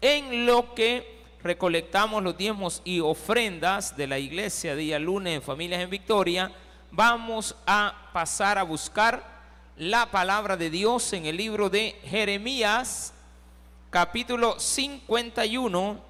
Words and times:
en 0.00 0.46
lo 0.46 0.74
que 0.74 1.16
recolectamos 1.42 2.22
los 2.22 2.36
diezmos 2.36 2.82
y 2.84 3.00
ofrendas 3.00 3.96
de 3.96 4.06
la 4.06 4.18
iglesia 4.18 4.74
día 4.74 4.98
lunes 4.98 5.36
en 5.36 5.42
Familias 5.42 5.80
en 5.80 5.90
Victoria, 5.90 6.52
vamos 6.90 7.54
a 7.66 8.10
pasar 8.12 8.58
a 8.58 8.62
buscar 8.62 9.22
la 9.76 10.06
palabra 10.10 10.56
de 10.56 10.70
Dios 10.70 11.12
en 11.12 11.26
el 11.26 11.36
libro 11.36 11.68
de 11.68 11.96
Jeremías, 12.04 13.12
capítulo 13.90 14.58
51, 14.58 16.00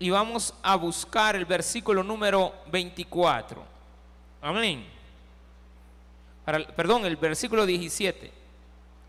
y 0.00 0.10
vamos 0.10 0.54
a 0.62 0.76
buscar 0.76 1.34
el 1.36 1.44
versículo 1.44 2.02
número 2.02 2.52
24. 2.70 3.64
Amén. 4.42 4.86
perdón, 6.76 7.06
el 7.06 7.16
versículo 7.16 7.66
17. 7.66 8.32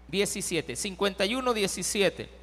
17, 0.08 0.76
51, 0.76 1.54
17. 1.54 2.39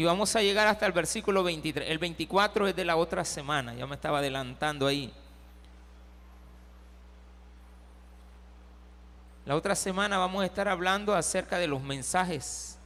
Y 0.00 0.04
vamos 0.04 0.34
a 0.34 0.40
llegar 0.40 0.66
hasta 0.66 0.86
el 0.86 0.92
versículo 0.92 1.42
23. 1.42 1.90
El 1.90 1.98
24 1.98 2.68
es 2.68 2.74
de 2.74 2.86
la 2.86 2.96
otra 2.96 3.22
semana, 3.22 3.74
ya 3.74 3.86
me 3.86 3.96
estaba 3.96 4.20
adelantando 4.20 4.86
ahí. 4.86 5.12
La 9.44 9.56
otra 9.56 9.74
semana 9.74 10.16
vamos 10.16 10.42
a 10.42 10.46
estar 10.46 10.68
hablando 10.68 11.14
acerca 11.14 11.58
de 11.58 11.66
los 11.66 11.82
mensajes, 11.82 12.78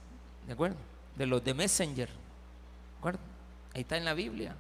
¿de 0.49 0.55
acuerdo? 0.55 0.77
De 1.15 1.25
los 1.25 1.45
de 1.45 1.55
Messenger, 1.55 2.09
¿de 2.09 2.99
acuerdo? 2.99 3.21
Ahí 3.75 3.83
está 3.83 3.97
en 3.97 4.05
la 4.05 4.15
Biblia. 4.15 4.57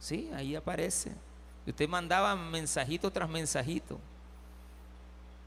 Sí, 0.00 0.28
ahí 0.34 0.56
aparece. 0.56 1.12
Usted 1.68 1.88
mandaba 1.88 2.34
mensajito 2.34 3.12
tras 3.12 3.28
mensajito. 3.28 4.00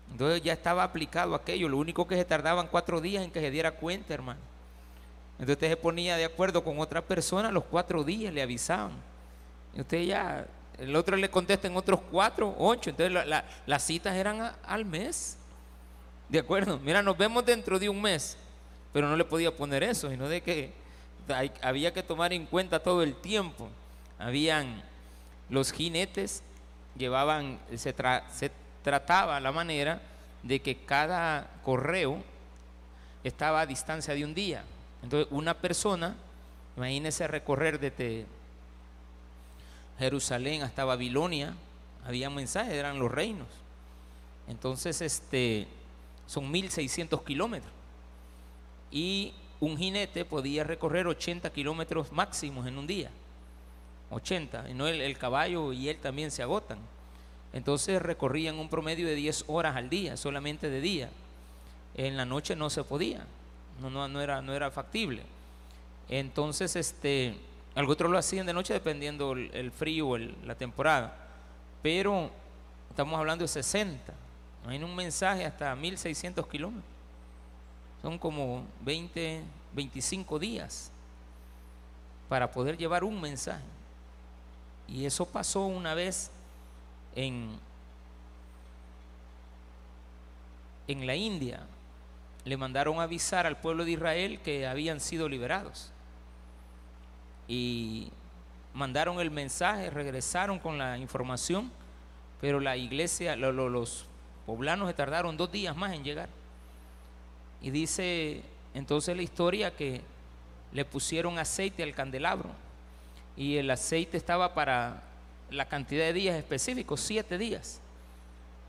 Entonces 0.10 0.42
ya 0.42 0.54
estaba 0.54 0.86
aplicado 0.86 1.36
aquello. 1.36 1.68
Lo 1.68 1.80
único 1.80 2.08
que 2.08 2.16
se 2.16 2.24
tardaban 2.24 2.68
cuatro 2.68 3.02
días 3.02 3.26
en 3.26 3.32
que 3.32 3.42
se 3.42 3.52
diera 3.52 3.72
cuenta, 3.72 4.14
hermano. 4.14 4.51
Entonces 5.42 5.56
usted 5.56 5.70
se 5.70 5.78
ponía 5.78 6.18
de 6.18 6.26
acuerdo 6.26 6.64
con 6.64 6.80
otra 6.80 7.02
persona, 7.02 7.52
los 7.52 7.64
cuatro 7.64 8.04
días 8.04 8.32
le 8.32 8.44
avisaban. 8.44 8.92
Y 9.76 9.82
usted 9.82 10.04
ya, 10.04 10.46
el 10.78 10.96
otro 10.96 11.18
le 11.18 11.32
contesta 11.32 11.68
en 11.68 11.76
otros 11.76 12.00
cuatro, 12.12 12.54
ocho. 12.60 12.92
Entonces 12.92 13.26
las 13.66 13.84
citas 13.84 14.16
eran 14.16 14.54
al 14.64 14.86
mes. 14.86 15.38
De 16.30 16.38
acuerdo, 16.38 16.78
mira, 16.78 17.02
nos 17.02 17.18
vemos 17.18 17.44
dentro 17.44 17.80
de 17.80 17.90
un 17.90 18.00
mes. 18.00 18.38
Pero 18.94 19.10
no 19.10 19.16
le 19.16 19.26
podía 19.26 19.50
poner 19.50 19.82
eso, 19.82 20.12
sino 20.12 20.30
de 20.30 20.42
que 20.42 20.74
había 21.64 21.92
que 21.92 22.04
tomar 22.04 22.34
en 22.34 22.46
cuenta 22.46 22.78
todo 22.78 23.02
el 23.02 23.16
tiempo. 23.16 23.68
Habían 24.20 24.84
los 25.50 25.72
jinetes, 25.72 26.44
llevaban, 26.96 27.58
se, 27.76 27.96
se 28.32 28.52
trataba 28.84 29.40
la 29.40 29.52
manera 29.52 30.04
de 30.44 30.62
que 30.62 30.76
cada 30.76 31.50
correo 31.64 32.24
estaba 33.24 33.62
a 33.62 33.66
distancia 33.66 34.14
de 34.14 34.24
un 34.24 34.36
día. 34.36 34.64
Entonces, 35.04 35.28
una 35.32 35.56
persona, 35.56 36.16
imagínese 36.78 37.28
recorrer 37.28 37.80
desde 37.80 38.26
Jerusalén 40.00 40.64
hasta 40.64 40.86
Babilonia, 40.86 41.56
había 42.06 42.30
mensajes, 42.30 42.74
eran 42.74 43.00
los 43.00 43.12
reinos. 43.12 43.48
Entonces, 44.48 45.02
este, 45.02 45.68
son 46.28 46.50
1600 46.50 47.22
kilómetros. 47.24 47.72
Y 48.90 49.34
un 49.60 49.78
jinete 49.78 50.26
podía 50.26 50.64
recorrer 50.64 51.08
80 51.08 51.52
kilómetros 51.52 52.12
máximos 52.12 52.68
en 52.68 52.78
un 52.78 52.88
día. 52.88 53.12
80. 54.10 54.70
Y 54.70 54.74
no 54.74 54.88
el, 54.88 55.02
el 55.02 55.18
caballo 55.18 55.72
y 55.72 55.90
él 55.90 55.98
también 55.98 56.32
se 56.32 56.44
agotan. 56.44 56.80
Entonces 57.54 58.02
recorrían 58.02 58.60
un 58.60 58.70
promedio 58.70 59.08
de 59.08 59.16
10 59.16 59.46
horas 59.48 59.76
al 59.76 59.90
día, 59.90 60.18
solamente 60.18 60.70
de 60.70 60.82
día. 60.82 61.10
En 61.96 62.16
la 62.16 62.26
noche 62.26 62.56
no 62.56 62.70
se 62.70 62.84
podía, 62.84 63.26
no, 63.82 63.90
no, 63.90 64.08
no, 64.08 64.22
era, 64.22 64.42
no 64.42 64.54
era 64.54 64.70
factible. 64.70 65.24
Entonces, 66.08 66.76
este, 66.76 67.36
otro 67.76 68.10
lo 68.10 68.18
hacían 68.18 68.46
de 68.46 68.54
noche 68.54 68.74
dependiendo 68.74 69.32
el, 69.34 69.72
frío 69.72 70.10
o 70.10 70.18
la 70.18 70.56
temporada. 70.56 71.18
Pero 71.82 72.30
estamos 72.90 73.18
hablando 73.18 73.44
de 73.44 73.48
60. 73.48 74.14
Hay 74.68 74.84
un 74.84 74.96
mensaje 74.96 75.46
hasta 75.46 75.76
1600 75.76 76.46
kilómetros. 76.48 76.92
Son 78.02 78.18
como 78.20 78.64
20, 78.82 79.42
25 79.74 80.38
días 80.38 80.92
para 82.30 82.52
poder 82.52 82.78
llevar 82.78 83.04
un 83.04 83.20
mensaje. 83.20 83.64
Y 84.88 85.06
eso 85.06 85.26
pasó 85.26 85.66
una 85.66 85.94
vez 85.94 86.30
en, 87.16 87.58
en 90.88 91.08
la 91.08 91.16
India, 91.16 91.62
le 92.46 92.58
mandaron 92.58 93.00
avisar 93.00 93.46
al 93.46 93.58
pueblo 93.58 93.86
de 93.86 93.92
Israel 93.92 94.40
que 94.40 94.68
habían 94.68 95.00
sido 95.00 95.30
liberados. 95.30 95.92
Y 97.48 98.12
mandaron 98.74 99.20
el 99.20 99.32
mensaje, 99.32 99.90
regresaron 99.90 100.60
con 100.60 100.78
la 100.78 100.98
información, 100.98 101.72
pero 102.40 102.60
la 102.60 102.78
iglesia, 102.78 103.36
los 103.36 104.06
poblanos 104.46 104.88
se 104.88 104.94
tardaron 104.94 105.38
dos 105.38 105.52
días 105.52 105.76
más 105.76 105.94
en 105.94 106.04
llegar. 106.04 106.30
Y 107.62 107.70
dice 107.70 108.42
entonces 108.74 109.16
la 109.16 109.22
historia 109.22 109.76
que 109.76 110.02
le 110.72 110.86
pusieron 110.86 111.38
aceite 111.38 111.84
al 111.84 111.94
candelabro 111.94 112.50
y 113.36 113.58
el 113.58 113.70
aceite 113.70 114.18
estaba 114.18 114.54
para 114.54 115.04
la 115.50 115.66
cantidad 115.66 116.06
de 116.06 116.14
días 116.14 116.36
específicos, 116.36 117.02
siete 117.02 117.38
días. 117.38 117.80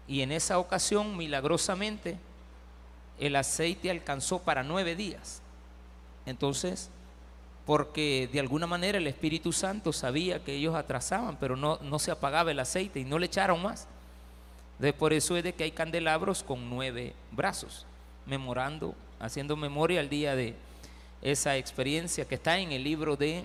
Y 0.09 0.22
en 0.22 0.32
esa 0.32 0.59
ocasión, 0.59 1.16
milagrosamente, 1.16 2.19
el 3.19 3.37
aceite 3.37 3.91
alcanzó 3.91 4.41
para 4.41 4.62
nueve 4.62 4.97
días. 4.97 5.43
Entonces, 6.27 6.91
porque 7.67 8.28
de 8.33 8.41
alguna 8.41 8.67
manera 8.67 8.99
el 8.99 9.06
Espíritu 9.06 9.53
Santo 9.53 9.93
sabía 9.93 10.43
que 10.43 10.55
ellos 10.55 10.75
atrasaban, 10.75 11.37
pero 11.39 11.56
no, 11.56 11.78
no 11.83 11.99
se 11.99 12.11
apagaba 12.11 12.50
el 12.50 12.59
aceite 12.59 13.00
y 13.00 13.05
no 13.05 13.19
le 13.19 13.27
echaron 13.27 13.62
más. 13.62 13.87
De 14.78 14.93
por 14.93 15.12
eso 15.12 15.37
es 15.37 15.45
de 15.45 15.53
que 15.53 15.65
hay 15.65 15.71
candelabros 15.71 16.43
con 16.43 16.69
nueve 16.69 17.15
brazos, 17.31 17.87
memorando, 18.27 18.95
haciendo 19.21 19.56
memoria 19.56 20.00
al 20.00 20.09
día 20.09 20.34
de 20.34 20.56
esa 21.23 21.56
experiencia 21.56 22.27
que 22.27 22.34
está 22.34 22.59
en 22.59 22.73
el 22.73 22.83
libro 22.83 23.17
de 23.17 23.44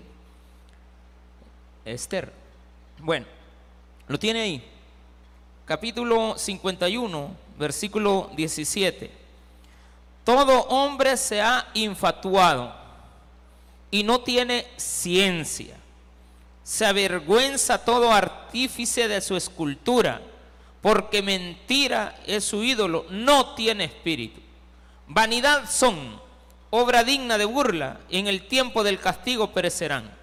Esther. 1.86 2.34
Bueno, 3.00 3.28
lo 4.08 4.18
tiene 4.18 4.42
ahí. 4.42 4.64
Capítulo 5.66 6.38
51, 6.38 7.36
versículo 7.60 8.32
17. 8.36 9.27
Todo 10.28 10.64
hombre 10.64 11.16
se 11.16 11.42
ha 11.42 11.68
infatuado 11.74 12.76
y 13.90 14.04
no 14.04 14.20
tiene 14.20 14.68
ciencia. 14.76 15.78
Se 16.66 16.86
avergüenza 16.86 17.86
todo 17.86 18.12
artífice 18.12 19.08
de 19.08 19.22
su 19.22 19.38
escultura, 19.38 20.20
porque 20.82 21.22
mentira 21.22 22.20
es 22.26 22.44
su 22.44 22.62
ídolo, 22.62 23.06
no 23.10 23.56
tiene 23.56 23.86
espíritu. 23.86 24.42
Vanidad 25.08 25.64
son, 25.72 26.20
obra 26.72 27.06
digna 27.06 27.38
de 27.38 27.46
burla, 27.46 28.02
y 28.10 28.18
en 28.20 28.28
el 28.28 28.50
tiempo 28.50 28.84
del 28.84 29.00
castigo 29.00 29.54
perecerán. 29.54 30.14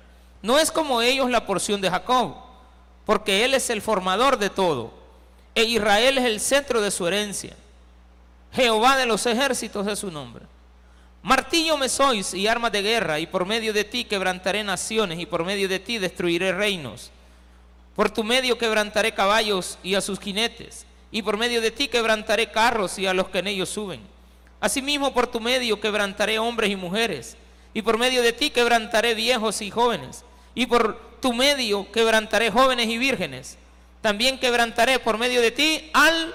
No 0.42 0.58
es 0.58 0.70
como 0.70 1.00
ellos 1.00 1.30
la 1.30 1.46
porción 1.46 1.80
de 1.80 1.88
Jacob 1.88 2.34
porque 3.06 3.46
Él 3.46 3.54
es 3.54 3.70
el 3.70 3.80
formador 3.80 4.36
de 4.36 4.50
todo, 4.50 4.92
e 5.54 5.64
Israel 5.64 6.18
es 6.18 6.24
el 6.26 6.40
centro 6.40 6.82
de 6.82 6.90
su 6.90 7.06
herencia. 7.06 7.56
Jehová 8.54 8.96
de 8.96 9.06
los 9.06 9.26
ejércitos 9.26 9.86
es 9.86 9.98
su 9.98 10.10
nombre. 10.10 10.46
Martillo 11.22 11.76
me 11.76 11.88
sois 11.88 12.34
y 12.34 12.46
armas 12.46 12.70
de 12.70 12.82
guerra, 12.82 13.18
y 13.18 13.26
por 13.26 13.46
medio 13.46 13.72
de 13.72 13.84
ti 13.84 14.04
quebrantaré 14.04 14.62
naciones, 14.62 15.18
y 15.18 15.26
por 15.26 15.44
medio 15.44 15.68
de 15.68 15.80
ti 15.80 15.98
destruiré 15.98 16.52
reinos. 16.52 17.10
Por 17.96 18.10
tu 18.10 18.22
medio 18.22 18.58
quebrantaré 18.58 19.12
caballos 19.12 19.78
y 19.82 19.94
a 19.94 20.00
sus 20.00 20.20
jinetes, 20.20 20.86
y 21.10 21.22
por 21.22 21.36
medio 21.36 21.60
de 21.60 21.70
ti 21.70 21.88
quebrantaré 21.88 22.50
carros 22.50 22.98
y 22.98 23.06
a 23.06 23.14
los 23.14 23.28
que 23.28 23.38
en 23.38 23.46
ellos 23.46 23.70
suben. 23.70 24.00
Asimismo 24.60 25.14
por 25.14 25.26
tu 25.26 25.40
medio 25.40 25.80
quebrantaré 25.80 26.38
hombres 26.38 26.70
y 26.70 26.76
mujeres, 26.76 27.36
y 27.72 27.82
por 27.82 27.98
medio 27.98 28.22
de 28.22 28.32
ti 28.32 28.50
quebrantaré 28.50 29.14
viejos 29.14 29.62
y 29.62 29.70
jóvenes, 29.70 30.24
y 30.54 30.66
por 30.66 31.00
tu 31.20 31.32
medio 31.32 31.90
quebrantaré 31.90 32.50
jóvenes 32.50 32.86
y 32.88 32.98
vírgenes. 32.98 33.58
También 34.00 34.38
quebrantaré 34.38 34.98
por 34.98 35.16
medio 35.16 35.40
de 35.40 35.50
ti 35.50 35.90
al 35.94 36.34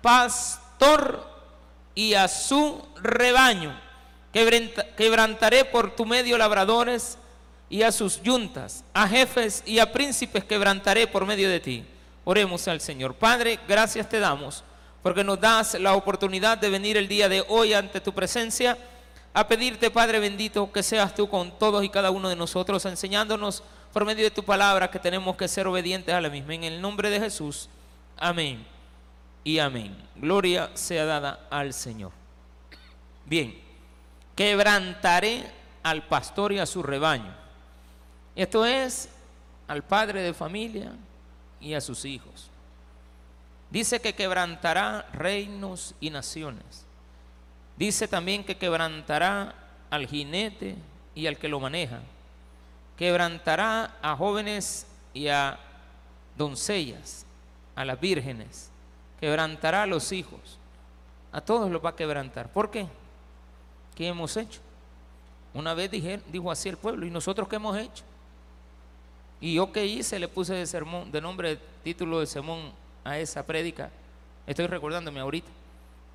pastor 0.00 1.37
y 1.98 2.14
a 2.14 2.28
su 2.28 2.80
rebaño. 3.02 3.76
Quebrantaré 4.32 5.64
por 5.64 5.96
tu 5.96 6.06
medio 6.06 6.38
labradores 6.38 7.18
y 7.68 7.82
a 7.82 7.90
sus 7.90 8.22
yuntas, 8.22 8.84
a 8.94 9.08
jefes 9.08 9.64
y 9.66 9.80
a 9.80 9.90
príncipes 9.90 10.44
quebrantaré 10.44 11.08
por 11.08 11.26
medio 11.26 11.50
de 11.50 11.58
ti. 11.58 11.84
Oremos 12.22 12.68
al 12.68 12.80
Señor. 12.80 13.14
Padre, 13.14 13.58
gracias 13.66 14.08
te 14.08 14.20
damos 14.20 14.62
porque 15.02 15.24
nos 15.24 15.40
das 15.40 15.74
la 15.74 15.96
oportunidad 15.96 16.56
de 16.56 16.70
venir 16.70 16.96
el 16.96 17.08
día 17.08 17.28
de 17.28 17.44
hoy 17.48 17.74
ante 17.74 18.00
tu 18.00 18.12
presencia 18.14 18.78
a 19.34 19.48
pedirte, 19.48 19.90
Padre 19.90 20.20
bendito, 20.20 20.70
que 20.70 20.84
seas 20.84 21.16
tú 21.16 21.28
con 21.28 21.58
todos 21.58 21.82
y 21.82 21.88
cada 21.88 22.12
uno 22.12 22.28
de 22.28 22.36
nosotros 22.36 22.84
enseñándonos 22.84 23.64
por 23.92 24.04
medio 24.04 24.22
de 24.22 24.30
tu 24.30 24.44
palabra 24.44 24.88
que 24.88 25.00
tenemos 25.00 25.36
que 25.36 25.48
ser 25.48 25.66
obedientes 25.66 26.14
a 26.14 26.20
la 26.20 26.30
misma. 26.30 26.54
En 26.54 26.62
el 26.62 26.80
nombre 26.80 27.10
de 27.10 27.18
Jesús. 27.18 27.68
Amén. 28.16 28.77
Y 29.48 29.60
amén. 29.60 29.96
Gloria 30.14 30.70
sea 30.74 31.06
dada 31.06 31.46
al 31.48 31.72
Señor. 31.72 32.12
Bien. 33.24 33.58
Quebrantaré 34.36 35.42
al 35.82 36.06
pastor 36.06 36.52
y 36.52 36.58
a 36.58 36.66
su 36.66 36.82
rebaño. 36.82 37.34
Esto 38.36 38.66
es 38.66 39.08
al 39.66 39.82
padre 39.82 40.20
de 40.20 40.34
familia 40.34 40.92
y 41.62 41.72
a 41.72 41.80
sus 41.80 42.04
hijos. 42.04 42.50
Dice 43.70 44.02
que 44.02 44.14
quebrantará 44.14 45.08
reinos 45.14 45.94
y 45.98 46.10
naciones. 46.10 46.84
Dice 47.78 48.06
también 48.06 48.44
que 48.44 48.58
quebrantará 48.58 49.54
al 49.88 50.06
jinete 50.06 50.76
y 51.14 51.26
al 51.26 51.38
que 51.38 51.48
lo 51.48 51.58
maneja. 51.58 52.00
Quebrantará 52.98 53.96
a 54.02 54.14
jóvenes 54.14 54.86
y 55.14 55.28
a 55.28 55.58
doncellas, 56.36 57.24
a 57.74 57.86
las 57.86 57.98
vírgenes. 57.98 58.67
Quebrantará 59.20 59.82
a 59.82 59.86
los 59.86 60.12
hijos. 60.12 60.58
A 61.32 61.40
todos 61.40 61.70
los 61.70 61.84
va 61.84 61.90
a 61.90 61.96
quebrantar. 61.96 62.50
¿Por 62.50 62.70
qué? 62.70 62.86
¿Qué 63.94 64.08
hemos 64.08 64.36
hecho? 64.36 64.60
Una 65.54 65.74
vez 65.74 65.90
dijo 65.90 66.50
así 66.50 66.68
el 66.68 66.76
pueblo, 66.76 67.06
¿y 67.06 67.10
nosotros 67.10 67.48
qué 67.48 67.56
hemos 67.56 67.76
hecho? 67.76 68.04
Y 69.40 69.54
yo 69.54 69.72
que 69.72 69.86
hice, 69.86 70.18
le 70.18 70.28
puse 70.28 70.54
de 70.54 70.66
sermón, 70.66 71.10
de 71.10 71.20
nombre, 71.20 71.58
título 71.84 72.20
de 72.20 72.26
sermón 72.26 72.72
a 73.04 73.18
esa 73.18 73.44
prédica. 73.44 73.90
Estoy 74.46 74.66
recordándome 74.66 75.20
ahorita. 75.20 75.48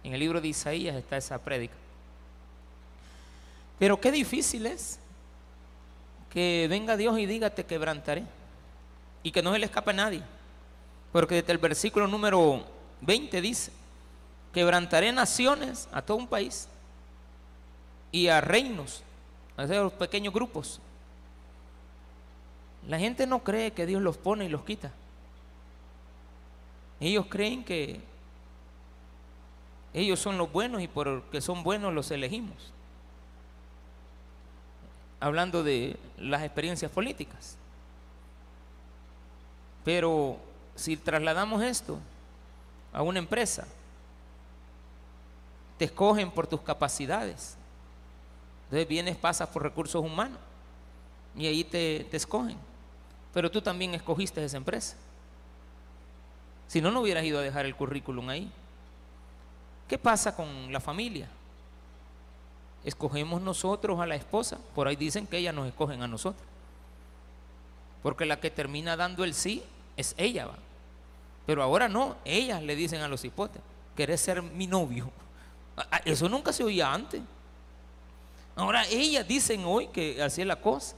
En 0.03 0.13
el 0.13 0.19
libro 0.19 0.41
de 0.41 0.49
Isaías 0.49 0.95
está 0.95 1.17
esa 1.17 1.37
prédica. 1.37 1.73
Pero 3.79 3.99
qué 3.99 4.11
difícil 4.11 4.65
es 4.65 4.99
que 6.29 6.67
venga 6.69 6.97
Dios 6.97 7.17
y 7.19 7.25
diga 7.25 7.49
te 7.49 7.65
quebrantaré. 7.65 8.23
Y 9.23 9.31
que 9.31 9.41
no 9.41 9.53
se 9.53 9.59
le 9.59 9.65
escape 9.65 9.91
a 9.91 9.93
nadie. 9.93 10.21
Porque 11.11 11.35
desde 11.35 11.53
el 11.53 11.59
versículo 11.59 12.07
número 12.07 12.65
20 13.05 13.41
dice, 13.41 13.71
quebrantaré 14.53 15.11
naciones 15.11 15.89
a 15.91 16.01
todo 16.01 16.17
un 16.17 16.27
país 16.27 16.67
y 18.11 18.27
a 18.27 18.39
reinos, 18.39 19.03
a 19.57 19.63
esos 19.63 19.93
pequeños 19.93 20.33
grupos. 20.33 20.79
La 22.87 22.99
gente 22.99 23.25
no 23.27 23.43
cree 23.43 23.71
que 23.71 23.85
Dios 23.85 24.01
los 24.01 24.17
pone 24.17 24.45
y 24.45 24.49
los 24.49 24.63
quita. 24.63 24.91
Ellos 26.99 27.25
creen 27.29 27.63
que 27.63 27.99
ellos 29.93 30.19
son 30.19 30.37
los 30.37 30.51
buenos 30.51 30.81
y 30.81 30.87
porque 30.87 31.41
son 31.41 31.63
buenos 31.63 31.93
los 31.93 32.09
elegimos. 32.11 32.71
Hablando 35.19 35.63
de 35.63 35.97
las 36.17 36.43
experiencias 36.43 36.91
políticas. 36.91 37.57
Pero 39.83 40.37
si 40.75 40.97
trasladamos 40.97 41.61
esto 41.63 41.99
a 42.93 43.01
una 43.01 43.19
empresa, 43.19 43.65
te 45.77 45.85
escogen 45.85 46.31
por 46.31 46.47
tus 46.47 46.61
capacidades. 46.61 47.57
Entonces 48.65 48.87
vienes, 48.87 49.17
pasas 49.17 49.49
por 49.49 49.63
recursos 49.63 50.03
humanos 50.03 50.39
y 51.35 51.47
ahí 51.47 51.63
te, 51.63 52.15
escogen. 52.15 52.57
Pero 53.33 53.49
tú 53.49 53.61
también 53.61 53.93
escogiste 53.95 54.43
esa 54.43 54.57
empresa. 54.57 54.95
Si 56.67 56.79
no, 56.79 56.91
no 56.91 57.01
hubieras 57.01 57.23
ido 57.23 57.39
a 57.39 57.41
dejar 57.41 57.65
el 57.65 57.75
currículum 57.75 58.29
ahí. 58.29 58.51
¿Qué 59.87 59.97
pasa 59.97 60.35
con 60.35 60.71
la 60.71 60.79
familia? 60.79 61.27
Escogemos 62.83 63.41
nosotros 63.41 63.99
a 63.99 64.05
la 64.05 64.15
esposa, 64.15 64.57
por 64.75 64.87
ahí 64.87 64.95
dicen 64.95 65.27
que 65.27 65.37
ellas 65.37 65.53
nos 65.53 65.67
escogen 65.67 66.01
a 66.01 66.07
nosotros. 66.07 66.43
Porque 68.01 68.25
la 68.25 68.39
que 68.39 68.51
termina 68.51 68.95
dando 68.95 69.23
el 69.23 69.33
sí 69.33 69.63
es 69.97 70.13
ella, 70.17 70.47
¿va? 70.47 70.55
Pero 71.45 71.61
ahora 71.61 71.89
no, 71.89 72.15
ellas 72.23 72.61
le 72.63 72.75
dicen 72.75 73.01
a 73.01 73.07
los 73.07 73.23
hipotes, 73.25 73.61
¿querés 73.95 74.21
ser 74.21 74.41
mi 74.41 74.67
novio? 74.67 75.11
Eso 76.05 76.29
nunca 76.29 76.53
se 76.53 76.63
oía 76.63 76.93
antes. 76.93 77.21
Ahora 78.55 78.85
ellas 78.87 79.27
dicen 79.27 79.63
hoy 79.65 79.87
que 79.87 80.21
así 80.21 80.41
es 80.41 80.47
la 80.47 80.61
cosa. 80.61 80.95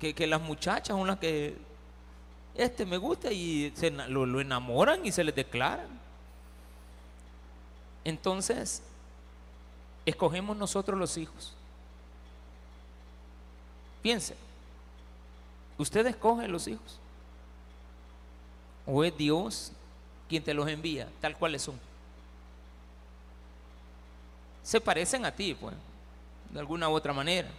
Que, 0.00 0.14
que 0.14 0.26
las 0.26 0.40
muchachas 0.40 0.96
son 0.96 1.06
las 1.06 1.18
que 1.18 1.56
este 2.58 2.84
me 2.84 2.96
gusta 2.96 3.30
y 3.30 3.72
se, 3.76 3.90
lo, 3.90 4.40
enamoran 4.40 5.06
y 5.06 5.12
se 5.12 5.22
les 5.22 5.34
declaran. 5.34 5.86
Entonces, 8.04 8.82
escogemos 10.04 10.56
nosotros 10.56 10.98
los 10.98 11.16
hijos. 11.16 11.54
Piense, 14.02 14.34
¿usted 15.76 16.06
escoge 16.06 16.48
los 16.48 16.66
hijos? 16.66 16.98
¿O 18.90 19.04
es 19.04 19.14
Dios 19.16 19.70
quien 20.28 20.42
te 20.42 20.54
los 20.54 20.66
envía, 20.66 21.08
tal 21.20 21.36
cuales 21.36 21.60
son? 21.62 21.78
Se 24.62 24.80
parecen 24.80 25.26
a 25.26 25.30
ti, 25.30 25.54
pues, 25.54 25.74
de 26.50 26.58
alguna 26.58 26.88
u 26.88 26.92
otra 26.92 27.12
manera. 27.12 27.50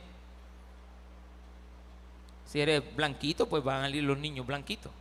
Si 2.48 2.60
eres 2.60 2.84
blanquito, 2.96 3.48
pues 3.48 3.64
van 3.64 3.78
a 3.78 3.82
salir 3.84 4.04
los 4.04 4.18
niños 4.18 4.46
blanquitos. 4.48 4.92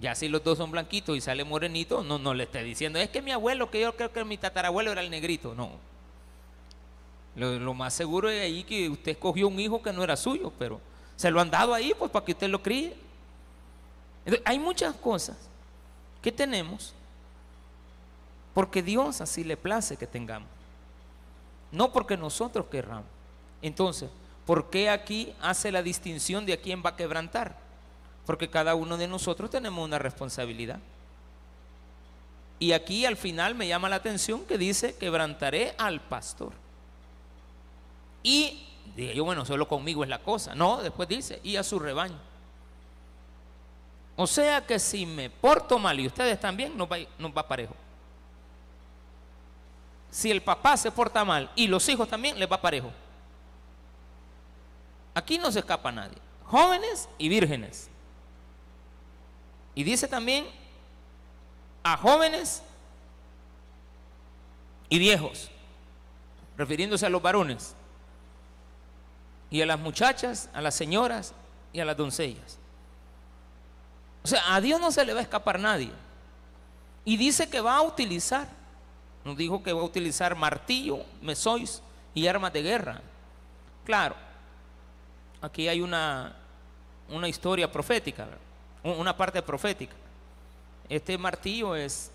Ya 0.00 0.16
si 0.16 0.28
los 0.28 0.42
dos 0.42 0.58
son 0.58 0.72
blanquitos 0.72 1.16
y 1.16 1.20
sale 1.20 1.44
morenito, 1.44 2.02
no, 2.02 2.18
no 2.18 2.34
le 2.34 2.44
esté 2.44 2.64
diciendo, 2.64 2.98
es 2.98 3.08
que 3.08 3.22
mi 3.22 3.30
abuelo, 3.30 3.70
que 3.70 3.80
yo 3.80 3.94
creo 3.94 4.12
que 4.12 4.24
mi 4.24 4.36
tatarabuelo 4.36 4.90
era 4.90 5.02
el 5.02 5.10
negrito. 5.10 5.54
No. 5.54 5.70
Lo, 7.36 7.74
más 7.74 7.94
seguro 7.94 8.28
es 8.28 8.42
ahí 8.42 8.64
que 8.64 8.88
usted 8.88 9.12
escogió 9.12 9.46
un 9.46 9.60
hijo 9.60 9.80
que 9.80 9.92
no 9.92 10.02
era 10.02 10.16
suyo, 10.16 10.52
pero 10.58 10.80
se 11.14 11.30
lo 11.30 11.40
han 11.40 11.50
dado 11.50 11.72
ahí 11.72 11.94
pues 11.96 12.10
para 12.10 12.24
que 12.24 12.32
usted 12.32 12.48
lo 12.48 12.60
críe. 12.60 12.96
Hay 14.44 14.58
muchas 14.58 14.94
cosas 14.94 15.36
que 16.20 16.30
tenemos 16.30 16.94
porque 18.54 18.82
Dios 18.82 19.20
así 19.20 19.44
le 19.44 19.56
place 19.56 19.96
que 19.96 20.06
tengamos. 20.06 20.48
No 21.70 21.92
porque 21.92 22.16
nosotros 22.16 22.66
querramos. 22.66 23.06
Entonces, 23.62 24.10
¿Por 24.46 24.70
qué 24.70 24.90
aquí 24.90 25.32
hace 25.40 25.70
la 25.70 25.82
distinción 25.82 26.44
de 26.46 26.54
a 26.54 26.60
quién 26.60 26.82
va 26.84 26.90
a 26.90 26.96
quebrantar? 26.96 27.56
Porque 28.26 28.50
cada 28.50 28.74
uno 28.74 28.96
de 28.96 29.06
nosotros 29.06 29.50
tenemos 29.50 29.84
una 29.84 29.98
responsabilidad. 29.98 30.80
Y 32.58 32.72
aquí 32.72 33.06
al 33.06 33.16
final 33.16 33.54
me 33.54 33.68
llama 33.68 33.88
la 33.88 33.96
atención 33.96 34.44
que 34.44 34.58
dice, 34.58 34.96
quebrantaré 34.96 35.74
al 35.78 36.00
pastor. 36.00 36.52
Y 38.22 38.66
yo, 38.96 39.24
bueno, 39.24 39.44
solo 39.44 39.68
conmigo 39.68 40.02
es 40.04 40.10
la 40.10 40.22
cosa. 40.22 40.54
No, 40.54 40.82
después 40.82 41.08
dice, 41.08 41.40
y 41.42 41.56
a 41.56 41.62
su 41.62 41.78
rebaño. 41.78 42.18
O 44.16 44.26
sea 44.26 44.64
que 44.66 44.78
si 44.78 45.06
me 45.06 45.30
porto 45.30 45.78
mal 45.78 45.98
y 45.98 46.06
ustedes 46.06 46.38
también, 46.38 46.76
nos 46.76 46.88
va, 46.90 46.98
va 47.36 47.48
parejo. 47.48 47.74
Si 50.10 50.30
el 50.30 50.42
papá 50.42 50.76
se 50.76 50.90
porta 50.90 51.24
mal 51.24 51.50
y 51.56 51.66
los 51.66 51.88
hijos 51.88 52.08
también, 52.08 52.38
les 52.38 52.50
va 52.50 52.60
parejo. 52.60 52.90
Aquí 55.14 55.38
no 55.38 55.50
se 55.50 55.60
escapa 55.60 55.90
nadie. 55.90 56.18
Jóvenes 56.44 57.08
y 57.16 57.28
vírgenes. 57.28 57.88
Y 59.74 59.84
dice 59.84 60.06
también 60.06 60.46
a 61.82 61.96
jóvenes 61.96 62.62
y 64.88 64.98
viejos, 64.98 65.50
refiriéndose 66.56 67.06
a 67.06 67.08
los 67.08 67.22
varones, 67.22 67.74
y 69.50 69.60
a 69.60 69.66
las 69.66 69.78
muchachas, 69.78 70.48
a 70.52 70.60
las 70.60 70.74
señoras 70.74 71.34
y 71.72 71.80
a 71.80 71.84
las 71.84 71.96
doncellas. 71.96 72.58
O 74.24 74.28
sea, 74.28 74.54
a 74.54 74.60
Dios 74.60 74.80
no 74.80 74.92
se 74.92 75.04
le 75.04 75.12
va 75.12 75.20
a 75.20 75.22
escapar 75.22 75.58
nadie. 75.58 75.90
Y 77.04 77.16
dice 77.16 77.50
que 77.50 77.60
va 77.60 77.76
a 77.76 77.82
utilizar, 77.82 78.48
nos 79.24 79.36
dijo 79.36 79.62
que 79.62 79.72
va 79.72 79.80
a 79.80 79.84
utilizar 79.84 80.36
martillo, 80.36 81.04
mesois 81.20 81.82
y 82.14 82.26
armas 82.26 82.52
de 82.52 82.62
guerra. 82.62 83.00
Claro, 83.84 84.14
aquí 85.40 85.66
hay 85.66 85.80
una, 85.80 86.36
una 87.08 87.28
historia 87.28 87.70
profética, 87.70 88.28
una 88.84 89.16
parte 89.16 89.42
profética. 89.42 89.94
Este 90.88 91.18
martillo 91.18 91.74
es 91.74 92.10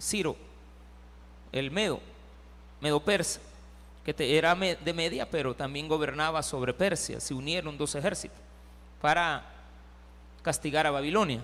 Ciro, 0.00 0.36
el 1.52 1.70
Medo, 1.70 2.00
Medo 2.80 2.98
Persa, 2.98 3.40
que 4.04 4.36
era 4.36 4.56
de 4.56 4.92
media, 4.92 5.30
pero 5.30 5.54
también 5.54 5.86
gobernaba 5.86 6.42
sobre 6.42 6.74
Persia. 6.74 7.20
Se 7.20 7.34
unieron 7.34 7.78
dos 7.78 7.94
ejércitos 7.94 8.38
para 9.00 9.51
castigar 10.42 10.86
a 10.86 10.90
Babilonia. 10.90 11.40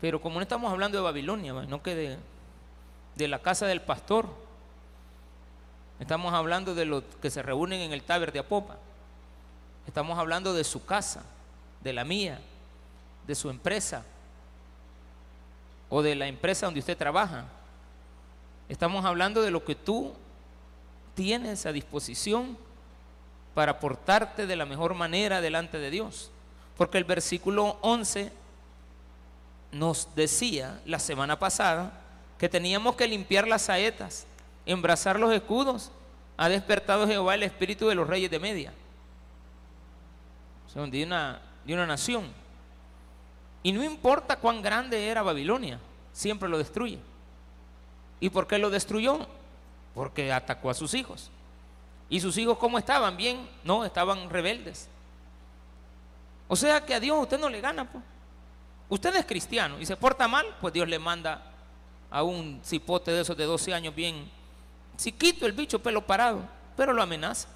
Pero 0.00 0.20
como 0.20 0.36
no 0.36 0.42
estamos 0.42 0.72
hablando 0.72 0.96
de 0.96 1.04
Babilonia, 1.04 1.52
no 1.52 1.82
que 1.82 1.94
de, 1.94 2.18
de 3.16 3.28
la 3.28 3.40
casa 3.40 3.66
del 3.66 3.82
pastor, 3.82 4.26
estamos 5.98 6.32
hablando 6.32 6.74
de 6.74 6.86
los 6.86 7.04
que 7.20 7.30
se 7.30 7.42
reúnen 7.42 7.80
en 7.80 7.92
el 7.92 8.02
Taber 8.02 8.32
de 8.32 8.38
Apopa. 8.38 8.76
Estamos 9.86 10.18
hablando 10.18 10.54
de 10.54 10.64
su 10.64 10.84
casa, 10.84 11.22
de 11.82 11.92
la 11.92 12.04
mía, 12.04 12.40
de 13.26 13.34
su 13.34 13.50
empresa 13.50 14.04
o 15.88 16.02
de 16.02 16.14
la 16.14 16.28
empresa 16.28 16.66
donde 16.66 16.80
usted 16.80 16.96
trabaja. 16.96 17.44
Estamos 18.68 19.04
hablando 19.04 19.42
de 19.42 19.50
lo 19.50 19.64
que 19.64 19.74
tú 19.74 20.14
tienes 21.14 21.66
a 21.66 21.72
disposición 21.72 22.56
para 23.54 23.80
portarte 23.80 24.46
de 24.46 24.56
la 24.56 24.64
mejor 24.64 24.94
manera 24.94 25.40
delante 25.40 25.78
de 25.78 25.90
Dios. 25.90 26.30
Porque 26.80 26.96
el 26.96 27.04
versículo 27.04 27.76
11 27.82 28.32
nos 29.72 30.08
decía 30.14 30.80
la 30.86 30.98
semana 30.98 31.38
pasada 31.38 31.92
que 32.38 32.48
teníamos 32.48 32.96
que 32.96 33.06
limpiar 33.06 33.46
las 33.46 33.60
saetas, 33.60 34.26
embrazar 34.64 35.20
los 35.20 35.30
escudos, 35.30 35.92
ha 36.38 36.48
despertado 36.48 37.06
Jehová 37.06 37.34
el 37.34 37.42
espíritu 37.42 37.86
de 37.86 37.94
los 37.94 38.08
reyes 38.08 38.30
de 38.30 38.38
Media, 38.38 38.72
de 40.74 41.04
una, 41.04 41.42
de 41.66 41.74
una 41.74 41.86
nación. 41.86 42.24
Y 43.62 43.72
no 43.72 43.84
importa 43.84 44.36
cuán 44.36 44.62
grande 44.62 45.06
era 45.06 45.20
Babilonia, 45.20 45.78
siempre 46.14 46.48
lo 46.48 46.56
destruye. 46.56 46.98
¿Y 48.20 48.30
por 48.30 48.46
qué 48.46 48.56
lo 48.56 48.70
destruyó? 48.70 49.26
Porque 49.94 50.32
atacó 50.32 50.70
a 50.70 50.74
sus 50.74 50.94
hijos. 50.94 51.30
¿Y 52.08 52.20
sus 52.20 52.38
hijos 52.38 52.56
cómo 52.56 52.78
estaban? 52.78 53.18
¿Bien? 53.18 53.46
No, 53.64 53.84
estaban 53.84 54.30
rebeldes. 54.30 54.88
O 56.52 56.56
sea 56.56 56.84
que 56.84 56.94
a 56.94 56.98
Dios 56.98 57.16
usted 57.16 57.38
no 57.38 57.48
le 57.48 57.60
gana. 57.60 57.88
Pues. 57.88 58.02
Usted 58.88 59.14
es 59.14 59.24
cristiano 59.24 59.78
y 59.78 59.86
se 59.86 59.96
porta 59.96 60.26
mal, 60.26 60.44
pues 60.60 60.74
Dios 60.74 60.88
le 60.88 60.98
manda 60.98 61.40
a 62.10 62.24
un 62.24 62.60
cipote 62.64 63.12
de 63.12 63.20
esos 63.20 63.36
de 63.36 63.44
12 63.44 63.72
años 63.72 63.94
bien 63.94 64.28
quito 65.16 65.46
el 65.46 65.52
bicho 65.52 65.78
pelo 65.78 66.04
parado, 66.04 66.42
pero 66.76 66.92
lo 66.92 67.00
amenaza. 67.00 67.46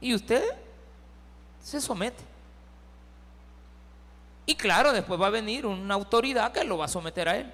Y 0.00 0.14
usted 0.14 0.42
se 1.60 1.80
somete. 1.80 2.22
Y 4.46 4.54
claro, 4.54 4.92
después 4.92 5.20
va 5.20 5.26
a 5.26 5.30
venir 5.30 5.66
una 5.66 5.94
autoridad 5.94 6.52
que 6.52 6.62
lo 6.62 6.78
va 6.78 6.84
a 6.84 6.88
someter 6.88 7.28
a 7.28 7.36
él. 7.36 7.52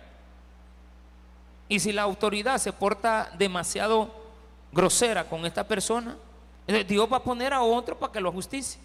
Y 1.67 1.81
si 1.81 1.93
la 1.93 2.03
autoridad 2.03 2.59
se 2.59 2.75
porta 2.75 3.33
demasiado 3.39 4.15
grosera 4.71 5.25
con 5.25 5.47
esta 5.47 5.67
persona, 5.67 6.15
Dios 6.87 7.11
va 7.11 7.17
a 7.17 7.23
poner 7.23 7.55
a 7.55 7.63
otro 7.63 7.99
para 7.99 8.13
que 8.13 8.21
lo 8.21 8.31
justicie. 8.31 8.79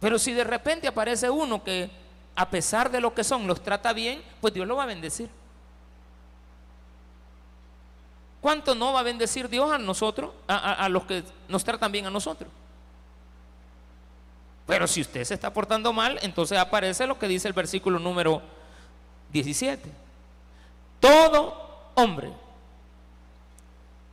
Pero 0.00 0.18
si 0.18 0.32
de 0.32 0.44
repente 0.44 0.86
aparece 0.86 1.28
uno 1.28 1.62
que 1.62 1.90
a 2.36 2.48
pesar 2.48 2.90
de 2.90 3.00
lo 3.00 3.14
que 3.14 3.24
son 3.24 3.46
los 3.46 3.62
trata 3.62 3.92
bien, 3.92 4.22
pues 4.40 4.54
Dios 4.54 4.66
lo 4.66 4.76
va 4.76 4.84
a 4.84 4.86
bendecir. 4.86 5.28
¿Cuánto 8.40 8.76
no 8.76 8.92
va 8.92 9.00
a 9.00 9.02
bendecir 9.02 9.48
Dios 9.48 9.72
a 9.72 9.78
nosotros, 9.78 10.30
a, 10.46 10.88
los 10.88 11.04
que 11.04 11.24
nos 11.48 11.64
tratan 11.64 11.90
bien 11.90 12.06
a 12.06 12.10
nosotros? 12.10 12.48
Pero 14.66 14.86
si 14.86 15.00
usted 15.00 15.24
se 15.24 15.34
está 15.34 15.52
portando 15.52 15.92
mal, 15.92 16.18
entonces 16.22 16.58
aparece 16.58 17.06
lo 17.06 17.18
que 17.18 17.26
dice 17.26 17.48
el 17.48 17.54
versículo 17.54 17.98
número 17.98 18.40
17. 19.32 19.90
Todo 21.00 21.90
hombre, 21.96 22.30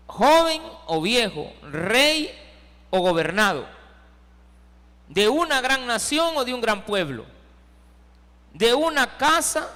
joven 0.08 0.62
o 0.88 1.02
viejo, 1.02 1.52
rey 1.62 2.32
o 2.90 3.00
gobernado, 3.00 3.75
de 5.08 5.28
una 5.28 5.62
gran 5.62 5.86
nación 5.86 6.36
o 6.36 6.46
de 6.46 6.54
un 6.54 6.62
gran 6.62 6.84
pueblo, 6.86 7.26
de 8.54 8.74
una 8.74 9.18
casa 9.18 9.70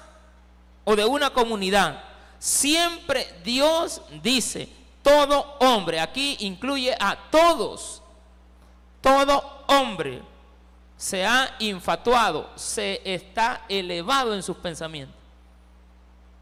o 0.84 0.96
de 0.96 1.06
una 1.06 1.30
comunidad, 1.30 2.10
Siempre 2.40 3.28
Dios 3.44 4.02
dice, 4.24 4.70
todo 5.04 5.58
hombre, 5.60 6.00
aquí 6.00 6.38
incluye 6.40 6.96
a 6.98 7.18
todos, 7.30 8.02
todo 9.02 9.66
hombre 9.68 10.22
se 10.96 11.26
ha 11.26 11.54
infatuado, 11.60 12.50
se 12.56 13.02
está 13.04 13.66
elevado 13.68 14.34
en 14.34 14.42
sus 14.42 14.56
pensamientos. 14.56 15.16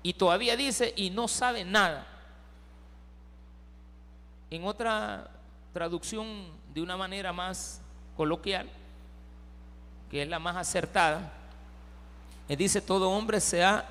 Y 0.03 0.13
todavía 0.13 0.56
dice, 0.56 0.94
y 0.96 1.10
no 1.10 1.27
sabe 1.27 1.65
nada. 1.65 2.06
En 4.51 4.65
otra 4.65 5.29
traducción 5.74 6.51
de 6.74 6.82
una 6.82 6.96
manera 6.96 7.34
más 7.34 7.82
coloquial, 8.15 8.70
que 10.09 10.23
es 10.23 10.27
la 10.27 10.39
más 10.39 10.55
acertada, 10.55 11.31
dice, 12.55 12.81
todo 12.81 13.09
hombre 13.09 13.41
se 13.41 13.63
ha 13.63 13.85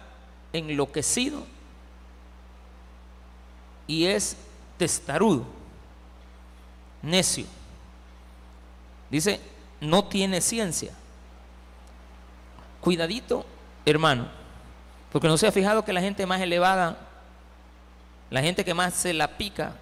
enloquecido 0.53 1.47
y 3.87 4.07
es 4.07 4.37
testarudo, 4.79 5.45
necio. 7.03 7.47
Dice, 9.11 9.41
no 9.81 10.05
tiene 10.05 10.41
ciencia. 10.41 10.93
Cuidadito, 12.81 13.45
hermano, 13.85 14.29
porque 15.13 15.29
no 15.29 15.37
se 15.37 15.47
ha 15.47 15.53
fijado 15.53 15.85
que 15.85 15.93
la 15.93 16.01
gente 16.01 16.27
más 16.27 16.41
elevada, 16.41 16.97
la 18.31 18.43
gente 18.43 18.65
que 18.65 18.75
más 18.75 18.95
se 18.95 19.13
la 19.13 19.37
pica, 19.37 19.75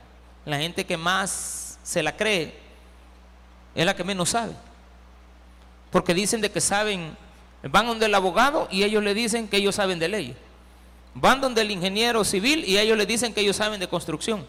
la 0.44 0.58
gente 0.58 0.84
que 0.84 0.96
más 0.96 1.78
se 1.82 2.02
la 2.02 2.16
cree, 2.16 2.58
es 3.74 3.86
la 3.86 3.94
que 3.94 4.04
menos 4.04 4.30
sabe. 4.30 4.54
Porque 5.94 6.12
dicen 6.12 6.40
de 6.40 6.50
que 6.50 6.60
saben, 6.60 7.16
van 7.62 7.86
donde 7.86 8.06
el 8.06 8.14
abogado 8.16 8.66
y 8.68 8.82
ellos 8.82 9.00
le 9.04 9.14
dicen 9.14 9.46
que 9.46 9.58
ellos 9.58 9.76
saben 9.76 10.00
de 10.00 10.08
leyes. 10.08 10.36
Van 11.14 11.40
donde 11.40 11.62
el 11.62 11.70
ingeniero 11.70 12.24
civil 12.24 12.64
y 12.64 12.78
ellos 12.80 12.98
le 12.98 13.06
dicen 13.06 13.32
que 13.32 13.42
ellos 13.42 13.54
saben 13.54 13.78
de 13.78 13.86
construcción. 13.86 14.44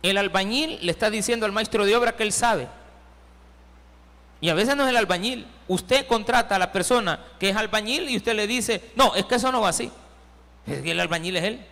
El 0.00 0.16
albañil 0.16 0.78
le 0.80 0.92
está 0.92 1.10
diciendo 1.10 1.44
al 1.44 1.50
maestro 1.50 1.84
de 1.84 1.96
obra 1.96 2.14
que 2.14 2.22
él 2.22 2.32
sabe. 2.32 2.68
Y 4.40 4.48
a 4.48 4.54
veces 4.54 4.76
no 4.76 4.84
es 4.84 4.90
el 4.90 4.96
albañil. 4.96 5.44
Usted 5.66 6.06
contrata 6.06 6.54
a 6.54 6.60
la 6.60 6.70
persona 6.70 7.18
que 7.40 7.48
es 7.48 7.56
albañil 7.56 8.08
y 8.08 8.16
usted 8.16 8.36
le 8.36 8.46
dice, 8.46 8.92
no, 8.94 9.16
es 9.16 9.24
que 9.24 9.34
eso 9.34 9.50
no 9.50 9.62
va 9.62 9.70
así. 9.70 9.90
Es 10.68 10.82
que 10.82 10.92
el 10.92 11.00
albañil 11.00 11.36
es 11.36 11.42
él. 11.42 11.66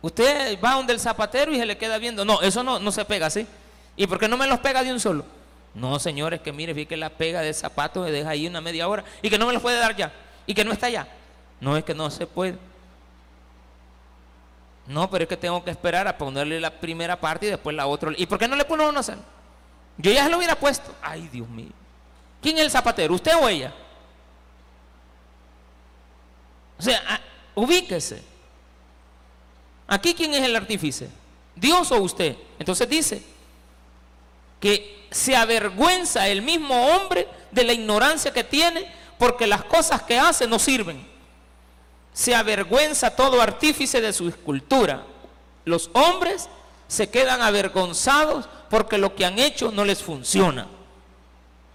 Usted 0.00 0.58
va 0.58 0.76
donde 0.76 0.94
el 0.94 1.00
zapatero 1.00 1.52
y 1.52 1.58
se 1.58 1.66
le 1.66 1.76
queda 1.76 1.98
viendo, 1.98 2.24
no, 2.24 2.40
eso 2.40 2.62
no, 2.62 2.78
no 2.78 2.90
se 2.92 3.04
pega 3.04 3.26
así. 3.26 3.46
¿Y 3.94 4.06
por 4.06 4.18
qué 4.18 4.26
no 4.26 4.38
me 4.38 4.46
los 4.46 4.58
pega 4.60 4.82
de 4.82 4.90
un 4.90 5.00
solo? 5.00 5.41
No, 5.74 5.98
señores, 5.98 6.40
que 6.40 6.52
mire, 6.52 6.72
vi 6.72 6.86
que 6.86 6.96
la 6.96 7.10
pega 7.10 7.40
de 7.40 7.52
zapato 7.54 8.02
me 8.02 8.10
deja 8.10 8.30
ahí 8.30 8.46
una 8.46 8.60
media 8.60 8.88
hora 8.88 9.04
y 9.22 9.30
que 9.30 9.38
no 9.38 9.46
me 9.46 9.52
los 9.52 9.62
puede 9.62 9.78
dar 9.78 9.96
ya 9.96 10.12
y 10.46 10.54
que 10.54 10.64
no 10.64 10.72
está 10.72 10.88
ya. 10.90 11.08
No 11.60 11.76
es 11.76 11.84
que 11.84 11.94
no 11.94 12.10
se 12.10 12.26
puede. 12.26 12.58
No, 14.86 15.08
pero 15.08 15.22
es 15.22 15.28
que 15.28 15.36
tengo 15.36 15.62
que 15.64 15.70
esperar 15.70 16.08
a 16.08 16.18
ponerle 16.18 16.60
la 16.60 16.70
primera 16.70 17.18
parte 17.18 17.46
y 17.46 17.50
después 17.50 17.74
la 17.74 17.86
otra. 17.86 18.12
¿Y 18.16 18.26
por 18.26 18.38
qué 18.38 18.48
no 18.48 18.56
le 18.56 18.64
pone 18.64 18.86
uno 18.86 19.00
a? 19.00 19.02
Yo 19.96 20.10
ya 20.10 20.24
se 20.24 20.30
lo 20.30 20.38
hubiera 20.38 20.56
puesto. 20.56 20.94
Ay, 21.00 21.28
Dios 21.28 21.48
mío. 21.48 21.70
¿Quién 22.40 22.58
es 22.58 22.64
el 22.64 22.70
zapatero? 22.70 23.14
¿Usted 23.14 23.32
o 23.40 23.48
ella? 23.48 23.72
O 26.78 26.82
sea, 26.82 27.00
ah, 27.06 27.20
ubíquese. 27.54 28.22
Aquí, 29.86 30.14
¿quién 30.14 30.34
es 30.34 30.42
el 30.42 30.56
artífice? 30.56 31.08
¿Dios 31.54 31.92
o 31.92 31.98
usted? 31.98 32.36
Entonces 32.58 32.88
dice 32.88 33.22
que 34.58 35.01
se 35.12 35.36
avergüenza 35.36 36.28
el 36.28 36.42
mismo 36.42 36.88
hombre 36.88 37.28
de 37.50 37.64
la 37.64 37.72
ignorancia 37.72 38.32
que 38.32 38.44
tiene 38.44 38.90
porque 39.18 39.46
las 39.46 39.64
cosas 39.64 40.02
que 40.02 40.18
hace 40.18 40.46
no 40.46 40.58
sirven 40.58 41.12
se 42.12 42.34
avergüenza 42.34 43.14
todo 43.14 43.40
artífice 43.40 44.00
de 44.00 44.12
su 44.12 44.28
escultura. 44.28 45.04
Los 45.64 45.90
hombres 45.94 46.48
se 46.88 47.08
quedan 47.08 47.40
avergonzados 47.40 48.48
porque 48.68 48.98
lo 48.98 49.14
que 49.14 49.24
han 49.24 49.38
hecho 49.38 49.70
no 49.70 49.84
les 49.84 50.02
funciona. 50.02 50.66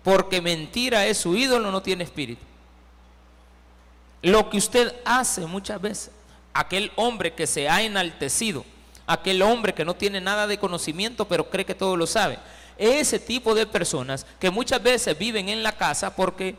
Porque 0.04 0.42
mentira 0.42 1.06
es 1.06 1.18
su 1.18 1.36
ídolo, 1.36 1.72
no 1.72 1.82
tiene 1.82 2.04
espíritu. 2.04 2.44
Lo 4.22 4.50
que 4.50 4.58
usted 4.58 4.96
hace 5.06 5.46
muchas 5.46 5.82
veces, 5.82 6.12
aquel 6.54 6.92
hombre 6.96 7.34
que 7.34 7.48
se 7.48 7.70
ha 7.70 7.82
enaltecido, 7.82 8.66
aquel 9.06 9.42
hombre 9.42 9.74
que 9.74 9.86
no 9.86 9.96
tiene 9.96 10.22
nada 10.22 10.48
de 10.48 10.58
conocimiento 10.58 11.28
pero 11.28 11.50
cree 11.50 11.66
que 11.66 11.76
todo 11.76 11.96
lo 11.96 12.08
sabe, 12.08 12.40
ese 12.78 13.20
tipo 13.20 13.56
de 13.56 13.66
personas 13.66 14.26
que 14.40 14.52
muchas 14.52 14.82
veces 14.82 15.18
viven 15.18 15.50
en 15.50 15.64
la 15.64 15.72
casa 15.72 16.16
porque 16.16 16.56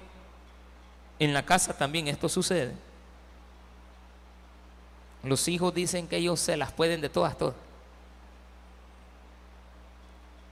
en 1.18 1.32
la 1.32 1.44
casa 1.44 1.76
también 1.76 2.08
esto 2.08 2.28
sucede 2.28 2.75
los 5.22 5.48
hijos 5.48 5.75
dicen 5.75 6.06
que 6.06 6.16
ellos 6.16 6.40
se 6.40 6.56
las 6.56 6.72
pueden 6.72 7.00
de 7.00 7.08
todas, 7.08 7.37
todas. 7.37 7.54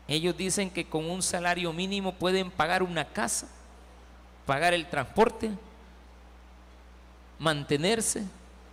Ellos 0.09 0.37
dicen 0.37 0.71
que 0.71 0.89
con 0.89 1.09
un 1.11 1.23
salario 1.23 1.73
mínimo 1.73 2.15
pueden 2.15 2.51
pagar 2.51 2.83
una 2.83 3.05
casa, 3.05 3.49
pagar 4.45 4.73
el 4.73 4.89
transporte, 4.89 5.51
mantenerse, 7.39 8.25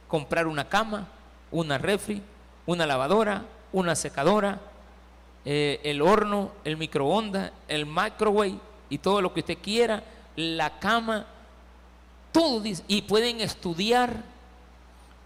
comprar 0.08 0.46
una 0.46 0.70
cama, 0.70 1.08
una 1.52 1.78
refri, 1.78 2.22
una 2.66 2.86
lavadora, 2.86 3.46
una 3.72 3.96
secadora, 3.96 4.60
eh, 5.46 5.80
el 5.84 6.02
horno, 6.02 6.52
el 6.64 6.78
microondas, 6.78 7.52
el 7.68 7.86
microwave 7.86 8.60
y 8.90 8.98
todo 8.98 9.22
lo 9.22 9.34
que 9.34 9.42
usted 9.42 9.58
quiera, 9.62 10.04
la 10.36 10.80
cama, 10.80 11.26
todo 12.32 12.64
y 12.88 13.02
pueden 13.04 13.42
estudiar 13.42 14.24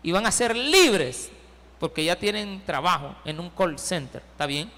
y 0.04 0.12
van 0.12 0.26
a 0.26 0.32
ser 0.32 0.56
libres 0.56 1.32
porque 1.80 2.04
ya 2.04 2.16
tienen 2.16 2.62
trabajo 2.66 3.16
en 3.24 3.40
un 3.40 3.50
call 3.50 3.78
center, 3.78 4.24
¿está 4.32 4.46
bien? 4.46 4.72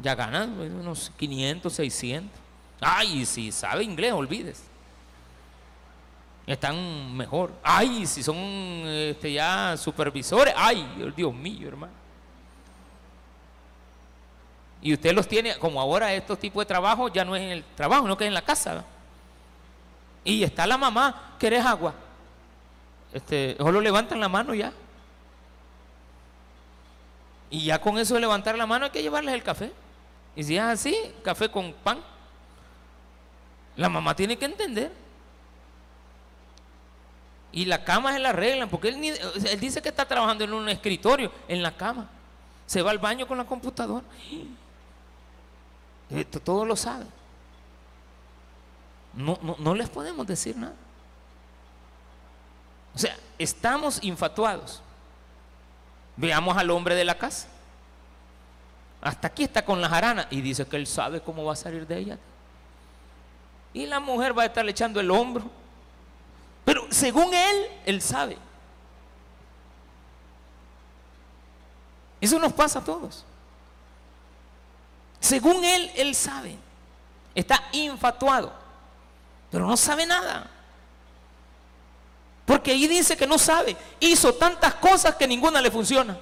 Ya 0.00 0.14
ganan 0.14 0.54
pues, 0.54 0.70
unos 0.70 1.12
500, 1.16 1.72
600. 1.72 2.40
Ay, 2.80 3.26
si 3.26 3.50
sabe 3.50 3.82
inglés, 3.82 4.12
olvides. 4.12 4.62
Están 6.46 7.16
mejor. 7.16 7.52
Ay, 7.62 8.06
si 8.06 8.22
son 8.22 8.36
este, 8.36 9.32
ya 9.32 9.76
supervisores. 9.76 10.54
Ay, 10.56 11.12
Dios 11.16 11.34
mío, 11.34 11.68
hermano. 11.68 11.92
Y 14.80 14.94
usted 14.94 15.12
los 15.12 15.26
tiene, 15.26 15.58
como 15.58 15.80
ahora 15.80 16.12
estos 16.12 16.38
tipos 16.38 16.62
de 16.62 16.66
trabajo 16.66 17.08
ya 17.08 17.24
no 17.24 17.34
es 17.34 17.42
en 17.42 17.50
el 17.50 17.64
trabajo, 17.74 18.06
no 18.06 18.16
que 18.16 18.24
es 18.24 18.28
en 18.28 18.34
la 18.34 18.42
casa. 18.42 18.84
Y 20.24 20.42
está 20.42 20.66
la 20.66 20.78
mamá, 20.78 21.34
¿querés 21.38 21.64
agua? 21.64 21.94
este, 23.12 23.56
solo 23.58 23.80
levantan 23.80 24.20
la 24.20 24.28
mano 24.28 24.54
ya. 24.54 24.72
Y 27.50 27.64
ya 27.64 27.80
con 27.80 27.98
eso 27.98 28.14
de 28.14 28.20
levantar 28.20 28.56
la 28.58 28.66
mano 28.66 28.86
hay 28.86 28.90
que 28.90 29.02
llevarles 29.02 29.34
el 29.34 29.42
café. 29.42 29.72
Y 30.36 30.44
si 30.44 30.56
es 30.56 30.62
así, 30.62 30.96
café 31.22 31.50
con 31.50 31.72
pan. 31.72 32.00
La 33.76 33.88
mamá 33.88 34.14
tiene 34.14 34.36
que 34.36 34.44
entender. 34.44 34.92
Y 37.50 37.64
la 37.64 37.82
cama 37.82 38.12
se 38.12 38.18
la 38.18 38.30
arreglan, 38.30 38.68
porque 38.68 38.88
él, 38.88 39.02
él 39.02 39.60
dice 39.60 39.80
que 39.80 39.88
está 39.88 40.06
trabajando 40.06 40.44
en 40.44 40.52
un 40.52 40.68
escritorio, 40.68 41.32
en 41.48 41.62
la 41.62 41.74
cama. 41.74 42.08
Se 42.66 42.82
va 42.82 42.90
al 42.90 42.98
baño 42.98 43.26
con 43.26 43.38
la 43.38 43.44
computadora. 43.44 44.04
Esto 46.10 46.40
todo 46.40 46.64
lo 46.64 46.76
sabe. 46.76 47.04
No, 49.14 49.38
no, 49.42 49.56
no 49.58 49.74
les 49.74 49.88
podemos 49.88 50.26
decir 50.26 50.56
nada. 50.56 50.74
O 52.94 52.98
sea, 52.98 53.16
estamos 53.38 54.02
infatuados. 54.02 54.82
Veamos 56.16 56.56
al 56.56 56.70
hombre 56.70 56.94
de 56.94 57.04
la 57.04 57.16
casa. 57.16 57.48
Hasta 59.00 59.28
aquí 59.28 59.44
está 59.44 59.64
con 59.64 59.80
la 59.80 59.88
jarana 59.88 60.26
y 60.30 60.40
dice 60.40 60.66
que 60.66 60.76
él 60.76 60.86
sabe 60.86 61.20
cómo 61.20 61.44
va 61.44 61.52
a 61.52 61.56
salir 61.56 61.86
de 61.86 61.98
ella. 61.98 62.18
Y 63.72 63.86
la 63.86 64.00
mujer 64.00 64.36
va 64.36 64.42
a 64.42 64.46
estar 64.46 64.68
echando 64.68 64.98
el 64.98 65.10
hombro. 65.10 65.44
Pero 66.64 66.86
según 66.90 67.32
él, 67.32 67.66
él 67.86 68.02
sabe. 68.02 68.36
Eso 72.20 72.38
nos 72.38 72.52
pasa 72.52 72.80
a 72.80 72.84
todos. 72.84 73.24
Según 75.20 75.64
él, 75.64 75.90
él 75.96 76.14
sabe. 76.14 76.56
Está 77.34 77.62
infatuado. 77.72 78.52
Pero 79.50 79.66
no 79.66 79.76
sabe 79.76 80.06
nada. 80.06 80.50
Porque 82.44 82.72
ahí 82.72 82.86
dice 82.86 83.16
que 83.16 83.26
no 83.26 83.38
sabe. 83.38 83.76
Hizo 84.00 84.34
tantas 84.34 84.74
cosas 84.74 85.14
que 85.16 85.26
ninguna 85.26 85.60
le 85.60 85.70
funciona. 85.70 86.18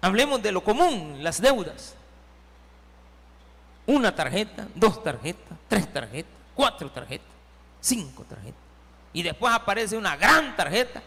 Hablemos 0.00 0.42
de 0.42 0.52
lo 0.52 0.62
común, 0.62 1.18
las 1.22 1.40
deudas. 1.40 1.94
Una 3.86 4.14
tarjeta, 4.14 4.66
dos 4.74 5.02
tarjetas, 5.02 5.58
tres 5.68 5.92
tarjetas, 5.92 6.32
cuatro 6.54 6.90
tarjetas, 6.90 7.26
cinco 7.80 8.24
tarjetas. 8.24 8.60
Y 9.12 9.22
después 9.22 9.54
aparece 9.54 9.96
una 9.96 10.16
gran 10.16 10.56
tarjeta 10.56 11.02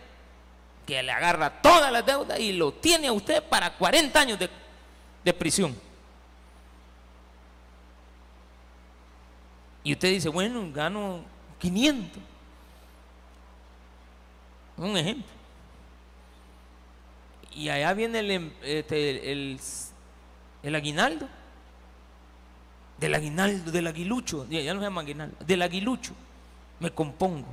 que 0.85 1.01
le 1.01 1.11
agarra 1.11 1.61
todas 1.61 1.91
las 1.91 2.05
deudas 2.05 2.39
y 2.39 2.53
lo 2.53 2.71
tiene 2.73 3.07
a 3.07 3.13
usted 3.13 3.43
para 3.43 3.75
40 3.75 4.19
años 4.19 4.39
de, 4.39 4.49
de 5.23 5.33
prisión. 5.33 5.75
Y 9.83 9.93
usted 9.93 10.09
dice, 10.09 10.29
bueno, 10.29 10.71
gano 10.73 11.23
500. 11.59 12.21
Un 14.77 14.97
ejemplo. 14.97 15.31
Y 17.53 17.69
allá 17.69 17.93
viene 17.93 18.19
el, 18.19 18.31
em, 18.31 18.51
este, 18.63 19.31
el, 19.31 19.59
el, 20.63 20.75
aguinaldo. 20.75 21.27
Del 22.97 23.13
aguinaldo, 23.13 23.71
del 23.71 23.87
aguilucho. 23.87 24.47
Ya 24.49 24.73
no 24.73 24.79
se 24.79 24.85
llama 24.85 25.01
aguinaldo. 25.01 25.37
Del 25.45 25.61
aguilucho. 25.61 26.13
Me 26.79 26.91
compongo. 26.91 27.47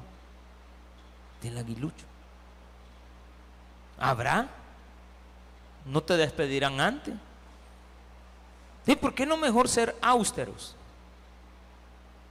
Del 1.43 1.59
aguilucho. 1.59 2.12
¿Habrá? 4.03 4.49
¿No 5.87 6.03
te 6.03 6.17
despedirán 6.17 6.81
antes? 6.81 7.15
¿Y 8.85 8.97
por 8.97 9.15
qué 9.15 9.25
no 9.25 9.37
mejor 9.37 9.69
ser 9.69 9.97
austeros? 10.03 10.75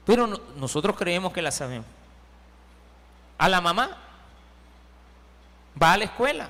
Pero 0.05 0.27
nosotros 0.27 0.97
creemos 0.97 1.31
que 1.31 1.41
la 1.41 1.49
sabemos. 1.49 1.87
A 3.37 3.47
la 3.47 3.61
mamá 3.61 3.97
va 5.81 5.93
a 5.93 5.97
la 5.97 6.03
escuela. 6.03 6.49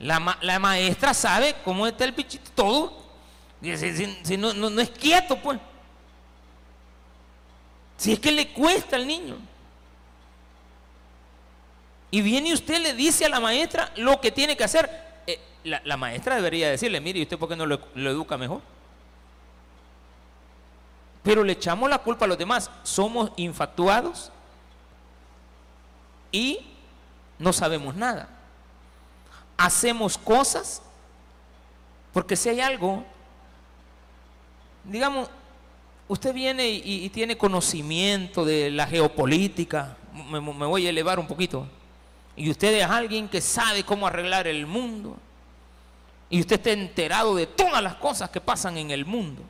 La, 0.00 0.36
la 0.40 0.58
maestra 0.58 1.14
sabe 1.14 1.54
cómo 1.64 1.86
está 1.86 2.04
el 2.04 2.12
bichito, 2.12 2.50
todo. 2.56 3.06
Si, 3.62 4.36
no, 4.36 4.52
no, 4.52 4.80
es 4.80 4.90
quieto, 4.90 5.40
pues. 5.40 5.60
Si 7.96 8.12
es 8.12 8.18
que 8.18 8.32
le 8.32 8.52
cuesta 8.52 8.96
al 8.96 9.06
niño. 9.06 9.36
Y 12.16 12.22
viene 12.22 12.54
usted 12.54 12.80
le 12.80 12.94
dice 12.94 13.26
a 13.26 13.28
la 13.28 13.40
maestra 13.40 13.92
lo 13.96 14.18
que 14.22 14.30
tiene 14.30 14.56
que 14.56 14.64
hacer. 14.64 14.88
Eh, 15.26 15.38
la, 15.64 15.96
maestra 15.98 16.36
debería 16.36 16.70
decirle, 16.70 16.98
mire, 16.98 17.18
¿y 17.18 17.22
usted 17.24 17.36
por 17.36 17.46
qué 17.46 17.56
no 17.56 17.66
lo 17.66 17.78
educa 17.94 18.38
mejor? 18.38 18.62
pero 21.26 21.42
le 21.42 21.54
echamos 21.54 21.90
la 21.90 21.98
culpa 21.98 22.24
a 22.24 22.28
los 22.28 22.38
demás. 22.38 22.70
Somos 22.84 23.32
infatuados 23.36 24.30
y 26.32 26.60
no 27.38 27.52
sabemos 27.52 27.96
nada. 27.96 28.30
Hacemos 29.58 30.16
cosas 30.16 30.80
porque 32.14 32.34
si 32.36 32.48
hay 32.48 32.60
algo, 32.60 33.04
digamos, 34.84 35.28
usted 36.08 36.32
viene 36.32 36.66
y, 36.66 37.10
tiene 37.10 37.36
conocimiento 37.36 38.44
de 38.44 38.70
la 38.70 38.86
geopolítica, 38.86 39.98
me, 40.30 40.40
me 40.40 40.66
voy 40.66 40.86
a 40.86 40.90
elevar 40.90 41.18
un 41.18 41.26
poquito, 41.26 41.66
y 42.36 42.50
usted 42.50 42.74
es 42.74 42.84
alguien 42.84 43.28
que 43.28 43.40
sabe 43.40 43.84
cómo 43.84 44.06
arreglar 44.06 44.46
el 44.46 44.66
mundo, 44.66 45.16
y 46.28 46.40
usted 46.40 46.56
está 46.56 46.72
enterado 46.72 47.34
de 47.34 47.46
todas 47.46 47.82
las 47.82 47.94
cosas 47.96 48.30
que 48.30 48.40
pasan 48.40 48.76
en 48.76 48.90
el 48.90 49.04
mundo 49.04 49.42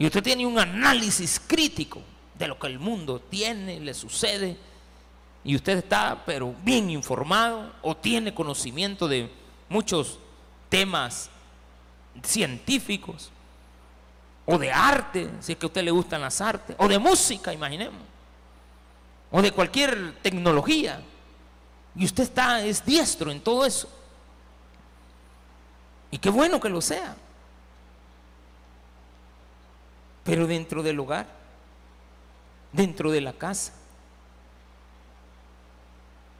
y 0.00 0.06
usted 0.06 0.22
tiene 0.22 0.46
un 0.46 0.58
análisis 0.58 1.38
crítico 1.46 2.00
de 2.38 2.48
lo 2.48 2.58
que 2.58 2.68
el 2.68 2.78
mundo 2.78 3.20
tiene, 3.20 3.78
le 3.80 3.92
sucede, 3.92 4.56
y 5.44 5.54
usted 5.54 5.76
está 5.76 6.22
pero 6.24 6.54
bien 6.62 6.88
informado 6.88 7.70
o 7.82 7.94
tiene 7.94 8.32
conocimiento 8.32 9.06
de 9.06 9.30
muchos 9.68 10.18
temas 10.70 11.28
científicos 12.22 13.30
o 14.46 14.56
de 14.56 14.72
arte, 14.72 15.28
si 15.40 15.52
es 15.52 15.58
que 15.58 15.66
a 15.66 15.68
usted 15.68 15.84
le 15.84 15.90
gustan 15.90 16.22
las 16.22 16.40
artes, 16.40 16.74
o 16.78 16.88
de 16.88 16.98
música, 16.98 17.52
imaginemos, 17.52 18.00
o 19.30 19.42
de 19.42 19.52
cualquier 19.52 20.14
tecnología, 20.22 21.02
y 21.94 22.04
usted 22.04 22.24
está, 22.24 22.64
es 22.64 22.84
diestro 22.84 23.30
en 23.30 23.40
todo 23.40 23.64
eso. 23.66 23.88
Y 26.10 26.18
qué 26.18 26.30
bueno 26.30 26.60
que 26.60 26.68
lo 26.68 26.80
sea. 26.80 27.16
pero 30.30 30.46
dentro 30.46 30.82
del 30.82 31.00
hogar, 31.00 31.26
dentro 32.72 33.10
de 33.10 33.20
la 33.20 33.32
casa. 33.32 33.72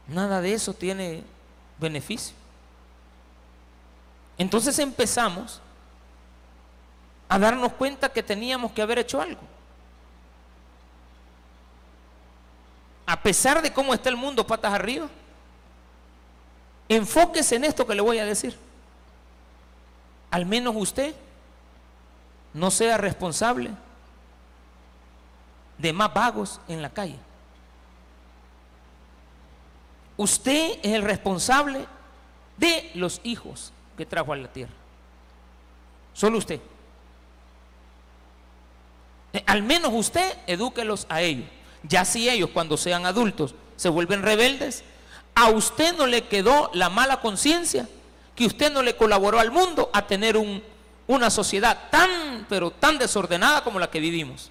Nada 0.07 0.41
de 0.41 0.53
eso 0.53 0.75
tiene 0.75 1.25
beneficio. 1.79 2.35
Entonces 4.39 4.79
empezamos 4.79 5.61
a 7.29 7.39
darnos 7.39 7.73
cuenta 7.73 8.09
que 8.09 8.23
teníamos 8.23 8.71
que 8.73 8.83
haber 8.83 9.01
hecho 9.01 9.21
algo. 9.21 9.43
A 13.07 13.21
pesar 13.21 13.61
de 13.61 13.73
cómo 13.73 13.93
está 13.93 14.09
el 14.09 14.17
mundo 14.17 14.47
patas 14.47 14.73
arriba, 14.73 15.09
enfóquese 16.91 17.57
en 17.57 17.65
esto 17.65 17.87
que 17.87 17.95
le 17.95 18.03
voy 18.03 18.19
a 18.19 18.27
decir. 18.27 18.57
Al 20.31 20.45
menos 20.45 20.75
usted 20.77 21.15
no 22.53 22.71
sea 22.71 22.99
responsable 22.99 23.71
de 25.79 25.93
más 25.93 26.13
vagos 26.13 26.61
en 26.69 26.83
la 26.83 26.91
calle. 26.91 27.17
Usted 30.17 30.79
es 30.83 30.93
el 30.93 31.03
responsable 31.03 31.87
de 32.57 32.91
los 32.95 33.21
hijos 33.23 33.73
que 33.97 34.05
trajo 34.05 34.33
a 34.33 34.37
la 34.37 34.49
tierra. 34.49 34.73
Solo 36.13 36.39
usted. 36.39 36.61
Eh, 39.33 39.45
al 39.47 39.63
menos 39.63 39.93
usted 39.95 40.37
edúquelos 40.49 41.07
a 41.09 41.23
ellos. 41.23 41.47
Ya 41.85 42.05
si 42.05 42.29
ellos 42.29 42.51
cuando 42.53 42.77
sean 42.77 43.07
adultos 43.07 43.55
se 43.77 43.89
vuelven 43.89 44.23
rebeldes, 44.23 44.85
a 45.35 45.51
usted 45.51 45.97
no 45.97 46.07
le 46.07 46.29
quedó 46.29 46.71
la 46.75 46.89
mala 46.91 47.21
conciencia 47.21 47.89
que 48.35 48.47
usted 48.47 48.73
no 48.73 48.83
le 48.83 48.97
colaboró 48.97 49.39
al 49.39 49.51
mundo 49.51 49.91
a 49.93 50.07
tener 50.07 50.37
un 50.37 50.63
una 51.11 51.29
sociedad 51.29 51.89
tan, 51.91 52.47
pero 52.49 52.71
tan 52.71 52.97
desordenada 52.97 53.65
como 53.65 53.81
la 53.81 53.91
que 53.91 53.99
vivimos. 53.99 54.49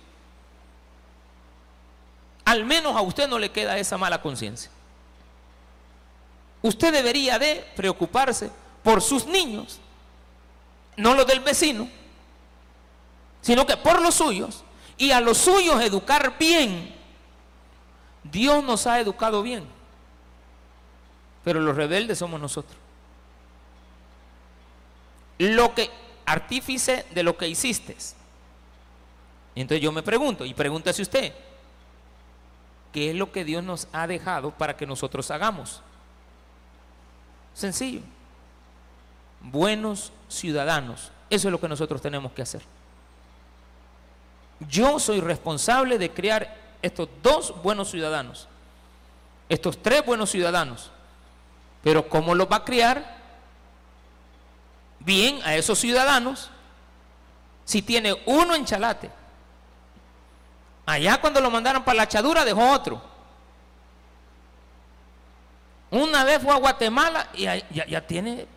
Al 2.44 2.66
menos 2.66 2.98
a 2.98 3.02
usted 3.02 3.30
no 3.30 3.40
le 3.40 3.50
queda 3.50 3.78
esa 3.78 3.98
mala 3.98 4.22
conciencia. 4.22 4.70
Usted 6.62 6.92
debería 6.92 7.40
de 7.40 7.66
preocuparse 7.78 8.52
por 8.84 9.02
sus 9.02 9.26
niños, 9.26 9.80
no 10.98 11.14
los 11.14 11.26
del 11.26 11.40
vecino, 11.40 11.88
sino 13.42 13.66
que 13.66 13.78
por 13.78 14.02
los 14.02 14.16
suyos 14.16 14.66
y 14.98 15.12
a 15.12 15.22
los 15.22 15.38
suyos 15.38 15.82
educar 15.82 16.38
bien. 16.38 16.94
Dios 18.24 18.62
nos 18.66 18.86
ha 18.86 19.00
educado 19.00 19.42
bien, 19.42 19.66
pero 21.44 21.60
los 21.60 21.76
rebeldes 21.76 22.18
somos 22.18 22.40
nosotros. 22.40 22.78
Lo 25.38 25.74
que 25.74 25.90
artífice 26.26 27.06
de 27.12 27.24
lo 27.24 27.38
que 27.38 27.48
hiciste. 27.48 27.96
Entonces 29.56 29.82
yo 29.82 29.92
me 29.92 30.04
pregunto, 30.04 30.46
y 30.46 30.54
pregúntese 30.54 31.02
usted, 31.02 31.34
¿qué 32.94 33.10
es 33.10 33.16
lo 33.16 33.32
que 33.32 33.44
Dios 33.44 33.64
nos 33.64 33.88
ha 33.92 34.08
dejado 34.08 34.52
para 34.52 34.78
que 34.78 34.86
nosotros 34.86 35.32
hagamos? 35.32 35.82
Sencillo. 37.54 38.02
Buenos 39.42 40.12
ciudadanos. 40.28 41.12
Eso 41.30 41.48
es 41.48 41.52
lo 41.52 41.60
que 41.60 41.68
nosotros 41.68 42.02
tenemos 42.02 42.32
que 42.32 42.42
hacer. 42.42 42.62
Yo 44.68 45.00
soy 45.00 45.22
responsable 45.22 45.98
de 45.98 46.12
crear 46.12 46.56
estos 46.82 47.10
dos 47.24 47.62
buenos 47.62 47.90
ciudadanos. 47.90 48.48
Estos 49.48 49.82
tres 49.82 50.06
buenos 50.06 50.30
ciudadanos. 50.30 50.92
Pero 51.84 52.08
¿cómo 52.08 52.36
los 52.36 52.48
va 52.52 52.58
a 52.58 52.66
criar? 52.66 53.18
Bien 55.00 55.40
a 55.44 55.56
esos 55.56 55.80
ciudadanos 55.80 56.50
si 57.64 57.82
tiene 57.82 58.16
uno 58.26 58.56
en 58.56 58.66
Chalate. 58.66 59.12
Allá 60.86 61.22
cuando 61.22 61.40
lo 61.40 61.52
mandaron 61.52 61.84
para 61.84 61.98
la 61.98 62.08
chadura 62.08 62.44
dejó 62.44 62.72
otro. 62.72 63.02
Una 65.92 66.24
vez 66.24 66.42
fue 66.42 66.52
a 66.52 66.58
Guatemala 66.58 67.30
y 67.34 67.44
ya, 67.44 68.08
tiene 68.08 68.48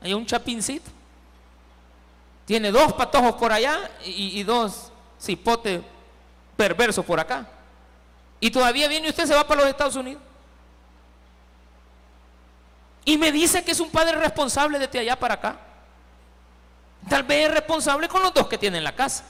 hay 0.00 0.14
un 0.14 0.24
chapincito. 0.24 0.90
Tiene 2.46 2.70
dos 2.70 2.92
patojos 2.92 3.34
por 3.34 3.52
allá 3.52 3.90
y, 4.04 4.40
y 4.40 4.42
dos 4.44 4.90
cipotes 5.20 5.82
perversos 6.56 7.04
por 7.04 7.20
acá. 7.20 7.46
Y 8.38 8.50
todavía 8.50 8.88
viene 8.88 9.08
y 9.08 9.10
usted 9.10 9.26
se 9.26 9.34
va 9.34 9.46
para 9.46 9.60
los 9.60 9.70
Estados 9.70 9.96
Unidos. 9.96 10.22
Y 13.10 13.18
me 13.18 13.32
dice 13.32 13.64
que 13.64 13.72
es 13.72 13.80
un 13.80 13.90
padre 13.90 14.12
responsable 14.12 14.78
desde 14.78 15.00
allá 15.00 15.18
para 15.18 15.34
acá. 15.34 15.58
Tal 17.08 17.24
vez 17.24 17.48
es 17.48 17.54
responsable 17.54 18.06
con 18.06 18.22
los 18.22 18.32
dos 18.32 18.46
que 18.46 18.56
tiene 18.56 18.78
en 18.78 18.84
la 18.84 18.94
casa. 18.94 19.24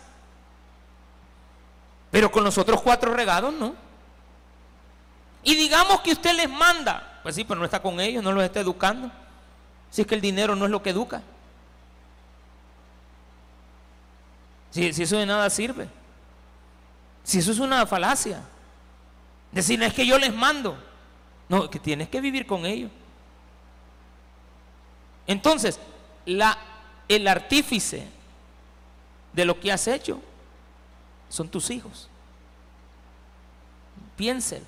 Pero 2.10 2.30
con 2.30 2.44
los 2.44 2.58
otros 2.58 2.82
cuatro 2.82 3.14
regados 3.14 3.54
no. 3.54 3.74
Y 5.42 5.54
digamos 5.54 6.02
que 6.02 6.12
usted 6.12 6.36
les 6.36 6.50
manda. 6.50 7.20
Pues 7.22 7.34
sí, 7.34 7.44
pero 7.44 7.58
no 7.58 7.64
está 7.64 7.80
con 7.80 7.98
ellos, 8.00 8.22
no 8.22 8.32
los 8.32 8.44
está 8.44 8.60
educando. 8.60 9.10
Si 9.88 10.02
es 10.02 10.06
que 10.06 10.14
el 10.14 10.20
dinero 10.20 10.54
no 10.54 10.66
es 10.66 10.70
lo 10.70 10.82
que 10.82 10.90
educa. 10.90 11.22
Si, 14.72 14.88
eso 14.88 15.16
de 15.16 15.24
nada 15.24 15.48
sirve. 15.48 15.88
Si 17.24 17.38
eso 17.38 17.50
es 17.50 17.58
una 17.58 17.86
falacia. 17.86 18.42
Decir, 19.50 19.82
es 19.82 19.94
que 19.94 20.06
yo 20.06 20.18
les 20.18 20.34
mando. 20.34 20.76
No, 21.48 21.70
que 21.70 21.78
tienes 21.78 22.10
que 22.10 22.20
vivir 22.20 22.46
con 22.46 22.66
ellos. 22.66 22.90
Entonces, 25.26 25.78
el 26.26 27.28
artífice 27.28 28.06
de 29.32 29.44
lo 29.44 29.58
que 29.60 29.72
has 29.72 29.86
hecho 29.86 30.20
son 31.28 31.48
tus 31.48 31.70
hijos. 31.70 32.08
Piénselo. 34.16 34.66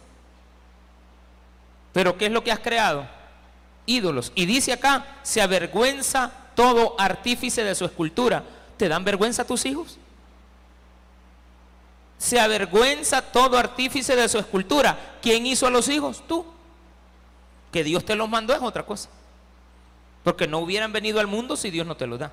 Pero 1.93 2.17
¿qué 2.17 2.27
es 2.27 2.33
lo 2.33 2.43
que 2.43 2.53
has 2.53 2.61
creado? 2.61 3.07
Ídolos. 3.85 4.33
Y 4.35 4.47
dice 4.47 4.73
acá, 4.73 5.19
se 5.23 5.43
avergüenza 5.43 6.33
todo 6.55 6.95
artífice 6.99 7.65
de 7.65 7.75
su 7.75 7.85
escultura. 7.85 8.45
¿Te 8.77 8.89
dan 8.89 9.05
vergüenza 9.05 9.45
tus 9.45 9.67
hijos? 9.67 9.99
Se 12.19 12.39
avergüenza 12.41 13.21
todo 13.21 13.59
artífice 13.59 14.15
de 14.15 14.29
su 14.29 14.39
escultura. 14.39 15.19
¿Quién 15.21 15.45
hizo 15.45 15.67
a 15.67 15.71
los 15.71 15.89
hijos? 15.89 16.23
Tú. 16.27 16.47
Que 17.73 17.83
Dios 17.83 18.05
te 18.05 18.15
los 18.15 18.29
mandó 18.29 18.55
es 18.55 18.63
otra 18.63 18.87
cosa. 18.87 19.09
Porque 20.23 20.47
no 20.47 20.59
hubieran 20.59 20.93
venido 20.93 21.21
al 21.21 21.27
mundo 21.27 21.57
si 21.57 21.71
Dios 21.71 21.87
no 21.87 21.97
te 21.97 22.07
los 22.07 22.19
da. 22.19 22.33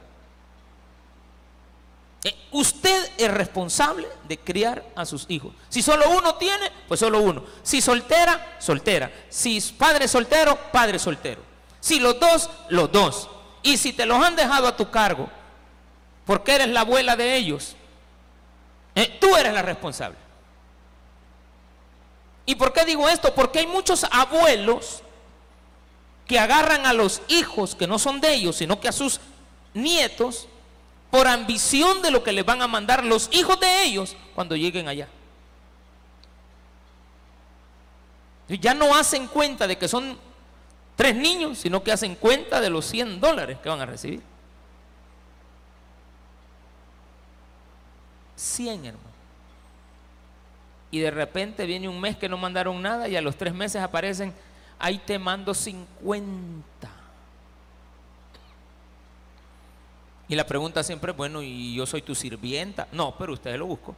Eh, 2.24 2.36
usted 2.52 3.12
es 3.18 3.32
responsable 3.32 4.08
de 4.28 4.38
criar 4.38 4.84
a 4.96 5.06
sus 5.06 5.26
hijos. 5.30 5.54
Si 5.70 5.82
solo 5.82 6.10
uno 6.10 6.36
tiene, 6.36 6.72
pues 6.88 7.00
solo 7.00 7.22
uno. 7.22 7.44
Si 7.64 7.82
soltera, 7.82 8.58
soltera. 8.60 9.12
Si 9.30 9.60
padre 9.78 10.08
soltero, 10.08 10.58
padre 10.72 11.00
soltero. 11.00 11.42
Si 11.80 12.00
los 12.00 12.20
dos, 12.20 12.50
los 12.70 12.92
dos. 12.92 13.30
Y 13.64 13.78
si 13.78 13.94
te 13.94 14.06
los 14.06 14.24
han 14.24 14.36
dejado 14.36 14.68
a 14.68 14.76
tu 14.76 14.90
cargo, 14.92 15.30
porque 16.26 16.56
eres 16.56 16.70
la 16.70 16.82
abuela 16.82 17.16
de 17.16 17.36
ellos, 17.36 17.76
eh, 18.96 19.18
tú 19.20 19.36
eres 19.36 19.54
la 19.54 19.62
responsable. 19.62 20.18
¿Y 22.46 22.56
por 22.56 22.74
qué 22.74 22.84
digo 22.84 23.08
esto? 23.08 23.34
Porque 23.34 23.60
hay 23.60 23.68
muchos 23.68 24.04
abuelos 24.12 25.04
que 26.30 26.38
agarran 26.38 26.86
a 26.86 26.94
los 26.94 27.24
hijos 27.28 27.74
que 27.74 27.88
no 27.88 27.98
son 27.98 28.22
de 28.22 28.32
ellos, 28.32 28.56
sino 28.56 28.80
que 28.80 28.88
a 28.88 28.92
sus 28.92 29.20
nietos, 29.74 30.48
por 31.10 31.28
ambición 31.28 32.04
de 32.04 32.12
lo 32.12 32.24
que 32.24 32.32
les 32.32 32.46
van 32.46 32.62
a 32.62 32.68
mandar 32.68 33.04
los 33.04 33.30
hijos 33.34 33.60
de 33.60 33.84
ellos 33.84 34.16
cuando 34.36 34.56
lleguen 34.56 34.88
allá. 34.88 35.08
Ya 38.48 38.76
no 38.76 38.96
hacen 38.96 39.26
cuenta 39.26 39.66
de 39.66 39.80
que 39.80 39.88
son 39.88 40.20
tres 40.96 41.16
niños, 41.16 41.58
sino 41.58 41.82
que 41.82 41.92
hacen 41.92 42.14
cuenta 42.14 42.62
de 42.62 42.70
los 42.70 42.86
100 42.86 43.20
dólares 43.20 43.58
que 43.64 43.70
van 43.70 43.82
a 43.82 43.88
recibir. 43.88 44.22
100, 48.36 48.86
hermano. 48.86 49.10
Y 50.92 51.00
de 51.00 51.10
repente 51.10 51.66
viene 51.66 51.90
un 51.90 52.00
mes 52.00 52.18
que 52.18 52.30
no 52.30 52.38
mandaron 52.38 52.80
nada 52.84 53.08
y 53.08 53.16
a 53.16 53.22
los 53.22 53.36
tres 53.36 53.54
meses 53.54 53.82
aparecen, 53.82 54.32
ahí 54.80 54.98
te 54.98 55.20
mando 55.20 55.54
50. 55.54 56.64
Y 60.30 60.36
la 60.36 60.46
pregunta 60.46 60.84
siempre, 60.84 61.12
bueno, 61.12 61.42
¿y 61.42 61.76
yo 61.76 61.86
soy 61.86 62.02
tu 62.02 62.16
sirvienta? 62.16 62.88
No, 62.92 63.16
pero 63.18 63.34
usted 63.34 63.58
lo 63.58 63.66
buscó. 63.66 63.96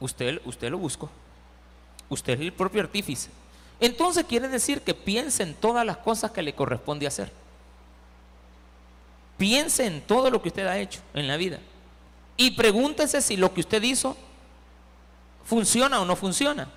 Usted, 0.00 0.40
usted 0.44 0.70
lo 0.70 0.78
buscó. 0.78 1.10
Usted 2.08 2.34
es 2.34 2.40
el 2.40 2.52
propio 2.52 2.80
artífice. 2.80 3.30
Entonces 3.80 4.24
quiere 4.24 4.48
decir 4.48 4.82
que 4.82 4.94
piense 4.94 5.42
en 5.42 5.54
todas 5.54 5.84
las 5.84 5.96
cosas 5.96 6.30
que 6.30 6.42
le 6.42 6.54
corresponde 6.54 7.06
hacer. 7.06 7.32
Piense 9.36 9.86
en 9.86 10.00
todo 10.02 10.30
lo 10.30 10.40
que 10.40 10.48
usted 10.48 10.66
ha 10.66 10.78
hecho 10.78 11.00
en 11.14 11.26
la 11.26 11.36
vida. 11.36 11.58
Y 12.36 12.52
pregúntese 12.52 13.20
si 13.20 13.36
lo 13.36 13.52
que 13.52 13.60
usted 13.60 13.82
hizo 13.82 14.16
funciona 15.44 16.00
o 16.00 16.04
no 16.04 16.14
funciona. 16.14 16.68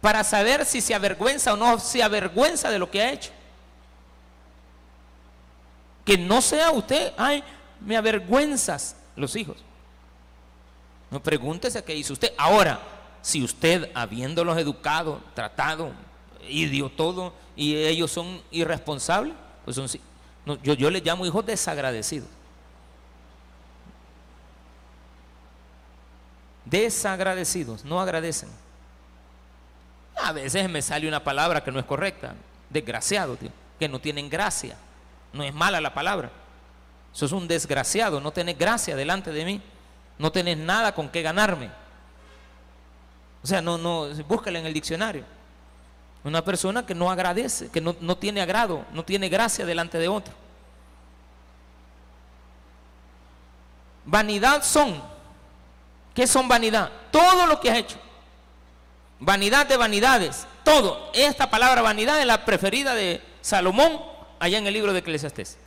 Para 0.00 0.24
saber 0.24 0.64
si 0.64 0.80
se 0.80 0.94
avergüenza 0.94 1.52
o 1.52 1.56
no 1.56 1.78
se 1.78 2.02
avergüenza 2.02 2.70
de 2.70 2.78
lo 2.78 2.90
que 2.90 3.02
ha 3.02 3.12
hecho. 3.12 3.30
Que 6.04 6.16
no 6.16 6.40
sea 6.40 6.70
usted, 6.70 7.12
ay, 7.16 7.44
me 7.80 7.96
avergüenzas 7.96 8.96
los 9.16 9.36
hijos. 9.36 9.58
No 11.10 11.22
pregúntese 11.22 11.82
qué 11.84 11.94
hizo 11.94 12.14
usted. 12.14 12.32
Ahora, 12.38 12.80
si 13.20 13.42
usted, 13.42 13.90
habiéndolos 13.94 14.56
educado, 14.58 15.20
tratado 15.34 15.92
y 16.48 16.66
dio 16.66 16.88
todo, 16.90 17.34
y 17.54 17.76
ellos 17.76 18.10
son 18.10 18.40
irresponsables, 18.50 19.34
pues 19.64 19.76
son 19.76 19.88
yo, 20.62 20.74
yo 20.74 20.90
les 20.90 21.04
llamo 21.04 21.26
hijos 21.26 21.44
desagradecidos. 21.44 22.28
Desagradecidos, 26.64 27.84
no 27.84 28.00
agradecen. 28.00 28.48
A 30.24 30.32
veces 30.32 30.68
me 30.68 30.82
sale 30.82 31.08
una 31.08 31.22
palabra 31.22 31.62
que 31.62 31.72
no 31.72 31.78
es 31.78 31.84
correcta. 31.84 32.34
Desgraciado, 32.68 33.36
que 33.78 33.88
no 33.88 34.00
tienen 34.00 34.28
gracia. 34.28 34.76
No 35.32 35.42
es 35.42 35.54
mala 35.54 35.80
la 35.80 35.94
palabra. 35.94 36.30
Eso 37.14 37.26
es 37.26 37.32
un 37.32 37.48
desgraciado, 37.48 38.20
no 38.20 38.30
tenés 38.30 38.56
gracia 38.56 38.94
delante 38.94 39.32
de 39.32 39.44
mí. 39.44 39.62
No 40.18 40.30
tenés 40.30 40.56
nada 40.56 40.94
con 40.94 41.08
qué 41.08 41.22
ganarme. 41.22 41.70
O 43.42 43.46
sea, 43.46 43.62
no, 43.62 43.78
no, 43.78 44.08
búscala 44.28 44.58
en 44.58 44.66
el 44.66 44.74
diccionario. 44.74 45.24
Una 46.22 46.44
persona 46.44 46.84
que 46.84 46.94
no 46.94 47.10
agradece, 47.10 47.70
que 47.70 47.80
no, 47.80 48.16
tiene 48.16 48.42
agrado, 48.42 48.84
no 48.92 49.04
tiene 49.04 49.30
gracia 49.30 49.64
delante 49.64 49.98
de 49.98 50.08
otro. 50.08 50.34
Vanidad 54.04 54.62
son. 54.62 55.02
¿Qué 56.14 56.26
son 56.26 56.46
vanidad? 56.46 56.90
Todo 57.10 57.46
lo 57.46 57.58
que 57.58 57.70
has 57.70 57.78
hecho. 57.78 57.98
Vanidad 59.20 59.66
de 59.66 59.76
vanidades. 59.76 60.46
Todo. 60.64 61.10
Esta 61.14 61.50
palabra 61.50 61.82
vanidad 61.82 62.18
es 62.18 62.26
la 62.26 62.44
preferida 62.44 62.94
de 62.94 63.22
Salomón 63.42 64.00
allá 64.38 64.58
en 64.58 64.66
el 64.66 64.74
libro 64.74 64.92
de 64.92 65.00
Eclesiastés. 65.00 65.58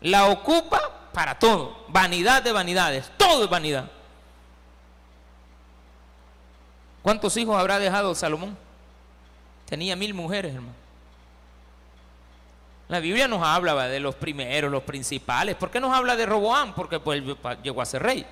La 0.00 0.26
ocupa 0.26 1.10
para 1.12 1.38
todo. 1.38 1.84
Vanidad 1.88 2.42
de 2.42 2.52
vanidades. 2.52 3.10
Todo 3.16 3.44
es 3.44 3.50
vanidad. 3.50 3.90
¿Cuántos 7.02 7.36
hijos 7.36 7.56
habrá 7.56 7.78
dejado 7.78 8.14
Salomón? 8.14 8.58
Tenía 9.64 9.94
mil 9.94 10.12
mujeres, 10.12 10.54
hermano. 10.54 10.74
La 12.88 13.00
Biblia 13.00 13.28
nos 13.28 13.46
habla 13.46 13.86
de 13.86 14.00
los 14.00 14.14
primeros, 14.14 14.72
los 14.72 14.82
principales. 14.82 15.54
¿Por 15.54 15.70
qué 15.70 15.78
nos 15.78 15.94
habla 15.94 16.16
de 16.16 16.26
Roboán? 16.26 16.74
Porque 16.74 16.98
pues, 16.98 17.22
llegó 17.62 17.82
a 17.82 17.86
ser 17.86 18.02
rey. 18.02 18.26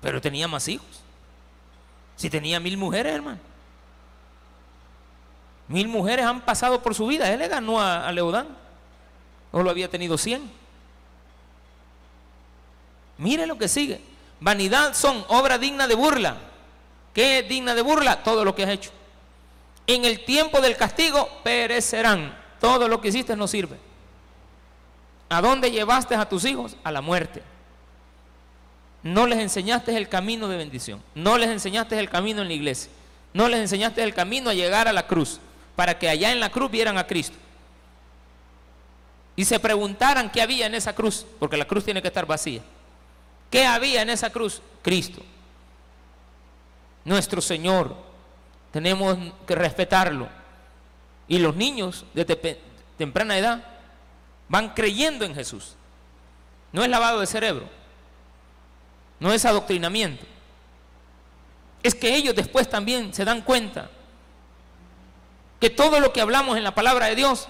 Pero 0.00 0.20
tenía 0.20 0.48
más 0.48 0.66
hijos. 0.68 1.02
Si 2.16 2.30
tenía 2.30 2.60
mil 2.60 2.76
mujeres, 2.76 3.14
hermano. 3.14 3.38
Mil 5.68 5.88
mujeres 5.88 6.26
han 6.26 6.40
pasado 6.42 6.82
por 6.82 6.94
su 6.94 7.06
vida. 7.06 7.32
Él 7.32 7.38
le 7.38 7.48
ganó 7.48 7.80
a, 7.80 8.10
Leodán. 8.12 8.48
O 9.52 9.62
lo 9.62 9.70
había 9.70 9.88
tenido 9.88 10.18
cien. 10.18 10.50
Mire 13.18 13.46
lo 13.46 13.58
que 13.58 13.68
sigue. 13.68 14.00
Vanidad 14.40 14.94
son 14.94 15.24
obra 15.28 15.58
digna 15.58 15.86
de 15.86 15.94
burla. 15.94 16.36
¿Qué 17.14 17.40
es 17.40 17.48
digna 17.48 17.74
de 17.74 17.82
burla? 17.82 18.22
Todo 18.22 18.44
lo 18.44 18.54
que 18.54 18.64
has 18.64 18.70
hecho. 18.70 18.90
En 19.86 20.04
el 20.04 20.24
tiempo 20.24 20.60
del 20.60 20.76
castigo 20.76 21.28
perecerán. 21.42 22.36
Todo 22.60 22.88
lo 22.88 23.00
que 23.00 23.08
hiciste 23.08 23.36
no 23.36 23.46
sirve. 23.46 23.78
¿A 25.28 25.40
dónde 25.40 25.70
llevaste 25.70 26.14
a 26.14 26.28
tus 26.28 26.44
hijos? 26.44 26.76
A 26.84 26.92
la 26.92 27.00
muerte. 27.00 27.42
No 29.02 29.26
les 29.26 29.38
enseñaste 29.38 29.96
el 29.96 30.08
camino 30.08 30.48
de 30.48 30.56
bendición. 30.56 31.02
No 31.14 31.38
les 31.38 31.50
enseñaste 31.50 31.98
el 31.98 32.08
camino 32.08 32.42
en 32.42 32.48
la 32.48 32.54
iglesia. 32.54 32.90
No 33.34 33.48
les 33.48 33.60
enseñaste 33.60 34.02
el 34.02 34.14
camino 34.14 34.50
a 34.50 34.54
llegar 34.54 34.88
a 34.88 34.92
la 34.92 35.06
cruz. 35.06 35.40
Para 35.74 35.98
que 35.98 36.08
allá 36.08 36.32
en 36.32 36.40
la 36.40 36.50
cruz 36.50 36.70
vieran 36.70 36.98
a 36.98 37.06
Cristo. 37.06 37.36
Y 39.34 39.44
se 39.44 39.58
preguntaran 39.58 40.30
qué 40.30 40.42
había 40.42 40.66
en 40.66 40.74
esa 40.74 40.94
cruz. 40.94 41.26
Porque 41.38 41.56
la 41.56 41.66
cruz 41.66 41.84
tiene 41.84 42.02
que 42.02 42.08
estar 42.08 42.26
vacía. 42.26 42.62
¿Qué 43.50 43.66
había 43.66 44.02
en 44.02 44.10
esa 44.10 44.30
cruz? 44.30 44.62
Cristo. 44.82 45.22
Nuestro 47.04 47.40
Señor. 47.40 47.96
Tenemos 48.70 49.18
que 49.46 49.54
respetarlo. 49.54 50.28
Y 51.26 51.38
los 51.38 51.56
niños 51.56 52.04
de 52.14 52.24
temprana 52.96 53.36
edad 53.36 53.64
van 54.48 54.70
creyendo 54.74 55.24
en 55.24 55.34
Jesús. 55.34 55.74
No 56.72 56.82
es 56.82 56.88
lavado 56.88 57.20
de 57.20 57.26
cerebro, 57.26 57.68
no 59.22 59.32
es 59.32 59.44
adoctrinamiento. 59.44 60.26
Es 61.80 61.94
que 61.94 62.12
ellos 62.16 62.34
después 62.34 62.68
también 62.68 63.14
se 63.14 63.24
dan 63.24 63.42
cuenta 63.42 63.88
que 65.60 65.70
todo 65.70 66.00
lo 66.00 66.12
que 66.12 66.20
hablamos 66.20 66.56
en 66.56 66.64
la 66.64 66.74
palabra 66.74 67.06
de 67.06 67.14
Dios 67.14 67.46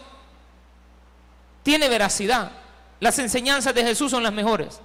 tiene 1.62 1.88
veracidad. 1.88 2.52
Las 3.00 3.18
enseñanzas 3.18 3.74
de 3.74 3.84
Jesús 3.84 4.10
son 4.10 4.22
las 4.22 4.34
mejores. 4.34 4.82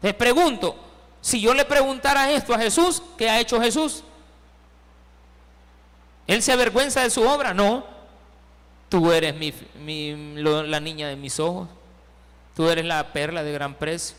Te 0.00 0.12
pregunto, 0.12 0.74
si 1.20 1.40
yo 1.40 1.54
le 1.54 1.64
preguntara 1.64 2.32
esto 2.32 2.54
a 2.54 2.58
Jesús, 2.58 3.04
¿qué 3.16 3.30
ha 3.30 3.38
hecho 3.38 3.60
Jesús? 3.60 4.02
¿Él 6.26 6.42
se 6.42 6.50
avergüenza 6.50 7.02
de 7.02 7.10
su 7.10 7.22
obra? 7.22 7.54
No. 7.54 7.86
Tú 8.88 9.12
eres 9.12 9.32
la 9.36 10.80
niña 10.80 11.06
de 11.06 11.14
mis 11.14 11.38
ojos. 11.38 11.68
Tú 12.56 12.68
eres 12.68 12.84
la 12.84 13.12
perla 13.12 13.44
de 13.44 13.52
gran 13.52 13.74
precio. 13.74 14.16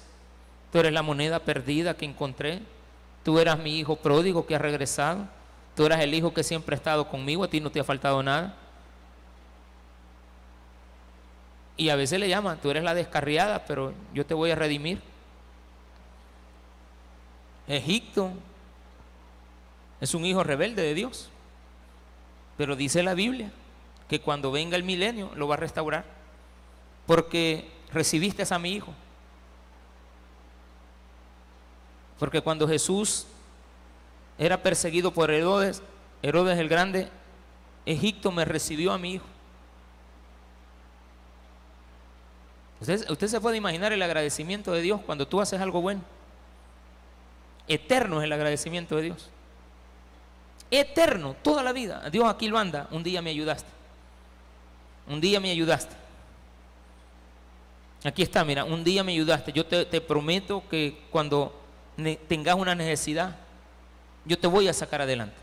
Tú 0.71 0.79
eres 0.79 0.93
la 0.93 1.01
moneda 1.01 1.39
perdida 1.39 1.95
que 1.95 2.05
encontré. 2.05 2.61
Tú 3.23 3.39
eras 3.39 3.59
mi 3.59 3.77
hijo 3.77 3.97
pródigo 3.97 4.45
que 4.45 4.55
ha 4.55 4.59
regresado. 4.59 5.27
Tú 5.75 5.85
eras 5.85 5.99
el 6.01 6.13
hijo 6.13 6.33
que 6.33 6.43
siempre 6.43 6.75
ha 6.75 6.77
estado 6.77 7.07
conmigo. 7.07 7.43
A 7.43 7.49
ti 7.49 7.59
no 7.59 7.71
te 7.71 7.79
ha 7.79 7.83
faltado 7.83 8.23
nada. 8.23 8.55
Y 11.77 11.89
a 11.89 11.95
veces 11.95 12.19
le 12.19 12.29
llaman, 12.29 12.59
tú 12.61 12.69
eres 12.69 12.83
la 12.83 12.93
descarriada, 12.93 13.65
pero 13.65 13.93
yo 14.13 14.25
te 14.25 14.33
voy 14.33 14.51
a 14.51 14.55
redimir. 14.55 15.01
Egipto 17.67 18.31
es 19.99 20.13
un 20.13 20.25
hijo 20.25 20.43
rebelde 20.43 20.81
de 20.81 20.93
Dios. 20.93 21.29
Pero 22.57 22.75
dice 22.75 23.01
la 23.03 23.13
Biblia 23.13 23.51
que 24.07 24.21
cuando 24.21 24.51
venga 24.51 24.75
el 24.77 24.83
milenio 24.83 25.31
lo 25.35 25.47
va 25.47 25.55
a 25.55 25.57
restaurar. 25.57 26.05
Porque 27.07 27.71
recibiste 27.91 28.43
a 28.49 28.59
mi 28.59 28.73
hijo. 28.73 28.93
Porque 32.21 32.39
cuando 32.39 32.67
Jesús 32.67 33.25
era 34.37 34.61
perseguido 34.61 35.11
por 35.11 35.31
Herodes, 35.31 35.81
Herodes 36.21 36.59
el 36.59 36.69
Grande, 36.69 37.09
Egipto 37.83 38.31
me 38.31 38.45
recibió 38.45 38.91
a 38.91 38.99
mi 38.99 39.13
hijo. 39.13 39.25
Usted, 42.79 43.09
usted, 43.09 43.25
se 43.25 43.41
puede 43.41 43.57
imaginar 43.57 43.91
el 43.91 44.03
agradecimiento 44.03 44.71
de 44.71 44.83
Dios 44.83 45.01
cuando 45.03 45.27
tú 45.27 45.41
haces 45.41 45.59
algo 45.59 45.81
bueno. 45.81 46.01
Eterno 47.67 48.19
es 48.19 48.25
el 48.25 48.33
agradecimiento 48.33 48.97
de 48.97 49.01
Dios. 49.01 49.31
Eterno, 50.69 51.35
toda 51.41 51.63
la 51.63 51.73
vida. 51.73 52.07
Dios 52.11 52.29
aquí 52.29 52.49
lo 52.49 52.59
anda, 52.59 52.87
un 52.91 53.01
día 53.01 53.23
me 53.23 53.31
ayudaste. 53.31 53.71
Un 55.07 55.19
día 55.19 55.39
me 55.39 55.49
ayudaste. 55.49 55.95
Aquí 58.03 58.21
está, 58.21 58.45
mira, 58.45 58.63
un 58.63 58.83
día 58.83 59.03
me 59.03 59.11
ayudaste. 59.11 59.51
Yo 59.53 59.65
te, 59.65 60.01
prometo 60.01 60.61
que 60.69 61.01
cuando 61.09 61.60
tengas 62.27 62.55
una 62.55 62.75
necesidad, 62.75 63.35
yo 64.25 64.37
te 64.37 64.47
voy 64.47 64.67
a 64.67 64.73
sacar 64.73 65.01
adelante. 65.01 65.35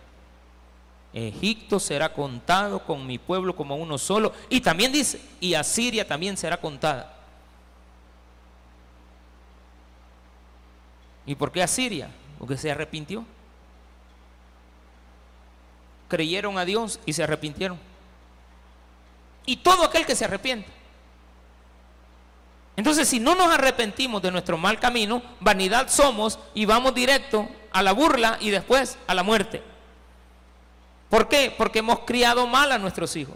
Egipto 1.12 1.80
será 1.80 2.12
contado 2.12 2.84
con 2.84 3.06
mi 3.06 3.18
pueblo 3.18 3.56
como 3.56 3.76
uno 3.76 3.96
solo. 3.98 4.32
Y 4.50 4.60
también 4.60 4.92
dice, 4.92 5.20
y 5.40 5.54
Asiria 5.54 6.06
también 6.06 6.36
será 6.36 6.58
contada. 6.58 7.14
¿Y 11.24 11.34
por 11.34 11.50
qué 11.50 11.62
Asiria? 11.62 12.10
Porque 12.38 12.56
se 12.56 12.70
arrepintió. 12.70 13.24
Creyeron 16.08 16.58
a 16.58 16.64
Dios 16.64 17.00
y 17.04 17.12
se 17.12 17.22
arrepintieron 17.22 17.78
y 19.48 19.56
todo 19.56 19.82
aquel 19.82 20.04
que 20.04 20.14
se 20.14 20.26
arrepiente. 20.26 20.68
Entonces, 22.78 23.08
si 23.08 23.18
no 23.18 23.34
nos 23.34 23.52
arrepentimos 23.52 24.22
de 24.22 24.30
nuestro 24.30 24.56
mal 24.56 24.78
camino, 24.78 25.20
vanidad 25.40 25.88
somos 25.88 26.38
y 26.54 26.64
vamos 26.64 26.94
directo 26.94 27.48
a 27.72 27.82
la 27.82 27.90
burla 27.90 28.38
y 28.40 28.50
después 28.50 28.96
a 29.08 29.16
la 29.16 29.24
muerte. 29.24 29.64
¿Por 31.10 31.26
qué? 31.26 31.52
Porque 31.58 31.80
hemos 31.80 31.98
criado 32.00 32.46
mal 32.46 32.70
a 32.70 32.78
nuestros 32.78 33.16
hijos. 33.16 33.34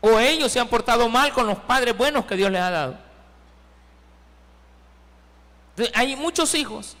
O 0.00 0.20
ellos 0.20 0.52
se 0.52 0.60
han 0.60 0.68
portado 0.68 1.08
mal 1.08 1.32
con 1.32 1.48
los 1.48 1.58
padres 1.58 1.96
buenos 1.96 2.26
que 2.26 2.36
Dios 2.36 2.48
les 2.52 2.60
ha 2.62 2.70
dado. 2.70 2.98
hay 5.94 6.14
muchos 6.14 6.54
hijos 6.54 6.96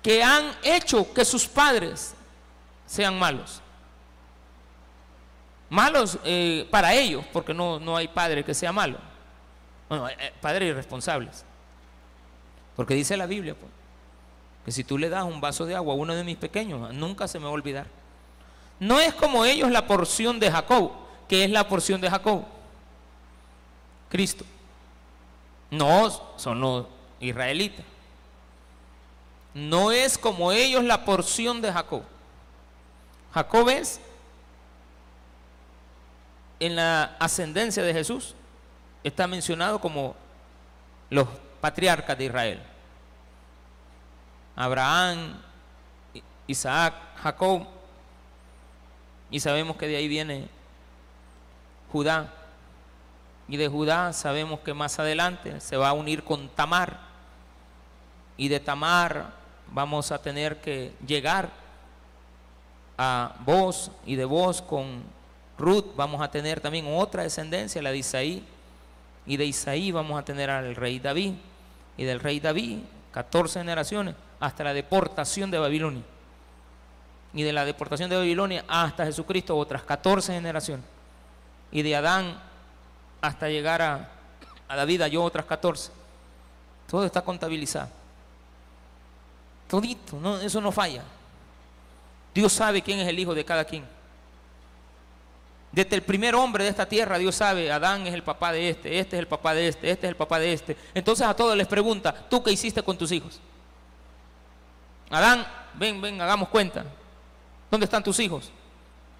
que 0.00 0.22
han 0.22 0.52
hecho 0.62 1.12
que 1.12 1.24
sus 1.24 1.48
padres 1.48 2.14
sean 2.86 3.18
malos 3.18 3.60
malos 5.68 6.18
eh, 6.22 6.68
para 6.70 6.94
ellos, 6.94 7.24
porque 7.32 7.52
no, 7.52 7.80
no 7.80 7.96
hay 7.96 8.06
padre 8.06 8.44
que 8.44 8.54
sea 8.54 8.70
malo. 8.70 9.13
Bueno, 9.88 10.08
eh, 10.08 10.32
padres 10.40 10.70
irresponsables. 10.70 11.44
Porque 12.76 12.94
dice 12.94 13.16
la 13.16 13.26
Biblia, 13.26 13.54
pues, 13.54 13.70
que 14.64 14.72
si 14.72 14.84
tú 14.84 14.98
le 14.98 15.08
das 15.08 15.24
un 15.24 15.40
vaso 15.40 15.66
de 15.66 15.74
agua 15.74 15.94
a 15.94 15.96
uno 15.96 16.14
de 16.14 16.24
mis 16.24 16.36
pequeños, 16.36 16.92
nunca 16.94 17.28
se 17.28 17.38
me 17.38 17.44
va 17.44 17.50
a 17.50 17.54
olvidar. 17.54 17.86
No 18.80 18.98
es 18.98 19.14
como 19.14 19.44
ellos 19.44 19.70
la 19.70 19.86
porción 19.86 20.40
de 20.40 20.50
Jacob, 20.50 20.92
que 21.28 21.44
es 21.44 21.50
la 21.50 21.68
porción 21.68 22.00
de 22.00 22.10
Jacob. 22.10 22.44
Cristo. 24.08 24.44
No 25.70 26.10
son 26.36 26.60
los 26.60 26.86
israelitas. 27.20 27.84
No 29.54 29.92
es 29.92 30.18
como 30.18 30.50
ellos 30.50 30.82
la 30.82 31.04
porción 31.04 31.60
de 31.60 31.72
Jacob. 31.72 32.02
Jacob 33.32 33.68
es 33.68 34.00
en 36.60 36.76
la 36.76 37.16
ascendencia 37.18 37.82
de 37.82 37.92
Jesús 37.92 38.34
está 39.04 39.26
mencionado 39.26 39.78
como 39.78 40.16
los 41.10 41.28
patriarcas 41.60 42.18
de 42.18 42.24
Israel. 42.24 42.62
Abraham, 44.56 45.40
Isaac, 46.46 46.94
Jacob. 47.22 47.66
Y 49.30 49.40
sabemos 49.40 49.76
que 49.76 49.86
de 49.86 49.96
ahí 49.96 50.08
viene 50.08 50.48
Judá. 51.92 52.32
Y 53.46 53.56
de 53.56 53.68
Judá 53.68 54.12
sabemos 54.12 54.60
que 54.60 54.72
más 54.74 54.98
adelante 54.98 55.60
se 55.60 55.76
va 55.76 55.90
a 55.90 55.92
unir 55.92 56.24
con 56.24 56.48
Tamar. 56.48 56.98
Y 58.36 58.48
de 58.48 58.58
Tamar 58.58 59.32
vamos 59.70 60.12
a 60.12 60.18
tener 60.18 60.60
que 60.60 60.94
llegar 61.06 61.50
a 62.96 63.34
vos 63.40 63.90
y 64.06 64.14
de 64.14 64.24
vos 64.24 64.62
con 64.62 65.02
Ruth 65.58 65.94
vamos 65.96 66.20
a 66.22 66.30
tener 66.30 66.60
también 66.60 66.86
otra 66.88 67.22
descendencia, 67.22 67.82
la 67.82 67.90
de 67.90 67.98
Isaí. 67.98 68.44
Y 69.26 69.36
de 69.36 69.44
Isaí 69.46 69.90
vamos 69.90 70.18
a 70.18 70.24
tener 70.24 70.50
al 70.50 70.74
rey 70.76 70.98
David. 70.98 71.34
Y 71.96 72.04
del 72.04 72.20
rey 72.20 72.40
David, 72.40 72.78
14 73.12 73.60
generaciones, 73.60 74.14
hasta 74.40 74.64
la 74.64 74.74
deportación 74.74 75.50
de 75.50 75.58
Babilonia. 75.58 76.02
Y 77.32 77.42
de 77.42 77.52
la 77.52 77.64
deportación 77.64 78.10
de 78.10 78.16
Babilonia 78.16 78.64
hasta 78.68 79.04
Jesucristo, 79.04 79.56
otras 79.56 79.82
14 79.82 80.34
generaciones. 80.34 80.84
Y 81.72 81.82
de 81.82 81.96
Adán 81.96 82.36
hasta 83.20 83.48
llegar 83.48 83.80
a, 83.82 84.08
David, 84.68 85.04
yo 85.06 85.22
otras 85.22 85.46
14. 85.46 85.90
Todo 86.88 87.04
está 87.04 87.22
contabilizado. 87.22 87.88
Todito, 89.68 90.18
no, 90.20 90.38
eso 90.38 90.60
no 90.60 90.70
falla. 90.70 91.02
Dios 92.34 92.52
sabe 92.52 92.82
quién 92.82 92.98
es 92.98 93.08
el 93.08 93.18
hijo 93.18 93.34
de 93.34 93.44
cada 93.44 93.64
quien. 93.64 93.84
Desde 95.74 95.96
el 95.96 96.02
primer 96.02 96.36
hombre 96.36 96.62
de 96.62 96.70
esta 96.70 96.86
tierra, 96.86 97.18
Dios 97.18 97.34
sabe, 97.34 97.72
Adán 97.72 98.06
es 98.06 98.14
el 98.14 98.22
papá 98.22 98.52
de 98.52 98.68
este, 98.68 99.00
este 99.00 99.16
es 99.16 99.20
el 99.20 99.26
papá 99.26 99.54
de 99.54 99.66
este, 99.66 99.90
este 99.90 100.06
es 100.06 100.10
el 100.10 100.16
papá 100.16 100.38
de 100.38 100.52
este. 100.52 100.76
Entonces 100.94 101.26
a 101.26 101.34
todos 101.34 101.56
les 101.56 101.66
pregunta, 101.66 102.14
¿tú 102.30 102.44
qué 102.44 102.52
hiciste 102.52 102.80
con 102.80 102.96
tus 102.96 103.10
hijos? 103.10 103.40
Adán, 105.10 105.44
ven, 105.74 106.00
ven, 106.00 106.20
hagamos 106.20 106.48
cuenta. 106.48 106.84
¿Dónde 107.72 107.86
están 107.86 108.04
tus 108.04 108.20
hijos? 108.20 108.52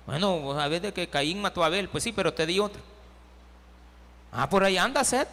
Bueno, 0.07 0.53
a 0.57 0.69
de 0.69 0.93
que 0.93 1.09
Caín 1.09 1.43
mató 1.43 1.65
a 1.65 1.67
Abel, 1.67 1.89
pues 1.89 2.05
sí, 2.05 2.13
pero 2.13 2.33
te 2.33 2.47
di 2.47 2.61
otro. 2.61 2.81
Ah, 4.31 4.49
por 4.49 4.63
ahí 4.63 4.77
anda 4.77 5.03
Seth. 5.03 5.29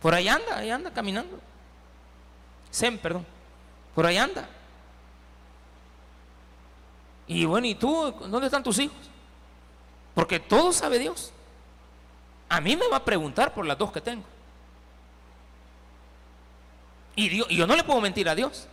Por 0.00 0.14
ahí 0.14 0.28
anda, 0.28 0.56
ahí 0.56 0.70
anda 0.70 0.90
caminando. 0.90 1.38
Sem, 2.70 2.96
perdón. 2.96 3.26
Por 3.94 4.06
ahí 4.06 4.16
anda. 4.16 4.48
Y 7.26 7.44
bueno, 7.44 7.66
¿y 7.66 7.74
tú? 7.74 8.14
¿Dónde 8.30 8.46
están 8.46 8.62
tus 8.62 8.78
hijos? 8.78 9.10
Porque 10.16 10.40
todo 10.40 10.72
sabe 10.72 10.98
Dios. 10.98 11.30
A 12.48 12.58
mí 12.62 12.74
me 12.74 12.88
va 12.88 12.96
a 12.96 13.04
preguntar 13.04 13.52
por 13.52 13.66
las 13.66 13.76
dos 13.76 13.92
que 13.92 14.00
tengo. 14.00 14.24
Y, 17.14 17.54
yo 17.54 17.66
no 17.66 17.76
le 17.76 17.84
puedo 17.84 18.00
mentir 18.00 18.26
a 18.26 18.34
Dios. 18.34 18.66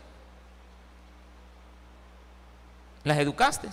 Las 3.03 3.17
educaste. 3.17 3.67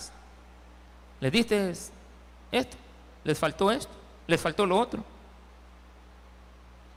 Les 1.21 1.31
diste 1.31 1.73
esto. 2.51 2.75
Les 3.23 3.39
faltó 3.39 3.71
esto. 3.71 3.93
Les 4.27 4.41
faltó 4.41 4.65
lo 4.65 4.77
otro. 4.77 5.05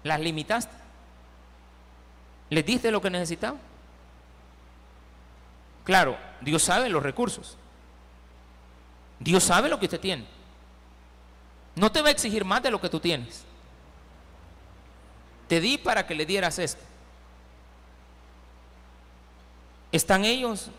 Las 0.02 0.18
limitaste. 0.18 0.74
Les 2.50 2.66
diste 2.66 2.90
lo 2.90 3.00
que 3.00 3.10
necesitaban. 3.10 3.60
Claro, 5.84 6.18
Dios 6.40 6.64
sabe 6.64 6.88
los 6.88 7.04
recursos. 7.04 7.56
Dios 9.20 9.44
sabe 9.44 9.68
lo 9.68 9.78
que 9.78 9.86
usted 9.86 10.00
tiene. 10.00 10.33
No 11.76 11.90
te 11.90 12.00
va 12.00 12.08
a 12.08 12.12
exigir 12.12 12.44
más 12.44 12.62
de 12.62 12.70
lo 12.70 12.80
que 12.80 12.88
tú 12.88 13.00
tienes. 13.00 13.42
Te 15.48 15.60
di 15.60 15.76
para 15.76 16.06
que 16.06 16.14
le 16.14 16.24
dieras 16.24 16.58
esto. 16.58 16.82
¿Están 19.92 20.24
ellos 20.24 20.70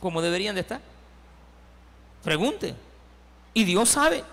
como 0.00 0.22
deberían 0.22 0.54
de 0.54 0.60
estar? 0.60 0.80
Pregunte. 2.22 2.74
Y 3.54 3.64
Dios 3.64 3.88
sabe. 3.88 4.24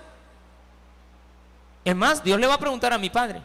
Es 1.84 1.96
más, 1.96 2.24
Dios 2.24 2.40
le 2.40 2.48
va 2.48 2.56
a 2.56 2.60
preguntar 2.60 2.94
a 2.94 2.98
mi 2.98 3.10
padre. 3.10 3.42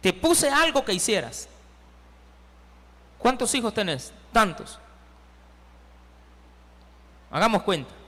Te 0.00 0.12
puse 0.12 0.48
algo 0.50 0.84
que 0.84 0.92
hicieras. 0.92 1.48
¿Cuántos 3.18 3.54
hijos 3.54 3.72
tenés? 3.72 4.12
Tantos. 4.32 4.78
Hagamos 7.30 7.62
cuenta. 7.62 8.01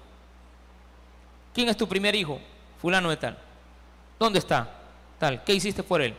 ¿Quién 1.54 1.68
es 1.68 1.76
tu 1.76 1.88
primer 1.88 2.14
hijo? 2.14 2.40
Fulano 2.82 3.08
de 3.08 3.16
tal. 3.16 3.38
¿Dónde 4.18 4.40
está? 4.40 4.68
Tal. 5.18 5.42
¿Qué 5.44 5.54
hiciste 5.54 5.82
por 5.82 6.02
él? 6.02 6.14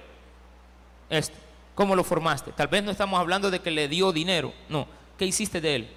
Este. 1.10 1.46
¿Cómo 1.76 1.94
lo 1.94 2.06
formaste? 2.06 2.54
Tal 2.54 2.70
vez 2.70 2.84
no 2.84 2.92
estamos 2.92 3.20
hablando 3.20 3.52
de 3.52 3.60
que 3.60 3.70
le 3.70 3.90
dio 3.90 4.14
dinero. 4.14 4.54
No. 4.70 4.88
¿Qué 5.18 5.26
hiciste 5.26 5.60
de 5.60 5.76
él? 5.76 5.90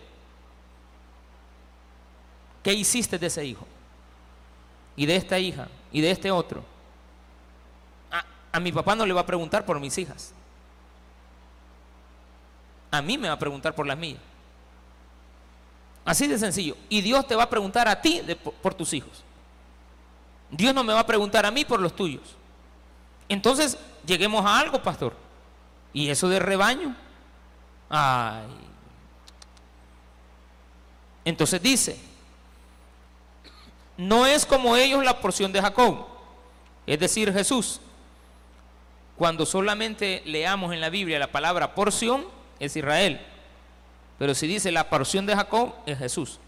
¿Qué 2.64 2.72
hiciste 2.72 3.16
de 3.16 3.28
ese 3.28 3.44
hijo? 3.46 3.64
Y 4.96 5.06
de 5.06 5.14
esta 5.14 5.38
hija. 5.38 5.68
Y 5.92 6.00
de 6.00 6.10
este 6.10 6.32
otro. 6.32 6.64
A, 8.50 8.58
mi 8.58 8.72
papá 8.72 8.96
no 8.96 9.06
le 9.06 9.12
va 9.12 9.20
a 9.20 9.26
preguntar 9.26 9.64
por 9.64 9.78
mis 9.78 9.96
hijas. 9.98 10.34
A 12.90 13.00
mí 13.00 13.16
me 13.16 13.28
va 13.28 13.34
a 13.34 13.38
preguntar 13.38 13.72
por 13.72 13.86
las 13.86 13.96
mías. 13.96 14.18
Así 16.04 16.26
de 16.26 16.38
sencillo. 16.38 16.76
Y 16.88 17.02
Dios 17.02 17.24
te 17.28 17.36
va 17.36 17.44
a 17.44 17.50
preguntar 17.50 17.86
a 17.86 18.00
ti 18.00 18.20
por 18.60 18.74
tus 18.74 18.92
hijos. 18.94 19.22
Dios 20.50 20.74
no 20.74 20.84
me 20.84 20.92
va 20.92 21.00
a 21.00 21.06
preguntar 21.06 21.44
a 21.44 21.50
mí 21.50 21.64
por 21.64 21.80
los 21.80 21.94
tuyos. 21.94 22.36
Entonces, 23.28 23.78
lleguemos 24.06 24.44
a 24.44 24.58
algo, 24.58 24.82
pastor. 24.82 25.14
¿Y 25.92 26.08
eso 26.08 26.28
de 26.28 26.38
rebaño? 26.38 26.94
Ay. 27.90 28.46
Entonces 31.24 31.60
dice, 31.60 31.98
no 33.98 34.24
es 34.24 34.46
como 34.46 34.76
ellos 34.76 35.04
la 35.04 35.20
porción 35.20 35.52
de 35.52 35.60
Jacob, 35.60 36.06
es 36.86 36.98
decir, 36.98 37.32
Jesús. 37.32 37.80
Cuando 39.16 39.44
solamente 39.44 40.22
leamos 40.24 40.72
en 40.72 40.80
la 40.80 40.88
Biblia 40.88 41.18
la 41.18 41.32
palabra 41.32 41.74
porción, 41.74 42.24
es 42.60 42.76
Israel. 42.76 43.20
Pero 44.18 44.34
si 44.34 44.46
dice 44.46 44.72
la 44.72 44.88
porción 44.88 45.26
de 45.26 45.34
Jacob, 45.34 45.74
es 45.84 45.98
Jesús. 45.98 46.38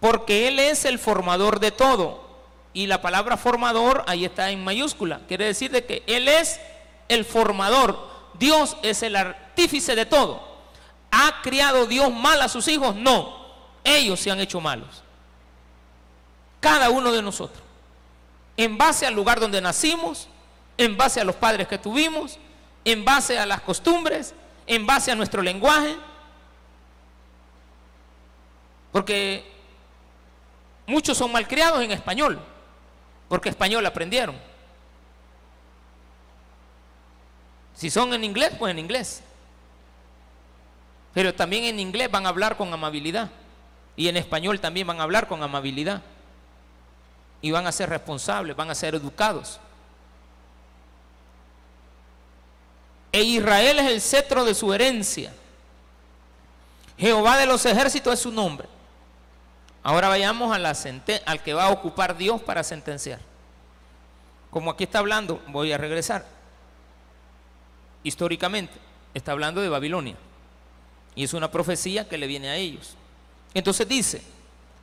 Porque 0.00 0.48
Él 0.48 0.58
es 0.58 0.84
el 0.84 0.98
formador 0.98 1.60
de 1.60 1.70
todo. 1.70 2.21
Y 2.74 2.86
la 2.86 3.02
palabra 3.02 3.36
formador 3.36 4.04
ahí 4.06 4.24
está 4.24 4.50
en 4.50 4.64
mayúscula. 4.64 5.20
Quiere 5.28 5.46
decir 5.46 5.70
de 5.70 5.84
que 5.84 6.02
Él 6.06 6.28
es 6.28 6.60
el 7.08 7.24
formador. 7.24 8.10
Dios 8.38 8.76
es 8.82 9.02
el 9.02 9.16
artífice 9.16 9.94
de 9.94 10.06
todo. 10.06 10.52
¿Ha 11.10 11.42
criado 11.42 11.86
Dios 11.86 12.10
mal 12.12 12.40
a 12.40 12.48
sus 12.48 12.66
hijos? 12.68 12.96
No. 12.96 13.42
Ellos 13.84 14.20
se 14.20 14.30
han 14.30 14.40
hecho 14.40 14.60
malos. 14.60 15.02
Cada 16.60 16.90
uno 16.90 17.12
de 17.12 17.22
nosotros. 17.22 17.62
En 18.56 18.78
base 18.78 19.06
al 19.06 19.14
lugar 19.14 19.40
donde 19.40 19.60
nacimos, 19.60 20.28
en 20.78 20.96
base 20.96 21.20
a 21.20 21.24
los 21.24 21.36
padres 21.36 21.68
que 21.68 21.78
tuvimos, 21.78 22.38
en 22.84 23.04
base 23.04 23.38
a 23.38 23.46
las 23.46 23.60
costumbres, 23.60 24.34
en 24.66 24.86
base 24.86 25.10
a 25.10 25.14
nuestro 25.14 25.42
lenguaje. 25.42 25.96
Porque 28.92 29.50
muchos 30.86 31.18
son 31.18 31.32
malcriados 31.32 31.82
en 31.82 31.90
español, 31.90 32.40
porque 33.32 33.48
español 33.48 33.86
aprendieron. 33.86 34.36
Si 37.74 37.88
son 37.88 38.12
en 38.12 38.24
inglés, 38.24 38.52
pues 38.58 38.72
en 38.72 38.78
inglés. 38.78 39.22
Pero 41.14 41.34
también 41.34 41.64
en 41.64 41.80
inglés 41.80 42.10
van 42.10 42.26
a 42.26 42.28
hablar 42.28 42.58
con 42.58 42.70
amabilidad. 42.70 43.30
Y 43.96 44.08
en 44.08 44.18
español 44.18 44.60
también 44.60 44.86
van 44.86 45.00
a 45.00 45.04
hablar 45.04 45.28
con 45.28 45.42
amabilidad. 45.42 46.02
Y 47.40 47.50
van 47.50 47.66
a 47.66 47.72
ser 47.72 47.88
responsables, 47.88 48.54
van 48.54 48.68
a 48.68 48.74
ser 48.74 48.96
educados. 48.96 49.58
E 53.12 53.22
Israel 53.22 53.78
es 53.78 53.86
el 53.92 54.00
cetro 54.02 54.44
de 54.44 54.54
su 54.54 54.74
herencia. 54.74 55.32
Jehová 56.98 57.38
de 57.38 57.46
los 57.46 57.64
ejércitos 57.64 58.12
es 58.12 58.20
su 58.20 58.30
nombre. 58.30 58.68
Ahora 59.82 60.08
vayamos 60.08 60.54
a 60.54 60.58
la 60.58 60.76
al 61.26 61.42
que 61.42 61.54
va 61.54 61.64
a 61.64 61.70
ocupar 61.70 62.16
Dios 62.16 62.40
para 62.40 62.62
sentenciar. 62.62 63.18
Como 64.50 64.70
aquí 64.70 64.84
está 64.84 65.00
hablando, 65.00 65.42
voy 65.48 65.72
a 65.72 65.78
regresar. 65.78 66.24
Históricamente, 68.04 68.74
está 69.14 69.32
hablando 69.32 69.60
de 69.60 69.68
Babilonia. 69.68 70.16
Y 71.14 71.24
es 71.24 71.34
una 71.34 71.50
profecía 71.50 72.08
que 72.08 72.18
le 72.18 72.26
viene 72.26 72.48
a 72.48 72.56
ellos. 72.56 72.94
Entonces 73.54 73.88
dice, 73.88 74.22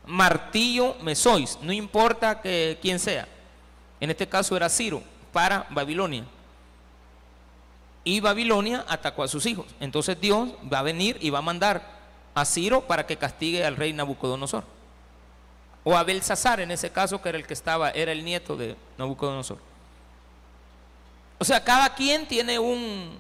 martillo 0.05 0.95
me 1.01 1.15
sois, 1.15 1.57
no 1.61 1.71
importa 1.71 2.41
que, 2.41 2.77
quién 2.81 2.99
sea. 2.99 3.27
En 3.99 4.09
este 4.09 4.27
caso 4.27 4.55
era 4.55 4.69
Ciro, 4.69 5.01
para 5.31 5.65
Babilonia. 5.69 6.25
Y 8.03 8.19
Babilonia 8.19 8.85
atacó 8.87 9.23
a 9.23 9.27
sus 9.27 9.45
hijos. 9.45 9.67
Entonces 9.79 10.19
Dios 10.19 10.49
va 10.71 10.79
a 10.79 10.83
venir 10.83 11.17
y 11.21 11.29
va 11.29 11.39
a 11.39 11.43
mandar 11.43 11.99
a 12.33 12.45
Ciro 12.45 12.81
para 12.81 13.05
que 13.05 13.17
castigue 13.17 13.65
al 13.65 13.75
rey 13.75 13.93
Nabucodonosor. 13.93 14.78
O 15.83 15.95
a 15.95 16.03
Belsasar 16.03 16.59
en 16.59 16.71
ese 16.71 16.91
caso, 16.91 17.21
que 17.21 17.29
era 17.29 17.37
el 17.37 17.47
que 17.47 17.53
estaba, 17.53 17.91
era 17.91 18.11
el 18.11 18.23
nieto 18.23 18.55
de 18.55 18.75
Nabucodonosor. 18.97 19.57
O 21.37 21.45
sea, 21.45 21.63
cada 21.63 21.93
quien 21.95 22.27
tiene 22.27 22.59
un, 22.59 23.17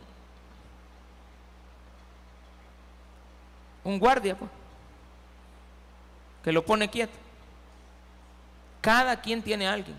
un 3.83 3.97
guardia, 3.97 4.37
pues, 4.37 4.51
que 6.43 6.51
lo 6.51 6.65
pone 6.65 6.89
quieto. 6.89 7.13
Cada 8.81 9.19
quien 9.19 9.41
tiene 9.41 9.67
a 9.67 9.73
alguien. 9.73 9.97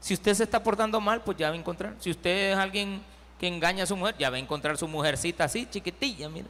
Si 0.00 0.14
usted 0.14 0.34
se 0.34 0.42
está 0.44 0.62
portando 0.62 1.00
mal, 1.00 1.22
pues 1.22 1.36
ya 1.38 1.48
va 1.48 1.54
a 1.54 1.58
encontrar. 1.58 1.94
Si 2.00 2.10
usted 2.10 2.52
es 2.52 2.56
alguien 2.56 3.02
que 3.38 3.46
engaña 3.46 3.84
a 3.84 3.86
su 3.86 3.96
mujer, 3.96 4.16
ya 4.18 4.30
va 4.30 4.36
a 4.36 4.40
encontrar 4.40 4.76
su 4.76 4.88
mujercita 4.88 5.44
así, 5.44 5.66
chiquitilla, 5.70 6.28
mira. 6.28 6.48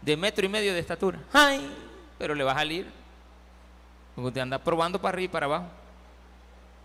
De 0.00 0.16
metro 0.16 0.44
y 0.46 0.48
medio 0.48 0.72
de 0.72 0.80
estatura. 0.80 1.18
¡Ay! 1.32 1.70
Pero 2.22 2.36
le 2.36 2.44
va 2.44 2.52
a 2.52 2.54
salir. 2.54 2.88
Porque 4.14 4.28
usted 4.28 4.42
anda 4.42 4.56
probando 4.56 5.00
para 5.02 5.16
arriba 5.16 5.24
y 5.24 5.28
para 5.28 5.46
abajo. 5.46 5.66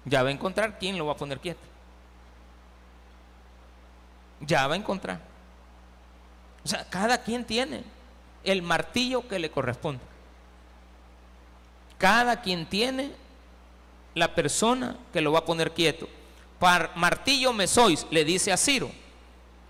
Ya 0.03 0.23
va 0.23 0.29
a 0.29 0.31
encontrar 0.31 0.79
quién 0.79 0.97
lo 0.97 1.05
va 1.05 1.11
a 1.11 1.15
poner 1.15 1.39
quieto. 1.39 1.59
Ya 4.39 4.65
va 4.65 4.73
a 4.73 4.77
encontrar. 4.77 5.19
O 6.65 6.67
sea, 6.67 6.89
cada 6.89 7.21
quien 7.21 7.45
tiene 7.45 7.83
el 8.43 8.63
martillo 8.63 9.27
que 9.27 9.37
le 9.37 9.51
corresponde. 9.51 10.01
Cada 11.99 12.41
quien 12.41 12.65
tiene 12.65 13.11
la 14.15 14.33
persona 14.33 14.97
que 15.13 15.21
lo 15.21 15.33
va 15.33 15.39
a 15.39 15.45
poner 15.45 15.71
quieto. 15.71 16.09
Par, 16.57 16.93
martillo 16.95 17.53
me 17.53 17.67
sois, 17.67 18.07
le 18.09 18.25
dice 18.25 18.51
a 18.51 18.57
Ciro. 18.57 18.89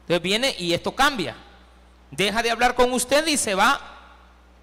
Entonces 0.03 0.21
viene 0.21 0.55
y 0.57 0.73
esto 0.73 0.95
cambia. 0.95 1.35
Deja 2.09 2.41
de 2.41 2.51
hablar 2.51 2.73
con 2.73 2.93
usted 2.93 3.27
y 3.27 3.35
se 3.35 3.53
va 3.53 3.81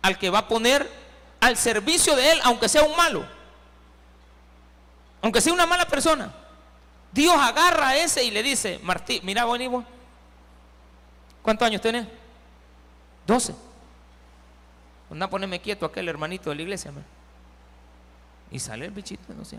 al 0.01 0.19
que 0.19 0.29
va 0.29 0.41
a 0.41 0.49
poner 0.49 1.04
al 1.45 1.59
servicio 1.59 2.17
de 2.17 2.33
él, 2.33 2.41
aunque 2.43 2.71
sea 2.71 2.83
un 2.85 2.97
malo. 2.97 3.23
Aunque 5.21 5.43
sea 5.43 5.53
una 5.53 5.67
mala 5.67 5.87
persona. 5.87 6.33
Dios 7.13 7.37
agarra 7.39 7.89
a 7.89 7.97
ese 7.97 8.25
y 8.25 8.31
le 8.31 8.43
dice, 8.43 8.81
Martí, 8.83 9.21
mira, 9.23 9.45
vos. 9.45 9.85
¿Cuántos 11.43 11.67
años 11.67 11.83
tenés? 11.83 12.07
12. 13.27 13.55
Anda, 15.11 15.29
poneme 15.29 15.61
quieto 15.61 15.85
aquel 15.85 16.09
hermanito 16.09 16.49
de 16.49 16.57
la 16.57 16.63
iglesia. 16.63 16.93
Y 18.51 18.59
sale 18.59 18.87
el 18.87 18.91
bichito, 18.91 19.35
no 19.35 19.45
sé. 19.45 19.59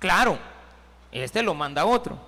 Claro, 0.00 0.36
este 1.12 1.42
lo 1.42 1.54
manda 1.54 1.86
otro. 1.86 2.18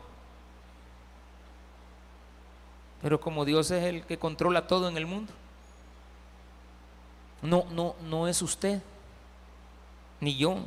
Pero 3.02 3.20
como 3.20 3.44
Dios 3.44 3.72
es 3.72 3.82
el 3.82 4.04
que 4.04 4.16
controla 4.16 4.68
todo 4.68 4.88
en 4.88 4.96
el 4.96 5.06
mundo, 5.06 5.32
No, 7.42 7.66
no, 7.70 7.94
no 8.02 8.26
es 8.28 8.42
usted, 8.42 8.82
ni 10.20 10.36
yo, 10.36 10.58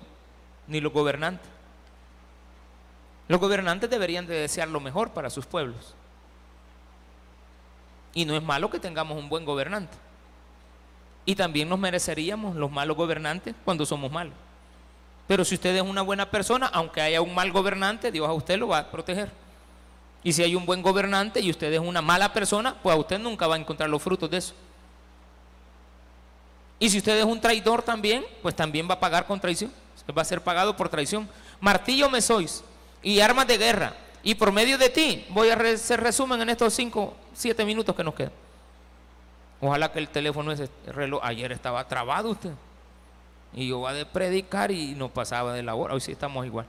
ni 0.67 0.79
los 0.79 0.93
gobernantes. 0.93 1.49
Los 3.27 3.39
gobernantes 3.39 3.89
deberían 3.89 4.27
de 4.27 4.35
desear 4.35 4.67
lo 4.67 4.79
mejor 4.79 5.11
para 5.11 5.29
sus 5.29 5.45
pueblos. 5.45 5.93
Y 8.13 8.25
no 8.25 8.35
es 8.35 8.43
malo 8.43 8.69
que 8.69 8.79
tengamos 8.79 9.17
un 9.17 9.29
buen 9.29 9.45
gobernante. 9.45 9.97
Y 11.25 11.35
también 11.35 11.69
nos 11.69 11.79
mereceríamos 11.79 12.55
los 12.55 12.71
malos 12.71 12.97
gobernantes 12.97 13.55
cuando 13.63 13.85
somos 13.85 14.11
malos. 14.11 14.33
Pero 15.27 15.45
si 15.45 15.55
usted 15.55 15.75
es 15.75 15.81
una 15.81 16.01
buena 16.01 16.29
persona, 16.29 16.67
aunque 16.73 16.99
haya 16.99 17.21
un 17.21 17.33
mal 17.33 17.51
gobernante, 17.51 18.11
Dios 18.11 18.27
a 18.27 18.33
usted 18.33 18.57
lo 18.57 18.69
va 18.69 18.79
a 18.79 18.91
proteger. 18.91 19.31
Y 20.23 20.33
si 20.33 20.43
hay 20.43 20.55
un 20.55 20.65
buen 20.65 20.81
gobernante 20.81 21.39
y 21.39 21.49
usted 21.49 21.71
es 21.71 21.79
una 21.79 22.01
mala 22.01 22.33
persona, 22.33 22.75
pues 22.83 22.93
a 22.93 22.99
usted 22.99 23.17
nunca 23.17 23.47
va 23.47 23.55
a 23.55 23.59
encontrar 23.59 23.89
los 23.89 24.01
frutos 24.01 24.29
de 24.29 24.37
eso. 24.37 24.53
Y 26.81 26.89
si 26.89 26.97
usted 26.97 27.15
es 27.15 27.25
un 27.25 27.39
traidor 27.39 27.83
también, 27.83 28.25
pues 28.41 28.55
también 28.55 28.89
va 28.89 28.95
a 28.95 28.99
pagar 28.99 29.27
con 29.27 29.39
traición. 29.39 29.71
Va 30.17 30.23
a 30.23 30.25
ser 30.25 30.41
pagado 30.41 30.75
por 30.75 30.89
traición. 30.89 31.29
Martillo 31.59 32.09
me 32.09 32.21
sois 32.21 32.63
y 33.03 33.19
armas 33.19 33.45
de 33.45 33.59
guerra. 33.59 33.93
Y 34.23 34.33
por 34.33 34.51
medio 34.51 34.79
de 34.79 34.89
ti, 34.89 35.23
voy 35.29 35.49
a 35.49 35.53
hacer 35.53 36.01
resumen 36.01 36.41
en 36.41 36.49
estos 36.49 36.73
5, 36.73 37.13
7 37.35 37.65
minutos 37.65 37.95
que 37.95 38.03
nos 38.03 38.15
quedan. 38.15 38.31
Ojalá 39.61 39.91
que 39.91 39.99
el 39.99 40.09
teléfono, 40.09 40.51
ese 40.51 40.71
reloj, 40.87 41.21
ayer 41.23 41.51
estaba 41.51 41.87
trabado 41.87 42.31
usted. 42.31 42.49
Y 43.53 43.67
yo 43.67 43.77
iba 43.77 43.93
de 43.93 44.07
predicar 44.07 44.71
y 44.71 44.95
no 44.95 45.09
pasaba 45.09 45.53
de 45.53 45.61
la 45.61 45.75
hora. 45.75 45.93
Hoy 45.93 46.01
sí 46.01 46.11
estamos 46.11 46.47
igual. 46.47 46.65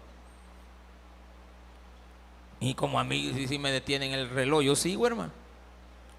Y 2.60 2.74
como 2.74 3.00
a 3.00 3.04
mí 3.04 3.46
si, 3.48 3.58
me 3.58 3.72
detienen 3.72 4.12
el 4.12 4.28
reloj, 4.28 4.62
yo 4.62 4.76
sigo, 4.76 5.06
hermano. 5.06 5.32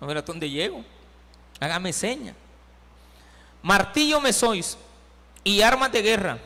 A 0.02 0.06
ver 0.08 0.18
a 0.18 0.24
dónde 0.24 0.50
llego. 0.50 0.84
Hágame 1.60 1.94
seña. 1.94 2.34
Martillo 3.64 4.20
me 4.22 4.34
sois 4.34 4.78
y 5.44 5.62
armas 5.62 5.92
de 5.92 6.02
guerra. 6.02 6.38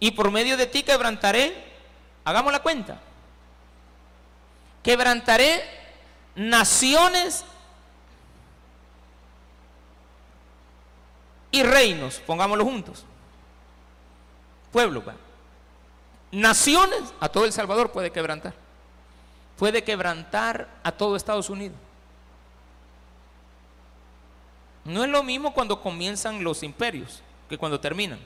Y 0.00 0.10
por 0.10 0.30
medio 0.30 0.56
de 0.56 0.66
ti 0.66 0.82
quebrantaré. 0.82 1.72
Hagamos 2.24 2.52
la 2.52 2.60
cuenta. 2.60 3.00
Quebrantaré 4.82 5.62
naciones 6.34 7.44
y 11.50 11.62
reinos. 11.62 12.20
Pongámoslo 12.26 12.64
juntos. 12.64 13.04
Pueblo. 14.72 15.02
Naciones, 16.32 17.00
a 17.20 17.28
todo 17.28 17.44
El 17.44 17.52
Salvador 17.52 17.92
puede 17.92 18.10
quebrantar. 18.10 18.52
Puede 19.56 19.84
quebrantar 19.84 20.68
a 20.82 20.90
todo 20.90 21.14
Estados 21.14 21.48
Unidos. 21.48 21.78
No 24.84 25.02
es 25.02 25.10
lo 25.10 25.22
mismo 25.22 25.54
cuando 25.54 25.80
comienzan 25.80 26.44
los 26.44 26.62
imperios 26.62 27.22
que 27.48 27.56
cuando 27.56 27.80
terminan. 27.80 28.18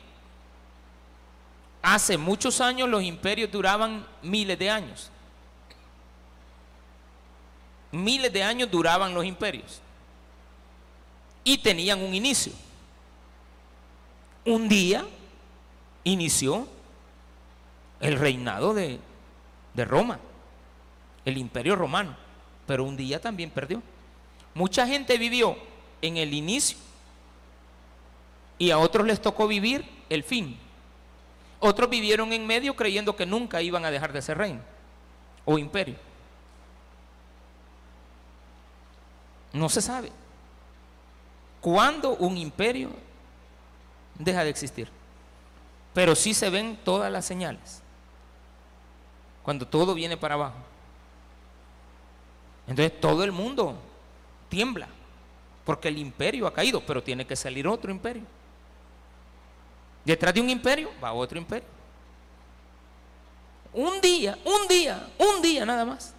Hace 1.83 2.19
muchos 2.19 2.61
años 2.61 2.89
los 2.89 3.03
imperios 3.03 3.51
duraban 3.51 4.07
miles 4.23 4.59
de 4.59 4.71
años. 4.71 5.11
Miles 7.93 8.33
de 8.33 8.43
años 8.43 8.71
duraban 8.71 9.15
los 9.15 9.25
imperios. 9.25 9.81
Y 11.45 11.59
tenían 11.59 12.03
un 12.03 12.13
inicio. 12.15 12.53
Un 14.45 14.69
día 14.69 15.07
inició 16.05 16.67
el 18.01 18.19
reinado 18.19 18.75
de, 18.75 18.99
Roma, 19.77 20.19
el 21.25 21.39
imperio 21.39 21.77
romano, 21.77 22.17
pero 22.67 22.85
un 22.85 22.97
día 22.97 23.21
también 23.21 23.51
perdió. 23.51 23.83
Mucha 24.55 24.87
gente 24.87 25.17
vivió 25.19 25.57
en 26.03 26.17
el 26.17 26.35
inicio 26.35 26.79
y 28.59 28.71
a 28.71 28.79
otros 28.79 29.07
les 29.07 29.21
tocó 29.21 29.47
vivir 29.47 29.89
el 30.09 30.25
fin. 30.25 30.59
Otros 31.61 31.91
vivieron 31.91 32.33
en 32.33 32.47
medio 32.47 32.75
creyendo 32.77 33.17
que 33.17 33.27
nunca 33.27 33.63
iban 33.63 33.85
a 33.85 33.91
dejar 33.91 34.13
de 34.13 34.23
ser 34.23 34.39
reino 34.39 34.61
o 35.45 35.59
imperio. 35.59 35.97
No 39.53 39.69
se 39.69 39.81
sabe 39.81 40.13
cuándo 41.61 42.17
un 42.17 42.37
imperio 42.37 42.91
deja 44.19 44.45
de 44.45 44.51
existir. 44.51 44.89
Pero 45.95 46.15
sí 46.15 46.35
se 46.35 46.51
ven 46.51 46.79
todas 46.85 47.11
las 47.11 47.25
señales. 47.25 47.83
Cuando 49.43 49.67
todo 49.67 49.95
viene 49.95 50.17
para 50.17 50.35
abajo. 50.35 50.57
Entonces 52.67 53.01
todo 53.01 53.25
el 53.25 53.33
mundo 53.33 53.77
tiembla. 54.49 54.89
Porque 55.69 55.89
el 55.89 55.99
imperio 55.99 56.47
ha 56.47 56.55
caído, 56.55 56.81
pero 56.81 57.03
tiene 57.03 57.27
que 57.27 57.37
salir 57.37 57.69
otro 57.69 57.91
imperio. 57.91 58.23
Detrás 60.03 60.33
de 60.33 60.41
un 60.41 60.49
imperio 60.49 60.91
va 61.05 61.13
otro 61.13 61.37
imperio. 61.37 61.69
Un 63.75 64.01
día, 64.01 64.39
un 64.47 64.67
día, 64.67 65.07
un 65.19 65.43
día 65.43 65.67
nada 65.67 65.85
más. 65.85 66.15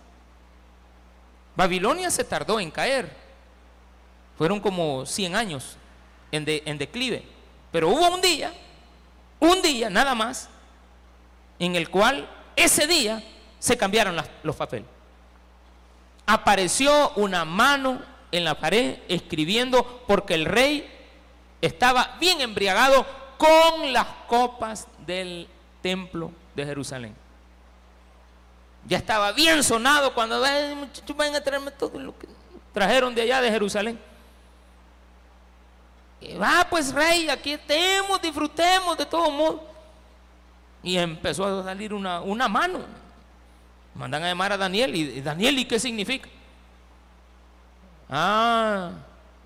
Babilonia 1.55 2.11
se 2.11 2.23
tardó 2.23 2.59
en 2.59 2.69
caer. 2.69 3.11
Fueron 4.37 4.59
como 4.59 5.03
100 5.07 5.35
años 5.35 5.77
en, 6.31 6.45
en 6.47 6.77
declive. 6.77 7.25
Pero 7.71 7.89
hubo 7.89 8.07
un 8.13 8.21
día 8.21 8.53
un 9.39 9.63
día 9.63 9.89
nada 9.89 10.13
más 10.13 10.47
en 11.57 11.75
el 11.75 11.89
cual 11.89 12.29
ese 12.55 12.85
día 12.85 13.23
se 13.57 13.75
cambiaron 13.75 14.15
los 14.43 14.55
papeles. 14.55 14.85
Apareció 16.27 17.13
una 17.15 17.45
mano 17.45 18.18
en 18.31 18.43
la 18.43 18.59
pared 18.59 18.97
escribiendo 19.07 20.03
porque 20.07 20.35
el 20.35 20.45
rey 20.45 20.89
estaba 21.61 22.17
bien 22.19 22.41
embriagado 22.41 23.05
con 23.37 23.91
las 23.93 24.07
copas 24.27 24.87
del 25.05 25.47
templo 25.81 26.31
de 26.55 26.65
Jerusalén. 26.65 27.15
Ya 28.87 28.97
estaba 28.97 29.31
bien 29.31 29.63
sonado 29.63 30.13
cuando 30.13 30.43
muchachos 30.75 31.15
van 31.15 31.35
a 31.35 31.41
traerme 31.41 31.71
todo 31.71 31.99
lo 31.99 32.17
que 32.17 32.27
trajeron 32.73 33.13
de 33.13 33.21
allá 33.23 33.41
de 33.41 33.51
Jerusalén. 33.51 33.99
Va 36.41 36.67
pues 36.69 36.93
rey, 36.93 37.29
aquí 37.29 37.53
estemos, 37.53 38.21
disfrutemos 38.21 38.97
de 38.97 39.05
todo 39.05 39.29
modo. 39.31 39.63
Y 40.83 40.97
empezó 40.97 41.45
a 41.45 41.63
salir 41.63 41.93
una, 41.93 42.47
mano. 42.47 42.79
Mandan 43.93 44.23
a 44.23 44.27
llamar 44.27 44.53
a 44.53 44.57
Daniel. 44.57 44.95
Y 44.95 45.21
Daniel, 45.21 45.59
¿y 45.59 45.65
qué 45.65 45.79
significa? 45.79 46.29
Ah, 48.09 48.91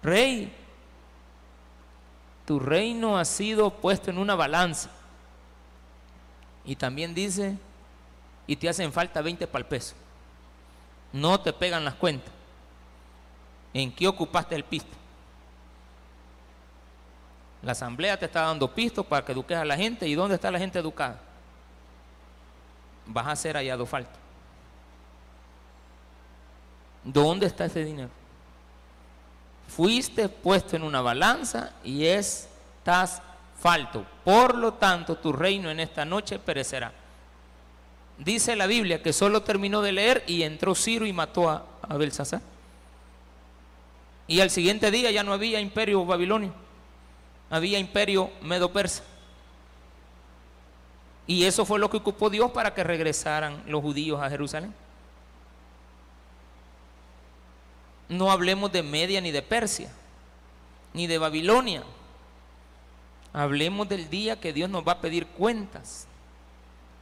rey, 0.01 0.53
tu 2.45 2.59
reino 2.59 3.18
ha 3.18 3.26
sido 3.26 3.70
puesto 3.70 4.09
en 4.09 4.18
una 4.18 4.36
balanza. 4.36 4.89
Y 6.66 6.76
también 6.76 7.14
dice, 7.14 7.57
y 8.47 8.55
te 8.55 8.70
hacen 8.70 8.91
falta 8.91 9.22
20 9.22 9.47
para 9.47 9.64
el 9.64 9.66
peso. 9.66 9.95
No 11.11 11.39
te 11.39 11.51
pegan 11.51 11.84
las 11.84 11.95
cuentas. 11.95 12.34
¿En 13.74 13.91
qué 13.91 14.07
ocupaste 14.07 14.55
el 14.55 14.64
pisto? 14.64 14.95
La 17.61 17.72
asamblea 17.72 18.18
te 18.18 18.26
está 18.26 18.41
dando 18.41 18.74
pistos 18.74 19.05
para 19.05 19.26
que 19.26 19.32
eduques 19.32 19.57
a 19.57 19.66
la 19.66 19.78
gente. 19.78 20.07
¿Y 20.07 20.16
dónde 20.16 20.36
está 20.36 20.51
la 20.51 20.59
gente 20.59 20.80
educada? 20.80 21.20
Vas 23.05 23.28
a 23.28 23.36
ser 23.36 23.55
hallado 23.55 23.86
falto. 23.86 24.20
¿Dónde 27.03 27.47
está 27.47 27.66
ese 27.66 27.84
dinero? 27.84 28.23
Fuiste 29.68 30.30
puesto 30.30 30.76
en 30.76 30.84
una 30.84 31.01
balanza 31.01 31.74
y 31.84 32.05
estás 32.05 33.22
falto. 33.59 34.05
Por 34.24 34.55
lo 34.55 34.74
tanto, 34.74 35.18
tu 35.18 35.34
reino 35.34 35.70
en 35.70 35.80
esta 35.80 36.05
noche 36.05 36.39
perecerá. 36.39 36.91
Dice 38.18 38.55
la 38.55 38.68
Biblia 38.68 39.01
que 39.01 39.14
solo 39.14 39.41
terminó 39.41 39.82
de 39.82 39.91
leer 39.91 40.24
y 40.28 40.43
entró 40.43 40.76
Ciro 40.76 41.05
y 41.05 41.14
mató 41.14 41.49
a, 41.49 41.66
a. 41.82 41.97
Y 44.28 44.39
al 44.39 44.49
siguiente 44.49 44.91
día 44.91 45.11
ya 45.11 45.24
no 45.24 45.34
había 45.34 45.59
imperio 45.59 46.05
babilonio 46.05 46.64
había 47.53 47.78
imperio 47.78 48.32
medo-persa. 48.41 49.03
Y 51.28 51.43
eso 51.45 51.66
fue 51.66 51.78
lo 51.78 51.88
que 51.88 51.97
ocupó 51.97 52.32
Dios 52.32 52.49
para 52.49 52.74
que 52.74 52.84
regresaran 52.84 53.61
los 53.68 53.80
judíos 53.84 54.20
a 54.20 54.30
Jerusalén. 54.30 54.74
No 58.10 58.32
hablemos 58.32 58.72
de 58.72 58.84
Media 58.84 59.22
ni 59.22 59.32
de 59.32 59.41
Persia, 59.41 59.91
ni 60.93 61.08
de 61.08 61.18
Babilonia. 61.18 61.84
Hablemos 63.32 63.89
del 63.89 64.10
día 64.10 64.39
que 64.39 64.54
Dios 64.54 64.70
nos 64.70 64.88
va 64.88 64.93
a 64.93 65.01
pedir 65.01 65.26
cuentas 65.28 66.08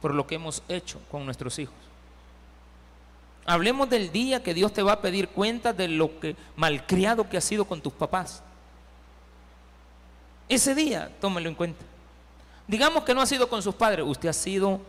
por 0.00 0.14
lo 0.14 0.26
que 0.26 0.34
hemos 0.36 0.62
hecho 0.68 1.00
con 1.10 1.24
nuestros 1.24 1.58
hijos. 1.58 1.74
Hablemos 3.44 3.90
del 3.90 4.12
día 4.12 4.42
que 4.42 4.54
Dios 4.54 4.72
te 4.72 4.82
va 4.82 4.92
a 4.92 5.00
pedir 5.00 5.28
cuentas 5.28 5.76
de 5.76 5.88
lo 5.88 6.20
que 6.20 6.36
malcriado 6.56 7.28
que 7.28 7.36
has 7.36 7.44
sido 7.44 7.64
con 7.64 7.80
tus 7.80 7.92
papás. 7.92 8.42
Ese 10.48 10.74
día, 10.74 11.10
tómelo 11.20 11.48
en 11.48 11.54
cuenta. 11.54 11.84
Digamos 12.66 13.04
que 13.04 13.14
no 13.14 13.20
ha 13.20 13.26
sido 13.26 13.48
con 13.48 13.62
sus 13.62 13.74
padres, 13.74 14.06
usted 14.06 14.28
ha 14.28 14.32
sido 14.32 14.80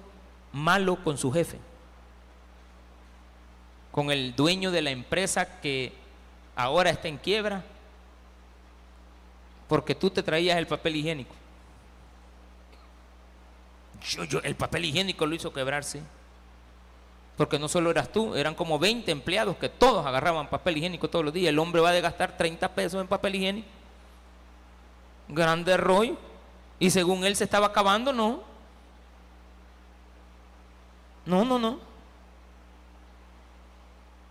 malo 0.52 1.04
con 1.04 1.18
su 1.18 1.32
jefe, 1.32 1.58
con 3.92 4.12
el 4.12 4.36
dueño 4.36 4.72
de 4.72 4.82
la 4.82 4.92
empresa 4.92 5.60
que 5.60 5.94
ahora 6.56 6.90
está 6.90 7.08
en 7.08 7.18
quiebra, 7.18 7.64
porque 9.68 9.96
tú 9.96 10.10
te 10.10 10.22
traías 10.24 10.58
el 10.58 10.68
papel 10.68 10.96
higiénico. 10.96 11.34
Yo, 14.02 14.24
yo, 14.26 14.40
el 14.40 14.56
papel 14.56 14.86
higiénico 14.86 15.26
lo 15.26 15.36
hizo 15.36 15.54
quebrarse. 15.54 16.02
Porque 17.38 17.58
no 17.58 17.68
solo 17.68 17.90
eras 17.90 18.12
tú, 18.12 18.36
eran 18.36 18.54
como 18.54 18.78
20 18.78 19.12
empleados 19.12 19.58
que 19.58 19.70
todos 19.70 20.06
agarraban 20.06 20.50
papel 20.50 20.78
higiénico 20.78 21.10
todos 21.10 21.26
los 21.26 21.34
días. 21.34 21.50
El 21.50 21.60
hombre 21.60 21.82
va 21.82 21.90
a 21.90 22.00
gastar 22.00 22.38
30 22.38 22.76
pesos 22.76 23.02
en 23.02 23.08
papel 23.08 23.36
higiénico. 23.36 23.68
Grande 25.30 25.78
rollo. 25.78 26.18
Y 26.80 26.92
según 26.92 27.24
él 27.24 27.36
se 27.36 27.46
estaba 27.46 27.68
acabando, 27.68 28.14
no. 28.14 28.44
No, 31.26 31.46
no, 31.46 31.58
no. 31.58 31.80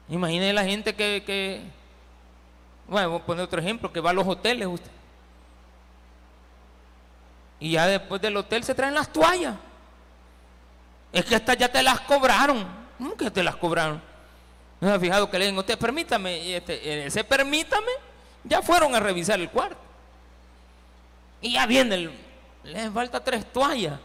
La 0.08 0.64
gente 0.64 0.94
que, 0.94 1.22
que, 1.24 1.62
bueno, 2.88 3.10
voy 3.10 3.20
a 3.20 3.24
poner 3.24 3.44
otro 3.44 3.60
ejemplo, 3.60 3.92
que 3.92 4.00
va 4.00 4.10
a 4.10 4.12
los 4.14 4.26
hoteles 4.26 4.68
usted. 4.68 4.90
Y 7.60 7.72
ya 7.72 7.86
después 7.86 8.20
del 8.20 8.36
hotel 8.36 8.64
se 8.64 8.74
traen 8.74 8.94
las 8.94 9.12
toallas. 9.12 9.54
Es 11.12 11.24
que 11.24 11.36
estas 11.36 11.56
ya 11.56 11.70
te 11.70 11.82
las 11.82 12.00
cobraron. 12.00 12.66
¿Cómo 12.98 13.16
que 13.16 13.30
te 13.30 13.42
las 13.42 13.56
cobraron? 13.56 14.02
¿No 14.80 14.92
ha 14.92 14.98
fijado 14.98 15.30
que 15.30 15.38
le 15.38 15.46
digo 15.46 15.60
usted, 15.60 15.78
permítame? 15.78 16.56
Este, 16.56 17.06
ese 17.06 17.22
permítame, 17.22 17.92
ya 18.42 18.62
fueron 18.62 18.94
a 18.96 19.00
revisar 19.00 19.38
el 19.38 19.48
cuarto. 19.48 19.76
Y 21.40 21.52
ya 21.52 21.66
viene 21.66 21.94
el, 21.94 22.12
le 22.64 22.90
falta 22.90 23.22
tres 23.22 23.50
toallas. 23.52 24.00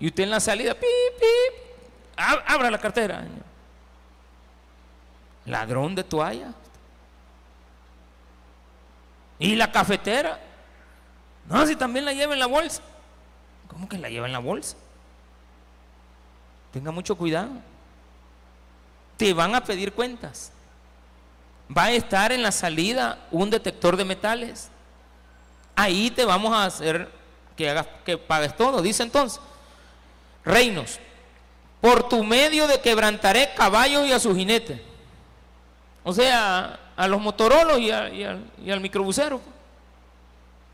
Y 0.00 0.06
usted 0.06 0.24
en 0.24 0.30
la 0.30 0.40
salida, 0.40 0.74
pip, 0.74 0.88
abra 2.16 2.70
la 2.70 2.78
cartera. 2.78 3.24
Ladrón 5.44 5.94
de 5.94 6.04
toalla. 6.04 6.54
Y 9.42 9.56
la 9.56 9.70
cafetera. 9.70 10.38
No, 11.48 11.66
si 11.66 11.76
también 11.76 12.04
la 12.04 12.12
lleva 12.12 12.32
en 12.32 12.38
la 12.38 12.46
bolsa. 12.46 12.82
¿Cómo 13.68 13.88
que 13.88 13.98
la 13.98 14.08
lleva 14.08 14.26
en 14.26 14.32
la 14.32 14.38
bolsa? 14.38 14.76
Tenga 16.72 16.90
mucho 16.90 17.16
cuidado. 17.16 17.50
Te 19.16 19.32
van 19.32 19.54
a 19.54 19.64
pedir 19.64 19.92
cuentas. 19.92 20.52
Va 21.76 21.84
a 21.84 21.92
estar 21.92 22.32
en 22.32 22.42
la 22.42 22.52
salida 22.52 23.18
un 23.30 23.50
detector 23.50 23.96
de 23.96 24.04
metales. 24.04 24.68
Ahí 25.74 26.10
te 26.10 26.24
vamos 26.24 26.52
a 26.52 26.64
hacer 26.64 27.10
que 27.56 27.68
hagas 27.68 27.86
que 28.04 28.18
pagues 28.18 28.56
todo. 28.56 28.82
Dice 28.82 29.02
entonces, 29.02 29.40
reinos, 30.44 30.98
por 31.80 32.08
tu 32.08 32.22
medio 32.22 32.66
de 32.66 32.80
quebrantaré 32.80 33.52
caballos 33.54 34.06
y 34.06 34.12
a 34.12 34.18
sus 34.18 34.36
jinetes 34.36 34.80
o 36.04 36.12
sea, 36.12 36.78
a 36.96 37.08
los 37.08 37.20
motorolos 37.20 37.80
y, 37.80 37.90
al, 37.90 38.80
microbusero. 38.80 39.40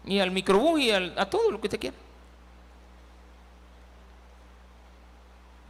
Y 0.05 0.21
al 0.21 0.31
microbús 0.31 0.81
y 0.81 0.91
a 0.91 1.29
todo 1.29 1.51
lo 1.51 1.61
que 1.61 1.67
usted 1.67 1.81
quiera. 1.81 1.97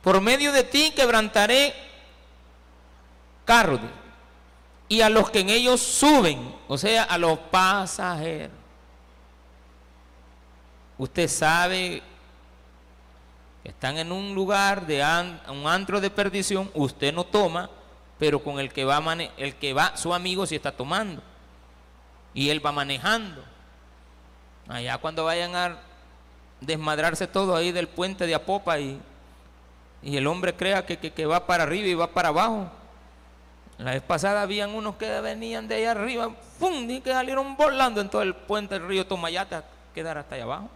Por 0.03 0.21
medio 0.21 0.53
de 0.53 0.65
ti 0.65 0.93
quebrantaré 0.95 1.75
carros 3.45 3.81
y 4.89 5.01
a 5.01 5.11
los 5.11 5.31
que 5.31 5.41
en 5.41 5.51
ellos 5.51 5.81
suben, 5.81 6.55
o 6.67 6.79
sea, 6.79 7.03
a 7.05 7.19
los 7.19 7.39
pasajeros. 7.39 8.57
Usted 10.97 11.29
sabe 11.29 12.03
que 13.63 13.69
están 13.69 13.99
en 13.99 14.11
un 14.11 14.35
lugar 14.35 14.87
de 14.87 15.03
un 15.49 15.67
antro 15.67 16.01
de 16.01 16.11
perdición, 16.11 16.71
usted 16.75 17.13
no 17.13 17.25
toma, 17.25 17.69
pero 18.19 18.43
con 18.43 18.59
el 18.59 18.73
que 18.73 18.85
va 18.85 19.01
el 19.37 19.55
que 19.57 19.73
va 19.73 19.97
su 19.97 20.13
amigo 20.13 20.47
si 20.47 20.57
está 20.57 20.73
tomando 20.73 21.23
y 22.35 22.51
él 22.51 22.65
va 22.65 22.73
manejando. 22.73 23.43
Allá 24.69 24.99
cuando 24.99 25.25
vayan 25.25 25.55
a 25.57 25.79
desmadrarse 26.61 27.27
todo 27.27 27.57
ahí 27.57 27.73
del 27.73 27.89
puente 27.89 28.27
de 28.27 28.35
Apopa 28.35 28.79
y, 28.79 29.01
y 30.03 30.17
el 30.17 30.27
hombre 30.27 30.55
crea 30.55 30.85
que, 30.85 30.99
que, 30.99 31.27
va 31.27 31.47
para 31.47 31.65
arriba 31.65 31.89
y 31.89 31.95
va 31.95 32.09
para 32.09 32.29
abajo. 32.29 32.71
La 33.79 33.93
vez 33.93 34.03
pasada 34.03 34.43
habían 34.43 34.71
unos 34.71 34.97
que 34.97 35.21
venían 35.21 35.69
de 35.69 35.77
allá 35.77 35.93
arriba, 35.93 36.31
¡pum! 36.59 36.91
y 36.91 37.01
que 37.01 37.13
salieron 37.13 37.57
volando 37.57 38.01
en 38.01 38.09
todo 38.09 38.23
el 38.23 38.35
puente 38.35 38.79
del 38.79 38.89
río 38.89 39.07
Tomayate 39.07 39.55
a 39.55 39.65
quedar 39.95 40.19
hasta 40.19 40.35
allá 40.35 40.45
abajo. 40.45 40.69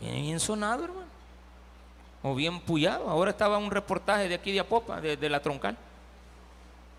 Bien 0.00 0.38
sonado, 0.38 0.84
hermano 0.84 1.11
o 2.22 2.34
bien 2.34 2.60
puyado. 2.60 3.08
Ahora 3.08 3.30
estaba 3.30 3.58
un 3.58 3.70
reportaje 3.70 4.28
de 4.28 4.34
aquí 4.34 4.52
de 4.52 4.60
Apopa, 4.60 5.00
de, 5.00 5.28
la 5.28 5.40
troncal. 5.40 5.76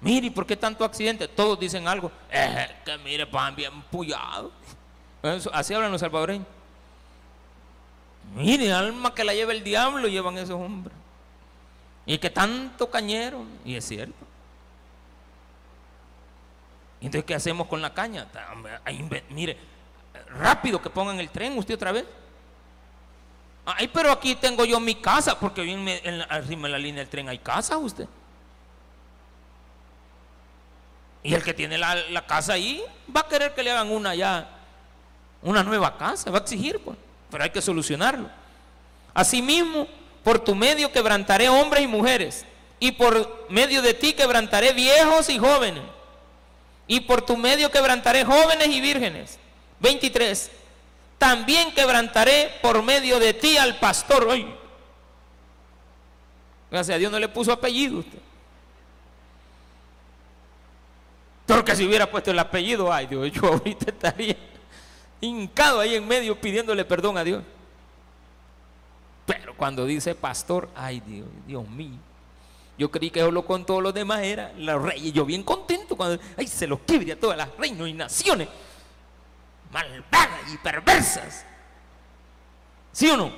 Mire, 0.02 0.32
¿por 0.32 0.46
qué 0.46 0.58
tanto 0.58 0.84
accidente? 0.84 1.28
Todos 1.28 1.60
dicen 1.60 1.88
algo. 1.88 2.12
Que 2.86 2.98
mire, 2.98 3.26
van 3.26 3.56
bien 3.56 3.82
puyados. 3.84 4.52
Así 5.54 5.74
hablan 5.74 5.92
los 5.92 6.02
salvadoreños. 6.02 6.48
Mire, 8.36 8.74
alma 8.74 9.14
que 9.14 9.24
la 9.24 9.34
lleva 9.34 9.54
el 9.54 9.64
diablo 9.64 10.08
llevan 10.08 10.38
esos 10.38 10.60
hombres. 10.60 10.96
Y 12.06 12.18
que 12.18 12.30
tanto 12.30 12.90
cañero. 12.90 13.46
Y 13.64 13.76
es 13.76 13.86
cierto. 13.86 14.26
Entonces, 17.00 17.26
¿qué 17.26 17.36
hacemos 17.36 17.68
con 17.68 17.82
la 17.82 17.94
caña? 17.94 18.28
Mire, 19.30 19.58
rápido 20.38 20.82
que 20.82 20.90
pongan 20.90 21.20
el 21.20 21.30
tren 21.30 21.58
usted 21.58 21.76
otra 21.76 21.92
vez. 21.92 22.06
Ay, 23.66 23.88
pero 23.88 24.12
aquí 24.12 24.36
tengo 24.36 24.66
yo 24.66 24.80
mi 24.80 24.96
casa, 24.96 25.40
porque 25.40 25.62
bien 25.62 25.88
en 25.88 26.20
la, 26.20 26.42
de 26.42 26.70
la 26.70 26.78
línea 26.78 27.02
del 27.02 27.10
tren 27.10 27.30
hay 27.30 27.40
casa 27.40 27.78
usted. 27.78 28.08
Y 31.24 31.34
el 31.34 31.42
que 31.42 31.54
tiene 31.54 31.78
la, 31.78 32.26
casa 32.28 32.54
ahí 32.54 32.84
va 33.16 33.22
a 33.22 33.28
querer 33.28 33.54
que 33.54 33.64
le 33.64 33.72
hagan 33.72 33.90
una 33.90 34.14
ya, 34.14 34.50
una 35.42 35.64
nueva 35.64 35.98
casa, 35.98 36.30
va 36.30 36.40
a 36.40 36.42
exigir, 36.42 36.80
pues, 36.80 36.98
pero 37.32 37.46
hay 37.46 37.50
que 37.50 37.62
solucionarlo. 37.62 38.30
Asimismo, 39.14 39.88
por 40.24 40.40
tu 40.40 40.54
medio 40.54 40.92
quebrantaré 40.92 41.48
hombres 41.48 41.84
y 41.84 41.88
mujeres, 41.88 42.46
y 42.82 42.92
por 42.92 43.46
medio 43.50 43.82
de 43.82 43.94
ti 43.94 44.12
quebrantaré 44.12 44.74
viejos 44.74 45.30
y 45.30 45.40
jóvenes, 45.40 45.84
y 46.86 47.00
por 47.00 47.22
tu 47.22 47.38
medio 47.38 47.72
quebrantaré 47.72 48.26
jóvenes 48.26 48.68
y 48.68 48.82
vírgenes. 48.82 49.40
23 49.80 50.52
también 51.24 51.74
quebrantaré 51.74 52.52
por 52.62 52.84
medio 52.84 53.18
de 53.18 53.34
ti 53.34 53.56
al 53.56 53.80
pastor 53.80 54.26
hoy. 54.26 54.46
Gracias 56.70 56.96
a 56.96 57.00
Dios 57.00 57.10
no 57.10 57.18
le 57.18 57.30
puso 57.30 57.54
apellido 57.54 58.00
usted. 58.00 58.20
Porque 61.46 61.78
si 61.78 61.88
hubiera 61.88 62.12
puesto 62.12 62.32
el 62.32 62.40
apellido, 62.40 62.92
ay 62.92 63.08
Dios, 63.08 63.32
yo 63.32 63.48
ahorita 63.48 63.86
estaría 63.92 64.36
hincado 65.22 65.80
ahí 65.80 65.96
en 65.96 66.06
medio 66.06 66.38
pidiéndole 66.42 66.84
perdón 66.84 67.18
a 67.18 67.24
Dios. 67.24 67.42
Pero 69.26 69.56
cuando 69.56 69.86
dice 69.86 70.16
pastor, 70.16 70.68
ay 70.76 71.00
Dios, 71.00 71.28
Dios 71.48 71.66
mío. 71.70 72.00
Yo 72.78 72.92
creí 72.92 73.12
que 73.12 73.22
solo 73.22 73.46
con 73.46 73.66
todos 73.66 73.82
los 73.82 73.94
demás 73.94 74.24
era 74.24 74.52
los 74.58 74.82
reyes. 74.82 75.14
Yo 75.14 75.24
bien 75.24 75.44
contento 75.44 75.96
cuando, 75.96 76.22
ay, 76.36 76.48
se 76.48 76.68
los 76.68 76.80
quiere 76.80 77.14
a 77.14 77.18
todas 77.18 77.38
las 77.38 77.48
reinos 77.58 77.88
y 77.88 77.94
naciones 77.94 78.50
malvadas 79.74 80.54
y 80.54 80.58
perversas. 80.58 81.46
¿Sí 82.92 83.10
o 83.10 83.18
no? 83.18 83.32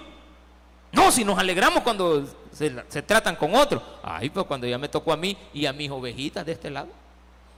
No, 0.91 1.11
si 1.11 1.23
nos 1.23 1.39
alegramos 1.39 1.81
cuando 1.81 2.25
se, 2.51 2.69
tratan 3.01 3.35
con 3.35 3.55
otros. 3.55 3.81
Ay, 4.03 4.29
pues 4.29 4.45
cuando 4.45 4.67
ya 4.67 4.77
me 4.77 4.89
tocó 4.89 5.13
a 5.13 5.17
mí 5.17 5.37
y 5.53 5.65
a 5.65 5.73
mis 5.73 5.89
ovejitas 5.89 6.45
de 6.45 6.51
este 6.51 6.69
lado 6.69 6.89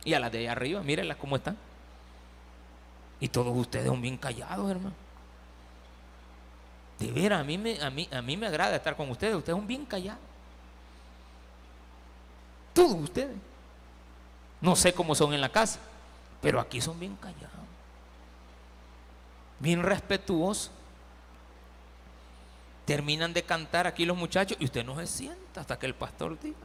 y 0.06 0.14
a 0.14 0.20
las 0.20 0.32
de 0.32 0.40
allá 0.40 0.52
arriba, 0.54 0.82
mírenlas 0.82 1.18
cómo 1.18 1.36
están. 1.36 1.58
Y 3.20 3.28
todos 3.28 3.56
ustedes 3.56 3.88
son 3.88 4.02
bien 4.02 4.18
callados, 4.18 4.70
hermano. 4.70 4.96
De 7.00 7.12
veras, 7.12 7.42
a 7.42 7.44
mí, 7.44 7.56
a, 7.82 7.90
mí, 7.90 8.10
a 8.12 8.22
mí 8.22 8.38
me 8.38 8.48
agrada 8.48 8.76
estar 8.76 8.96
con 8.96 9.10
ustedes. 9.10 9.36
Ustedes 9.36 9.58
son 9.58 9.68
bien 9.68 9.86
callados. 9.86 10.22
Todos 12.74 12.96
ustedes. 12.96 13.36
No 14.62 14.76
sé 14.76 14.94
cómo 14.94 15.14
son 15.14 15.34
en 15.34 15.42
la 15.42 15.50
casa, 15.50 15.80
pero 16.42 16.60
aquí 16.60 16.82
son 16.82 17.00
bien 17.00 17.16
callados 17.16 17.57
bien 19.60 19.84
respetuoso. 19.84 20.72
Terminan 22.86 23.34
de 23.34 23.44
cantar 23.44 23.86
aquí 23.86 24.06
los 24.06 24.16
muchachos 24.16 24.58
y 24.60 24.66
usted 24.66 24.86
no 24.86 24.98
se 25.00 25.08
sienta 25.08 25.62
hasta 25.62 25.78
que 25.78 25.86
el 25.86 25.94
pastor 25.94 26.40
diga. 26.40 26.56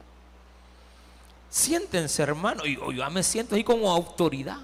Siéntense, 1.49 2.23
hermano. 2.23 2.65
Y 2.65 2.75
yo 2.75 3.09
me 3.09 3.23
siento 3.23 3.55
ahí 3.55 3.63
como 3.63 3.91
autoridad. 3.91 4.59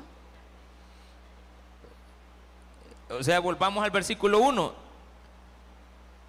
O 3.10 3.24
sea, 3.24 3.40
volvamos 3.40 3.84
al 3.84 3.92
versículo 3.92 4.40
1. 4.40 4.74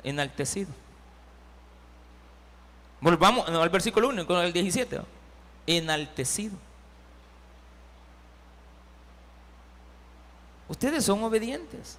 Enaltecido. 0.03 0.71
Volvamos 3.01 3.49
al 3.49 3.69
versículo 3.71 4.09
1, 4.09 4.27
con 4.27 4.39
el 4.45 4.53
17. 4.53 5.01
Enaltecido. 5.67 6.57
Ustedes 10.71 11.05
son 11.05 11.23
obedientes. 11.23 11.99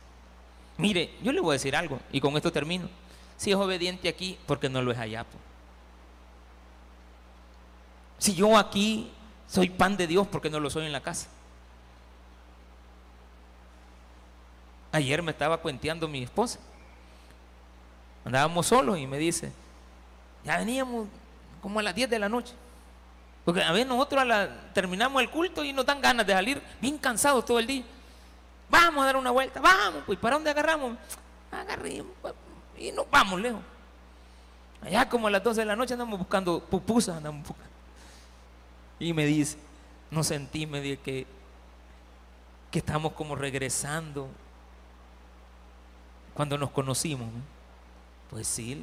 Mire, 0.78 1.14
yo 1.22 1.32
le 1.32 1.42
voy 1.42 1.52
a 1.52 1.54
decir 1.54 1.76
algo 1.76 2.00
y 2.12 2.20
con 2.20 2.36
esto 2.36 2.52
termino. 2.52 2.90
Si 3.38 3.52
es 3.52 3.56
obediente 3.56 4.10
aquí, 4.10 4.40
porque 4.48 4.68
no 4.68 4.82
lo 4.82 4.92
es 4.92 4.98
allá. 4.98 5.28
Si 8.18 8.34
yo 8.34 8.58
aquí 8.58 9.12
Soy 9.52 9.70
pan 9.70 9.98
de 9.98 10.08
Dios 10.08 10.28
porque 10.28 10.50
no 10.50 10.62
lo 10.62 10.70
soy 10.70 10.86
en 10.86 10.94
la 10.94 11.02
casa. 11.02 11.28
Ayer 14.94 15.22
me 15.22 15.32
estaba 15.32 15.58
cuenteando 15.58 16.08
mi 16.08 16.24
esposa. 16.24 16.58
Andábamos 18.24 18.68
solos 18.68 18.98
y 18.98 19.06
me 19.08 19.18
dice, 19.18 19.52
ya 20.46 20.58
veníamos 20.58 21.08
como 21.62 21.82
a 21.82 21.84
las 21.84 21.94
10 21.94 22.10
de 22.10 22.20
la 22.20 22.30
noche. 22.30 22.54
Porque 23.44 23.62
a 23.62 23.74
veces 23.74 23.90
nosotros 23.90 24.24
terminamos 24.74 25.22
el 25.22 25.30
culto 25.30 25.66
y 25.66 25.74
nos 25.74 25.86
dan 25.86 26.00
ganas 26.00 26.26
de 26.26 26.32
salir 26.32 26.62
bien 26.80 26.98
cansados 26.98 27.44
todo 27.44 27.60
el 27.60 27.68
día. 27.68 27.84
Vamos 28.72 29.04
a 29.04 29.06
dar 29.08 29.18
una 29.18 29.32
vuelta, 29.32 29.60
vamos, 29.60 30.04
pues 30.06 30.18
¿para 30.18 30.38
dónde 30.38 30.50
agarramos? 30.50 30.98
Agarremos 31.52 32.08
y 32.78 32.92
nos 32.94 33.10
vamos 33.12 33.42
lejos. 33.42 33.62
Allá 34.82 35.10
como 35.10 35.28
a 35.28 35.30
las 35.30 35.44
12 35.44 35.60
de 35.60 35.66
la 35.66 35.76
noche 35.76 35.94
andamos 35.94 36.18
buscando 36.18 36.62
pupusas, 36.62 37.18
andamos 37.18 37.46
buscando. 37.46 37.72
Y 38.98 39.14
me 39.14 39.26
dice, 39.26 39.58
no 40.10 40.24
sentí, 40.24 40.66
me 40.66 40.80
dice 40.80 41.02
que, 41.02 41.28
que 42.72 42.80
estamos 42.80 43.12
como 43.12 43.36
regresando 43.36 44.30
cuando 46.34 46.58
nos 46.58 46.72
conocimos. 46.72 47.28
Pues 48.30 48.48
sí, 48.48 48.82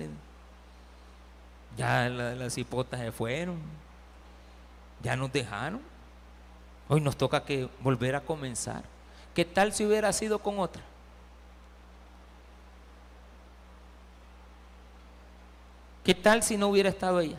ya 1.79 2.11
las 2.11 2.59
hipotas 2.59 3.01
se 3.01 3.11
fueron, 3.11 3.59
ya 5.03 5.17
nos 5.17 5.33
dejaron. 5.33 5.81
Hoy 6.91 7.01
nos 7.01 7.17
toca 7.17 7.45
que 7.45 7.69
volver 7.81 8.15
a 8.15 8.21
comenzar. 8.21 8.85
¿Qué 9.39 9.45
tal 9.45 9.73
si 9.73 9.87
hubiera 9.87 10.13
sido 10.13 10.41
con 10.41 10.59
otra? 10.59 10.83
¿Qué 16.03 16.13
tal 16.13 16.43
si 16.43 16.57
no 16.57 16.67
hubiera 16.67 16.89
estado 16.89 17.21
ella? 17.21 17.37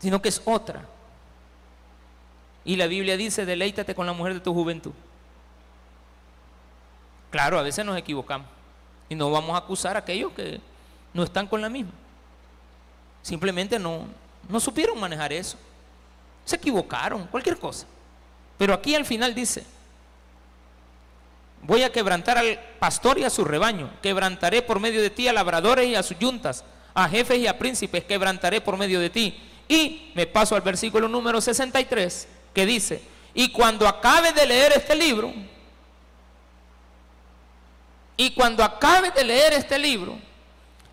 Sino 0.00 0.20
que 0.20 0.30
es 0.30 0.42
otra. 0.44 0.84
Y 2.64 2.74
la 2.74 2.88
Biblia 2.88 3.16
dice, 3.16 3.46
deleítate 3.46 3.94
con 3.94 4.04
la 4.04 4.12
mujer 4.12 4.34
de 4.34 4.40
tu 4.40 4.52
juventud. 4.52 4.90
Claro, 7.30 7.60
a 7.60 7.62
veces 7.62 7.86
nos 7.86 7.96
equivocamos. 7.96 8.48
Y 9.08 9.14
no 9.14 9.30
vamos 9.30 9.54
a 9.54 9.58
acusar 9.58 9.94
a 9.94 10.00
aquellos 10.00 10.32
que 10.32 10.60
no 11.14 11.22
están 11.22 11.46
con 11.46 11.60
la 11.60 11.68
misma. 11.68 11.92
Simplemente 13.22 13.78
no, 13.78 14.06
no 14.48 14.58
supieron 14.58 14.98
manejar 14.98 15.32
eso. 15.32 15.56
Se 16.44 16.56
equivocaron, 16.56 17.28
cualquier 17.28 17.60
cosa. 17.60 17.86
Pero 18.58 18.74
aquí 18.74 18.96
al 18.96 19.06
final 19.06 19.36
dice, 19.36 19.64
voy 21.62 21.82
a 21.82 21.92
quebrantar 21.92 22.38
al 22.38 22.58
pastor 22.78 23.18
y 23.18 23.24
a 23.24 23.30
su 23.30 23.44
rebaño. 23.44 23.90
Quebrantaré 24.02 24.62
por 24.62 24.80
medio 24.80 25.02
de 25.02 25.10
ti 25.10 25.28
a 25.28 25.32
labradores 25.32 25.86
y 25.86 25.94
a 25.94 26.02
sus 26.02 26.18
yuntas, 26.18 26.64
a 26.94 27.08
jefes 27.08 27.38
y 27.38 27.46
a 27.46 27.58
príncipes, 27.58 28.04
quebrantaré 28.04 28.60
por 28.60 28.76
medio 28.76 29.00
de 29.00 29.10
ti. 29.10 29.40
Y 29.68 30.10
me 30.14 30.26
paso 30.26 30.56
al 30.56 30.62
versículo 30.62 31.06
número 31.08 31.40
63, 31.40 32.28
que 32.52 32.66
dice, 32.66 33.02
y 33.34 33.50
cuando 33.50 33.86
acabe 33.86 34.32
de 34.32 34.46
leer 34.46 34.72
este 34.74 34.96
libro, 34.96 35.32
y 38.16 38.32
cuando 38.32 38.64
acabe 38.64 39.10
de 39.12 39.24
leer 39.24 39.52
este 39.52 39.78
libro, 39.78 40.18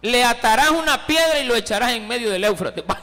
le 0.02 0.24
atarás 0.24 0.70
una 0.70 1.06
piedra 1.08 1.40
y 1.40 1.46
lo 1.46 1.56
echarás 1.56 1.92
en 1.92 2.08
medio 2.08 2.30
del 2.30 2.44
Éufrates. 2.44 2.84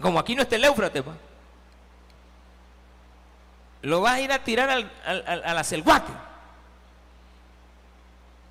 Como 0.00 0.18
aquí 0.18 0.34
no 0.34 0.42
está 0.42 0.56
el 0.56 0.64
Éufrates, 0.64 1.02
lo 3.84 4.00
vas 4.00 4.14
a 4.14 4.20
ir 4.20 4.32
a 4.32 4.42
tirar 4.42 4.70
al, 4.70 4.90
a 5.06 5.54
la 5.54 5.64
selguate. 5.64 6.12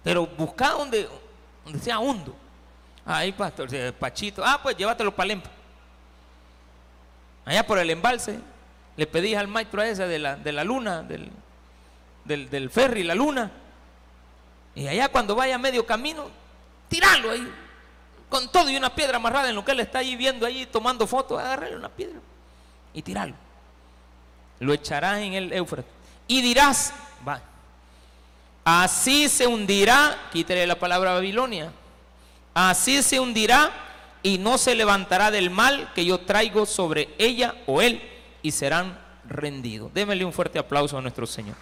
Pero 0.03 0.27
busca 0.27 0.69
donde, 0.69 1.09
donde 1.63 1.79
sea 1.79 1.99
hondo. 1.99 2.35
Ahí, 3.05 3.31
pastor, 3.31 3.69
Pachito. 3.93 4.43
Ah, 4.45 4.59
pues 4.61 4.77
llévatelo 4.77 5.13
para 5.13 5.25
el 5.25 5.31
empa. 5.31 5.49
Allá 7.45 7.65
por 7.65 7.79
el 7.79 7.89
embalse, 7.89 8.39
le 8.95 9.07
pedís 9.07 9.35
al 9.35 9.47
maestro 9.47 9.81
a 9.81 9.87
ese 9.87 10.07
de 10.07 10.19
la, 10.19 10.35
de 10.35 10.51
la 10.51 10.63
luna, 10.63 11.03
del, 11.03 11.29
del, 12.25 12.69
ferry, 12.69 13.03
la 13.03 13.15
luna. 13.15 13.51
Y 14.75 14.87
allá 14.87 15.09
cuando 15.09 15.35
vaya 15.35 15.55
a 15.55 15.57
medio 15.57 15.85
camino, 15.85 16.29
tirarlo 16.87 17.31
ahí, 17.31 17.51
con 18.29 18.49
todo 18.51 18.69
y 18.69 18.77
una 18.77 18.95
piedra 18.95 19.17
amarrada 19.17 19.49
en 19.49 19.55
lo 19.55 19.65
que 19.65 19.71
él 19.71 19.81
está 19.81 19.99
ahí 19.99 20.15
viendo 20.15 20.45
ahí, 20.45 20.65
tomando 20.65 21.05
fotos, 21.05 21.39
agarrarle 21.39 21.75
una 21.75 21.89
piedra 21.89 22.19
y 22.93 23.01
tirarlo. 23.01 23.35
Lo 24.59 24.73
echarás 24.73 25.19
en 25.19 25.33
el 25.33 25.53
Éufrates. 25.53 25.91
Y 26.27 26.41
dirás, 26.41 26.93
va, 27.27 27.41
así 28.63 29.27
se 29.29 29.47
hundirá, 29.47 30.29
quítale 30.31 30.65
la 30.65 30.79
palabra 30.79 31.13
Babilonia, 31.13 31.71
así 32.53 33.03
se 33.03 33.19
hundirá 33.19 33.71
y 34.21 34.37
no 34.37 34.57
se 34.57 34.73
levantará 34.73 35.31
del 35.31 35.49
mal 35.49 35.91
que 35.93 36.05
yo 36.05 36.19
traigo 36.19 36.65
sobre 36.65 37.09
ella 37.17 37.55
o 37.65 37.81
él 37.81 38.01
y 38.41 38.51
serán 38.51 38.97
rendidos. 39.27 39.93
Démele 39.93 40.23
un 40.23 40.33
fuerte 40.33 40.59
aplauso 40.59 40.97
a 40.97 41.01
nuestro 41.01 41.27
Señor. 41.27 41.55